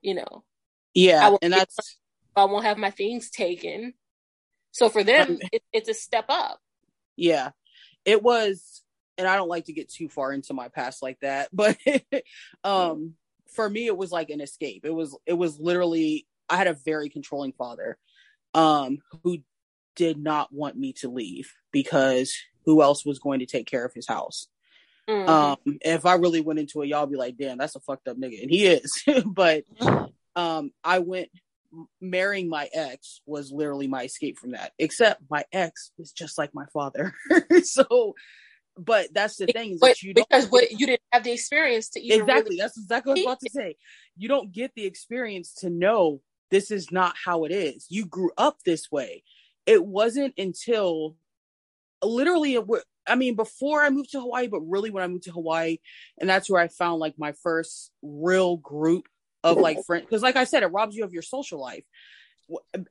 [0.01, 0.45] You know.
[0.95, 1.99] Yeah, and that's
[2.37, 3.95] I won't have my things taken.
[4.71, 6.61] So for them, it, it's a step up.
[7.17, 7.51] Yeah,
[8.05, 8.83] it was,
[9.17, 11.77] and I don't like to get too far into my past like that, but
[12.65, 13.15] um,
[13.53, 14.85] for me, it was like an escape.
[14.85, 17.99] It was, it was literally, I had a very controlling father,
[18.55, 19.39] um, who
[19.97, 22.35] did not want me to leave because
[22.69, 24.47] who else was going to take care of his house.
[25.09, 25.27] Mm-hmm.
[25.27, 28.19] Um, if I really went into it, y'all be like, damn, that's a fucked up
[28.19, 28.43] nigga.
[28.43, 29.03] And he is.
[29.25, 29.65] but
[30.37, 31.31] um, I went
[31.99, 34.73] marrying my ex was literally my escape from that.
[34.79, 37.15] Except my ex was just like my father.
[37.63, 38.15] so
[38.77, 41.33] but that's the thing is but, that you don't because what you didn't have the
[41.33, 43.77] experience to exactly really that's exactly what I was about to say.
[44.19, 46.21] You don't get the experience to know
[46.51, 47.87] this is not how it is.
[47.89, 49.23] You grew up this way.
[49.65, 51.17] It wasn't until
[52.03, 52.59] literally
[53.09, 55.79] I mean, before I moved to Hawaii, but really when I moved to Hawaii,
[56.19, 59.09] and that's where I found like my first real group
[59.43, 60.05] of like friends.
[60.05, 61.85] Because, like I said, it robs you of your social life.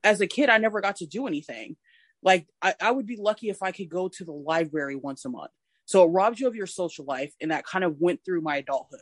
[0.03, 1.77] As a kid, I never got to do anything.
[2.23, 5.29] Like, I, I would be lucky if I could go to the library once a
[5.29, 5.51] month.
[5.85, 8.57] So it robs you of your social life, and that kind of went through my
[8.57, 8.99] adulthood.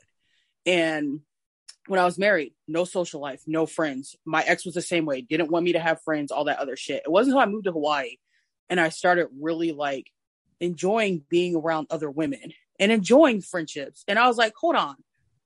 [0.66, 1.22] And
[1.88, 4.16] when I was married, no social life, no friends.
[4.26, 6.76] My ex was the same way, didn't want me to have friends, all that other
[6.76, 7.04] shit.
[7.06, 8.18] It wasn't until I moved to Hawaii
[8.70, 10.12] and I started really like
[10.60, 14.04] enjoying being around other women and enjoying friendships.
[14.08, 14.96] And I was like, hold on,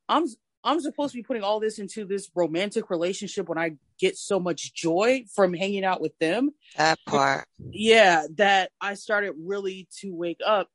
[0.08, 0.26] I'm
[0.64, 4.40] I'm supposed to be putting all this into this romantic relationship when I get so
[4.40, 6.52] much joy from hanging out with them.
[6.76, 7.48] That part.
[7.72, 10.68] Yeah, that I started really to wake up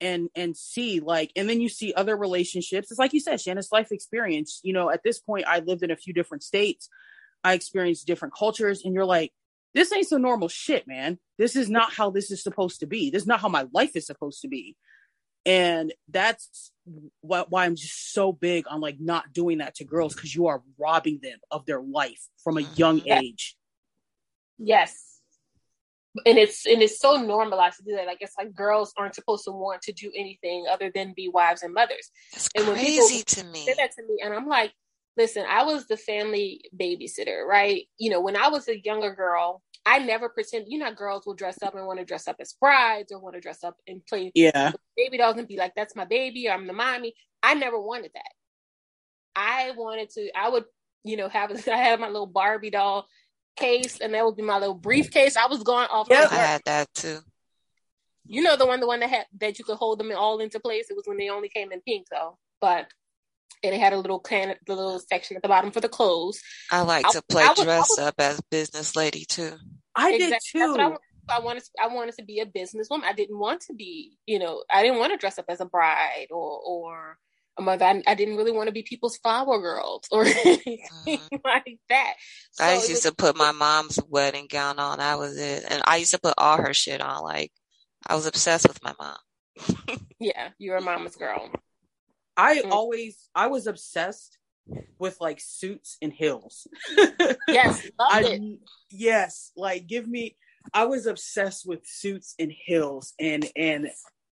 [0.00, 2.90] and and see like and then you see other relationships.
[2.90, 4.60] It's like you said, Shannon's life experience.
[4.62, 6.88] You know, at this point I lived in a few different states.
[7.44, 9.32] I experienced different cultures and you're like,
[9.74, 11.18] this ain't some normal shit, man.
[11.36, 13.10] This is not how this is supposed to be.
[13.10, 14.76] This is not how my life is supposed to be.
[15.46, 16.72] And that's
[17.20, 20.48] what, why I'm just so big on like not doing that to girls because you
[20.48, 23.56] are robbing them of their life from a young age.
[24.58, 25.20] Yes.
[26.26, 28.06] And it's and it's so normalized to do that.
[28.06, 31.62] Like it's like girls aren't supposed to want to do anything other than be wives
[31.62, 32.10] and mothers.
[32.32, 33.64] It's and when crazy to me.
[33.64, 34.72] Say that to me, and I'm like,
[35.18, 37.86] listen, I was the family babysitter, right?
[37.98, 40.66] You know, when I was a younger girl, I never pretend.
[40.68, 43.34] You know, girls will dress up and want to dress up as brides or want
[43.34, 46.52] to dress up and play yeah baby dolls and be like, "That's my baby," or
[46.52, 48.32] "I'm the mommy." I never wanted that.
[49.36, 50.30] I wanted to.
[50.36, 50.64] I would,
[51.04, 53.06] you know, have I had my little Barbie doll
[53.56, 55.36] case, and that would be my little briefcase.
[55.36, 56.08] I was going off.
[56.08, 56.32] Yep.
[56.32, 57.18] I had that too.
[58.24, 60.60] You know the one, the one that had that you could hold them all into
[60.60, 60.90] place.
[60.90, 62.86] It was when they only came in pink though, but
[63.62, 66.40] and it had a little can, the little section at the bottom for the clothes.
[66.70, 69.52] I like I, to play I, I dress was, up as business lady too.
[69.94, 70.60] I exactly.
[70.60, 70.98] did too.
[71.30, 73.04] I wanted to, I wanted to be a businesswoman.
[73.04, 75.66] I didn't want to be, you know, I didn't want to dress up as a
[75.66, 77.18] bride or or
[77.58, 77.84] a mother.
[77.84, 81.36] I, I didn't really want to be people's flower girls or anything mm-hmm.
[81.44, 82.14] like that.
[82.52, 84.98] So I used was, to put my mom's wedding gown on.
[84.98, 87.22] That was it, and I used to put all her shit on.
[87.22, 87.52] Like
[88.06, 89.98] I was obsessed with my mom.
[90.18, 91.50] yeah, you're a mama's girl.
[92.38, 92.70] I mm.
[92.70, 94.38] always I was obsessed
[94.98, 96.66] with like suits and heels.
[97.48, 98.58] yes, I, it.
[98.90, 100.36] Yes, like give me.
[100.72, 103.88] I was obsessed with suits and heels and and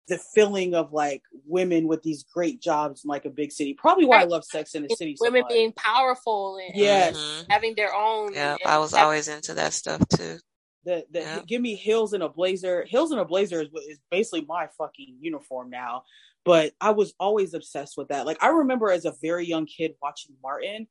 [0.09, 3.73] the feeling of like women with these great jobs in like a big city.
[3.73, 4.25] Probably why right.
[4.25, 5.15] I love Sex in the City.
[5.15, 5.51] So women much.
[5.51, 7.51] being powerful and yes, mm-hmm.
[7.51, 8.33] having their own.
[8.33, 10.39] Yeah, I was always into that stuff too.
[10.85, 11.39] The, the yeah.
[11.47, 12.83] give me heels and a blazer.
[12.83, 16.03] Heels and a blazer is, is basically my fucking uniform now
[16.45, 18.25] but I was always obsessed with that.
[18.25, 20.87] Like I remember as a very young kid watching Martin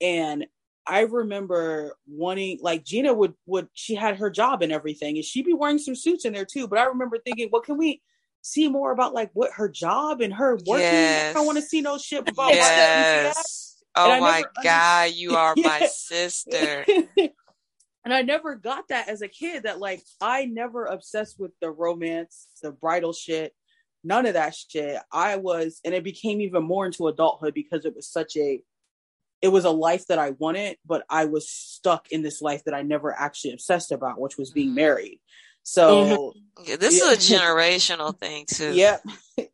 [0.00, 0.46] and
[0.86, 5.44] I remember wanting like Gina would would she had her job and everything and she'd
[5.44, 6.68] be wearing some suits in there too.
[6.68, 8.02] But I remember thinking, well, can we
[8.42, 10.84] see more about like what her job and her working?
[10.84, 11.30] Yes.
[11.30, 13.82] I don't want to see no shit about yes.
[13.94, 16.84] Oh my god, you are my sister.
[18.04, 21.70] and I never got that as a kid that like I never obsessed with the
[21.70, 23.54] romance, the bridal shit
[24.02, 24.98] none of that shit.
[25.12, 28.62] I was, and it became even more into adulthood because it was such a,
[29.42, 32.74] it was a life that I wanted, but I was stuck in this life that
[32.74, 34.76] I never actually obsessed about, which was being mm-hmm.
[34.76, 35.20] married.
[35.62, 36.74] So mm-hmm.
[36.78, 37.12] this yeah.
[37.12, 38.74] is a generational thing too.
[38.74, 38.98] Yeah,
[39.36, 39.50] it,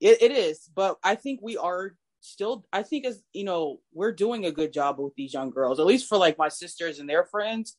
[0.00, 0.68] it is.
[0.74, 4.72] But I think we are still, I think as you know, we're doing a good
[4.72, 7.76] job with these young girls, at least for like my sisters and their friends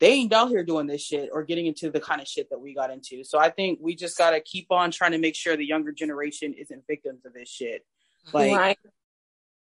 [0.00, 2.58] they ain't out here doing this shit or getting into the kind of shit that
[2.58, 3.24] we got into.
[3.24, 5.92] So I think we just got to keep on trying to make sure the younger
[5.92, 7.86] generation isn't victims of this shit.
[8.32, 8.78] Like, right.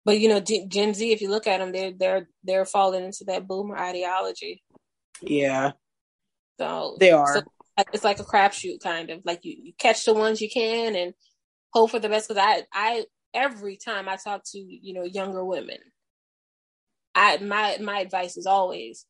[0.04, 3.24] But you know, Gen Z, if you look at them, they're they're they're falling into
[3.24, 4.62] that boomer ideology.
[5.20, 5.72] Yeah.
[6.58, 7.34] So they are.
[7.34, 7.42] So
[7.92, 11.14] it's like a crapshoot, kind of like you, you catch the ones you can and
[11.72, 12.28] hope for the best.
[12.28, 15.78] Because I I every time I talk to you know younger women,
[17.14, 19.04] I my my advice is always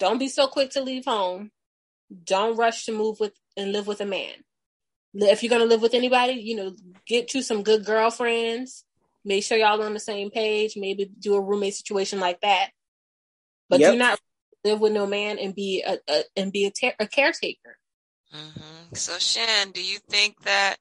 [0.00, 1.52] don't be so quick to leave home.
[2.24, 4.32] Don't rush to move with and live with a man.
[5.14, 6.74] If you're gonna live with anybody, you know,
[7.06, 8.84] get you some good girlfriends.
[9.24, 10.74] Make sure y'all on the same page.
[10.76, 12.70] Maybe do a roommate situation like that.
[13.68, 13.92] But yep.
[13.92, 14.18] do not
[14.64, 17.78] live with no man and be a, a and be a, ter- a caretaker.
[18.34, 18.94] Mm-hmm.
[18.94, 20.76] So, Shan, do you think that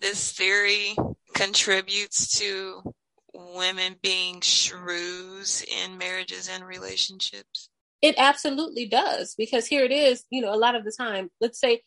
[0.00, 0.96] this theory
[1.34, 2.94] contributes to
[3.34, 7.68] women being shrews in marriages and relationships?
[8.04, 11.58] It absolutely does because here it is, you know, a lot of the time, let's
[11.58, 11.80] say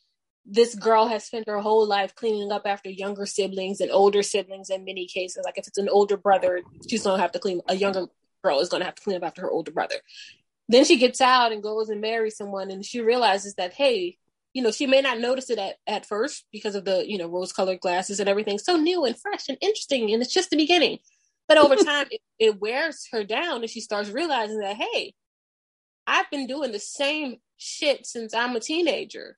[0.47, 4.71] this girl has spent her whole life cleaning up after younger siblings and older siblings
[4.71, 5.43] in many cases.
[5.45, 8.07] Like if it's an older brother, she's gonna have to clean a younger
[8.43, 9.97] girl is gonna have to clean up after her older brother.
[10.67, 14.17] Then she gets out and goes and marries someone and she realizes that, hey,
[14.53, 17.27] you know, she may not notice it at, at first because of the, you know,
[17.27, 18.57] rose colored glasses and everything.
[18.57, 20.11] So new and fresh and interesting.
[20.11, 20.97] And it's just the beginning.
[21.47, 25.13] But over time, it, it wears her down and she starts realizing that, hey,
[26.07, 29.37] I've been doing the same shit since I'm a teenager.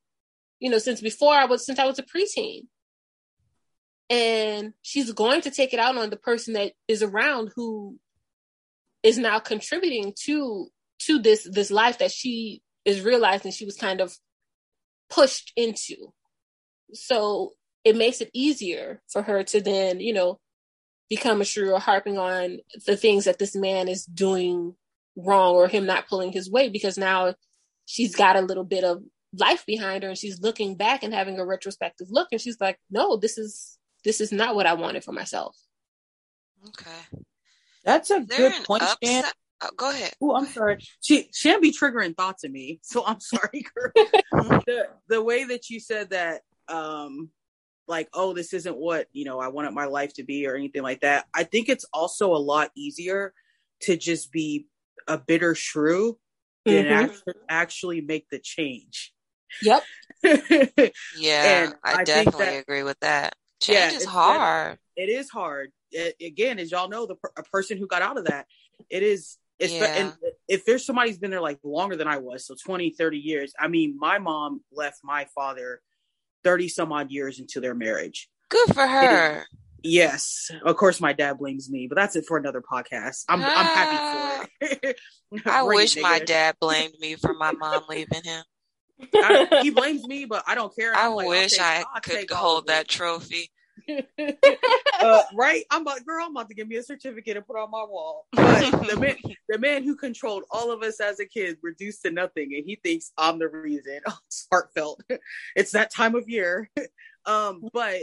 [0.60, 2.68] You know, since before I was since I was a preteen.
[4.12, 8.00] And she's going to take it out on the person that is around who
[9.04, 10.68] is now contributing to
[11.00, 14.16] to this this life that she is realizing she was kind of
[15.10, 16.14] pushed into.
[16.94, 20.40] So it makes it easier for her to then, you know,
[21.10, 24.76] become a shrew or harping on the things that this man is doing
[25.26, 27.34] wrong or him not pulling his weight because now
[27.86, 31.40] she's got a little bit of life behind her and she's looking back and having
[31.40, 35.04] a retrospective look and she's like no this is this is not what i wanted
[35.04, 35.56] for myself.
[36.68, 37.22] Okay.
[37.86, 39.24] That's a good point Shan.
[39.62, 40.14] Oh, go ahead.
[40.22, 40.80] Oh i'm sorry.
[41.02, 43.92] She shan be triggering thoughts in me so i'm sorry girl.
[44.66, 47.30] The, the way that you said that um
[47.88, 50.84] like oh this isn't what you know i wanted my life to be or anything
[50.84, 53.34] like that i think it's also a lot easier
[53.82, 54.68] to just be
[55.08, 56.18] a bitter shrew
[56.68, 56.92] mm-hmm.
[56.92, 59.14] actually, actually make the change.
[59.62, 59.84] Yep.
[61.18, 63.36] yeah, I, I, definitely that, agree with that.
[63.62, 64.78] Change yeah, is hard.
[64.96, 65.72] It is hard.
[66.22, 68.48] again, as y'all know, the a person who got out of that,
[68.90, 69.38] it is.
[69.58, 69.86] It's, Yeah.
[69.88, 70.14] and
[70.48, 73.54] if there's somebody who's been there like longer than I was, so 20, 30 years.
[73.60, 75.82] I mean, my mom left my father
[76.46, 78.30] 30 some odd years into their marriage.
[78.48, 79.46] Good for her.
[79.84, 83.26] Yes, of course, my dad blames me, but that's it for another podcast.
[83.30, 85.00] I'm I'm happy for it.
[85.46, 88.44] I Bring it, wish my dad blamed me for my mom leaving him.
[89.16, 90.96] I- he blames me, but I don't care.
[90.96, 93.50] I I'm like, wish take- I I'll could hold that trophy.
[95.02, 95.64] Uh, right?
[95.72, 96.26] I'm about, girl.
[96.26, 98.28] I'm about to give me a certificate and put on my wall.
[98.34, 99.16] But the man,
[99.50, 102.76] the man who controlled all of us as a kid, reduced to nothing, and he
[102.84, 104.02] thinks I'm the reason.
[104.06, 105.02] Oh, it's heartfelt.
[105.56, 106.70] It's that time of year.
[107.26, 108.02] Um, but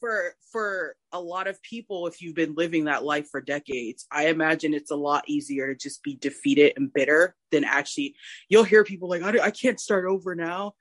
[0.00, 4.28] for for a lot of people, if you've been living that life for decades, I
[4.28, 8.14] imagine it's a lot easier to just be defeated and bitter than actually.
[8.48, 10.74] You'll hear people like, I, I can't start over now.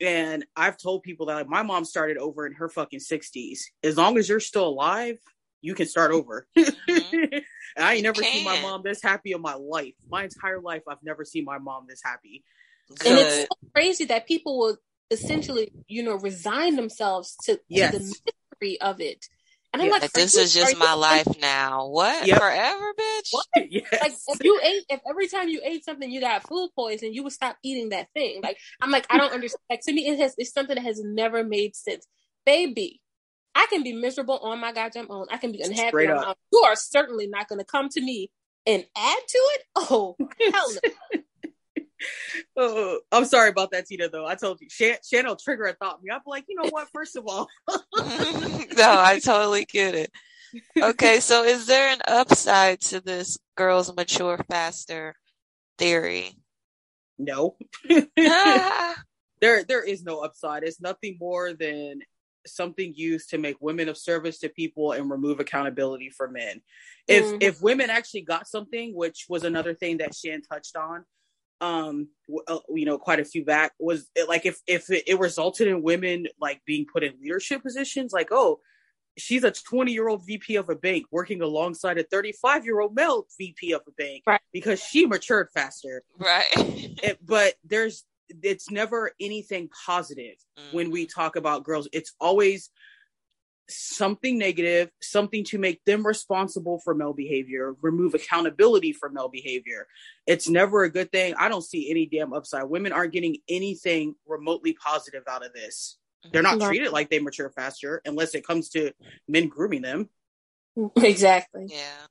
[0.00, 3.60] And I've told people that like, my mom started over in her fucking 60s.
[3.82, 5.18] As long as you're still alive,
[5.62, 6.46] you can start over.
[6.56, 7.38] and mm-hmm.
[7.78, 9.94] I ain't never seen my mom this happy in my life.
[10.10, 12.44] My entire life, I've never seen my mom this happy.
[12.88, 14.76] and it's so crazy that people will
[15.10, 17.92] essentially, you know, resign themselves to, Yes.
[17.92, 19.26] to the misery of it.
[19.72, 19.92] And I'm Yeah.
[19.94, 21.88] like, Like, this is just my you- life now.
[21.88, 22.26] What?
[22.26, 22.38] Yep.
[22.38, 23.28] Forever, bitch?
[23.32, 23.46] What?
[23.70, 23.88] yes.
[24.00, 27.24] Like if you ate, if every time you ate something you got food poison, you
[27.24, 28.40] would stop eating that thing.
[28.42, 29.60] Like I'm like, I don't understand.
[29.68, 32.06] Like to me, it has it's something that has never made sense.
[32.46, 33.00] Baby,
[33.56, 35.26] I can be miserable on my goddamn own.
[35.30, 36.34] I can be unhappy on my own.
[36.52, 38.30] You are certainly not going to come to me
[38.66, 39.62] and add to it.
[39.76, 40.16] Oh
[40.52, 40.72] hell
[41.14, 41.20] no!
[42.56, 44.08] Oh, I'm sorry about that, Tina.
[44.08, 46.02] Though I told you, Shan- Shannon will trigger a thought.
[46.02, 46.88] Me, I'm like, you know what?
[46.92, 50.10] First of all, no, I totally get it.
[50.80, 55.14] Okay, so is there an upside to this girls mature faster
[55.78, 56.32] theory?
[57.18, 57.56] no,
[58.16, 60.64] there there is no upside.
[60.64, 62.00] It's nothing more than
[62.46, 66.60] something used to make women of service to people and remove accountability for men.
[67.08, 67.38] If Mhm.
[67.40, 71.04] if women actually got something, which was another thing that Shan touched on,
[71.60, 72.08] um,
[72.48, 75.68] uh, you know, quite a few back was it, like if if it, it resulted
[75.68, 78.60] in women like being put in leadership positions, like oh.
[79.16, 82.96] She's a 20 year old VP of a bank working alongside a 35 year old
[82.96, 84.40] male VP of a bank Right.
[84.52, 86.02] because she matured faster.
[86.18, 86.44] right.
[86.56, 88.04] It, but there's,
[88.42, 90.34] it's never anything positive
[90.72, 91.86] when we talk about girls.
[91.92, 92.70] It's always
[93.68, 99.86] something negative, something to make them responsible for male behavior, remove accountability for male behavior.
[100.26, 101.34] It's never a good thing.
[101.38, 102.64] I don't see any damn upside.
[102.64, 105.98] Women aren't getting anything remotely positive out of this.
[106.32, 106.68] They're not Right.
[106.68, 108.92] treated like they mature faster unless it comes to
[109.28, 110.08] men grooming them.
[110.96, 111.66] exactly.
[111.68, 112.06] Yeah.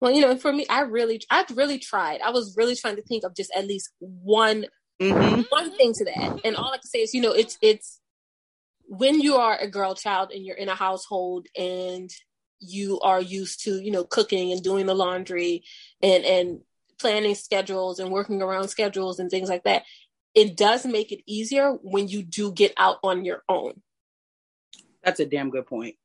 [0.00, 2.20] Well, you know, for me, I really, I really tried.
[2.20, 4.66] I was really trying to think of just at least one
[5.00, 5.42] Mm-hmm.
[5.50, 6.40] one thing to that.
[6.44, 8.00] And all I can say is, you know, it's it's
[8.88, 12.10] when you are a girl child and you're in a household and
[12.58, 15.62] you are used to, you know, cooking and doing the laundry
[16.02, 16.60] and and
[16.98, 19.84] planning schedules and working around schedules and things like that.
[20.34, 23.80] It does make it easier when you do get out on your own.
[25.04, 25.96] That's a damn good point.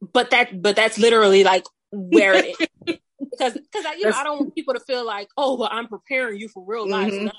[0.00, 2.96] But that but that's literally like where it is.
[3.30, 5.88] Because because I, you know, I don't want people to feel like, oh, well, I'm
[5.88, 7.12] preparing you for real life.
[7.14, 7.32] Mhm.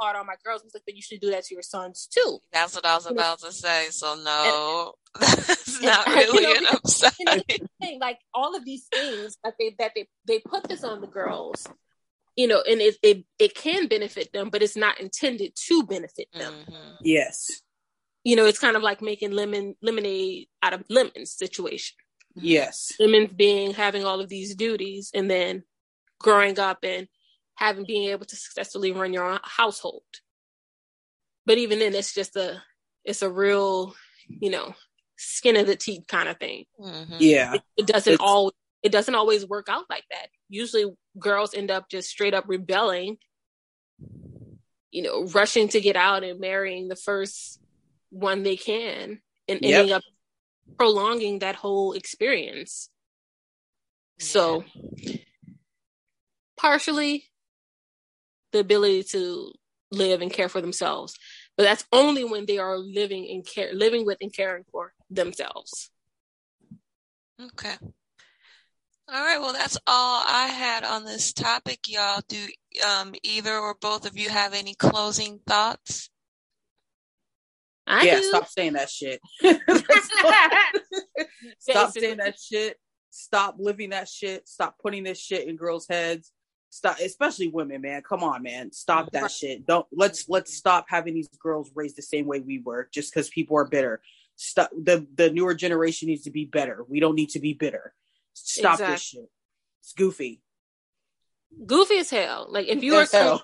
[0.00, 0.62] And I'm hard on my girls.
[0.64, 2.38] It's like, but you should do that to your sons too.
[2.52, 3.88] That's what I was You know- about to say.
[3.90, 7.12] So no, that's and- not you really know, an upside.
[7.18, 10.38] you know, here's the thing, like all of these things that they that they they
[10.40, 11.66] put this on the girls,
[12.36, 16.28] you know, and it it, it can benefit them, but it's not intended to benefit
[16.32, 16.54] them.
[16.68, 16.96] Mhm.
[17.02, 17.46] Yes.
[18.24, 21.96] You know, it's kind of like making lemon lemonade out of lemons situation.
[22.36, 22.92] Yes.
[23.00, 25.62] Lemons being having all of these duties, and then
[26.20, 27.08] growing up and
[27.60, 30.02] having being able to successfully run your own household.
[31.46, 32.62] But even then, it's just a
[33.04, 33.94] it's a real,
[34.28, 34.74] you know,
[35.16, 36.64] skin of the teeth kind of thing.
[36.80, 37.16] Mhm.
[37.20, 37.54] Yeah.
[37.54, 40.28] it, it doesn't It's- all it doesn't always work out like that.
[40.48, 40.86] Usually
[41.18, 43.18] girls end up just straight up rebelling,
[44.90, 47.60] you know, rushing to get out and marrying the first
[48.08, 49.72] one they can and Yep.
[49.80, 50.02] ending up
[50.78, 52.88] prolonging that whole experience.
[54.18, 54.64] So
[56.56, 57.29] partially
[58.52, 59.52] the ability to
[59.90, 61.16] live and care for themselves.
[61.56, 65.90] But that's only when they are living and care living with and caring for themselves.
[67.40, 67.74] Okay.
[69.12, 69.40] All right.
[69.40, 72.22] Well, that's all I had on this topic, y'all.
[72.28, 72.46] Do
[72.86, 76.10] um, either or both of you have any closing thoughts?
[77.86, 78.22] I yeah, do.
[78.22, 79.20] stop saying that shit.
[81.58, 82.76] stop saying that shit.
[83.10, 84.48] Stop living that shit.
[84.48, 86.30] Stop putting this shit in girls' heads.
[86.72, 88.00] Stop, especially women, man.
[88.02, 88.70] Come on, man.
[88.70, 89.66] Stop that shit.
[89.66, 93.28] Don't let's let's stop having these girls raised the same way we were just because
[93.28, 94.00] people are bitter.
[94.36, 96.84] Stop the the newer generation needs to be better.
[96.88, 97.92] We don't need to be bitter.
[98.34, 98.94] Stop exactly.
[98.94, 99.30] this shit.
[99.82, 100.42] It's goofy.
[101.66, 102.46] Goofy as hell.
[102.48, 103.40] Like if you are so,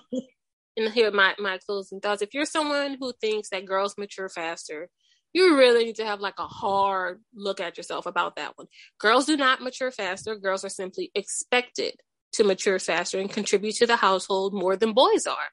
[0.77, 2.21] and here my my closing thoughts.
[2.21, 4.87] If you're someone who thinks that girls mature faster,
[5.33, 8.67] you really need to have like a hard look at yourself about that one.
[8.99, 10.37] Girls do not mature faster.
[10.37, 11.99] Girls are simply expected
[12.37, 15.51] to mature faster and contribute to the household more than boys are.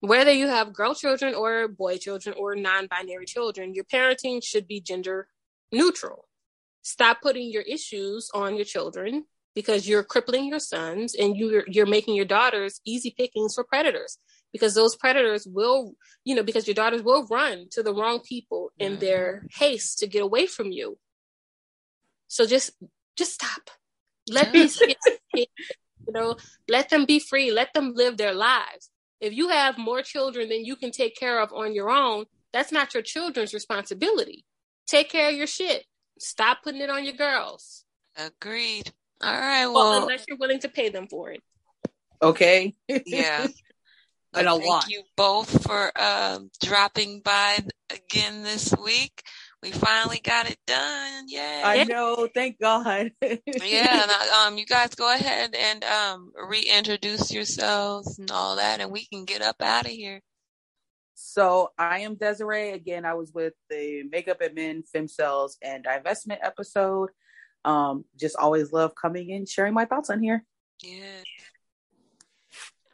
[0.00, 4.68] Whether you have girl children or boy children or non binary children, your parenting should
[4.68, 5.28] be gender
[5.72, 6.28] neutral.
[6.82, 9.24] Stop putting your issues on your children
[9.54, 14.18] because you're crippling your sons and you're you're making your daughters easy pickings for predators
[14.52, 15.94] because those predators will
[16.24, 19.00] you know because your daughters will run to the wrong people in mm-hmm.
[19.00, 20.98] their haste to get away from you
[22.28, 22.72] so just
[23.16, 23.70] just stop
[24.28, 25.48] let these kids
[26.06, 26.36] you know
[26.68, 28.90] let them be free let them live their lives
[29.20, 32.72] if you have more children than you can take care of on your own that's
[32.72, 34.44] not your children's responsibility
[34.86, 35.84] take care of your shit
[36.18, 37.84] stop putting it on your girls
[38.16, 38.92] agreed
[39.24, 39.66] all right.
[39.66, 41.42] Well, well unless you're willing to pay them for it.
[42.22, 42.74] Okay.
[42.88, 43.46] yeah.
[44.34, 44.88] and a thank lot.
[44.88, 47.58] you both for um, dropping by
[47.90, 49.22] again this week.
[49.64, 51.24] We finally got it done.
[51.26, 51.62] Yeah.
[51.64, 52.28] I know.
[52.34, 53.12] Thank God.
[53.22, 54.04] yeah.
[54.06, 59.06] Now, um, you guys go ahead and um, reintroduce yourselves and all that, and we
[59.06, 60.20] can get up out of here.
[61.14, 62.72] So I am Desiree.
[62.72, 67.08] Again, I was with the Makeup and Men, Femcels, and Divestment episode.
[67.64, 70.44] Um, just always love coming and sharing my thoughts on here.
[70.82, 71.22] Yeah.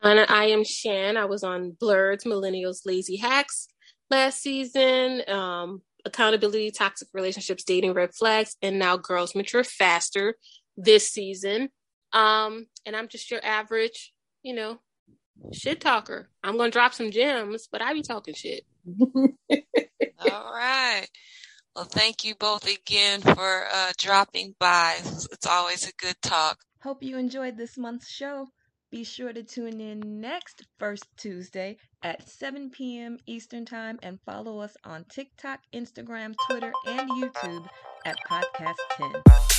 [0.05, 1.17] And I am Shan.
[1.17, 3.67] I was on Blurred's Millennials Lazy Hacks
[4.09, 5.23] last season.
[5.29, 10.35] Um, accountability, toxic relationships, dating red flags, and now girls mature faster
[10.77, 11.69] this season.
[12.13, 14.13] Um, and I'm just your average,
[14.43, 14.81] you know,
[15.53, 16.29] shit talker.
[16.43, 18.65] I'm gonna drop some gems, but I be talking shit.
[19.01, 21.07] All right.
[21.75, 24.97] Well, thank you both again for uh, dropping by.
[25.01, 26.59] It's always a good talk.
[26.83, 28.49] Hope you enjoyed this month's show.
[28.91, 33.19] Be sure to tune in next first Tuesday at 7 p.m.
[33.27, 37.69] Eastern Time and follow us on TikTok, Instagram, Twitter, and YouTube
[38.05, 39.50] at Podcast 10.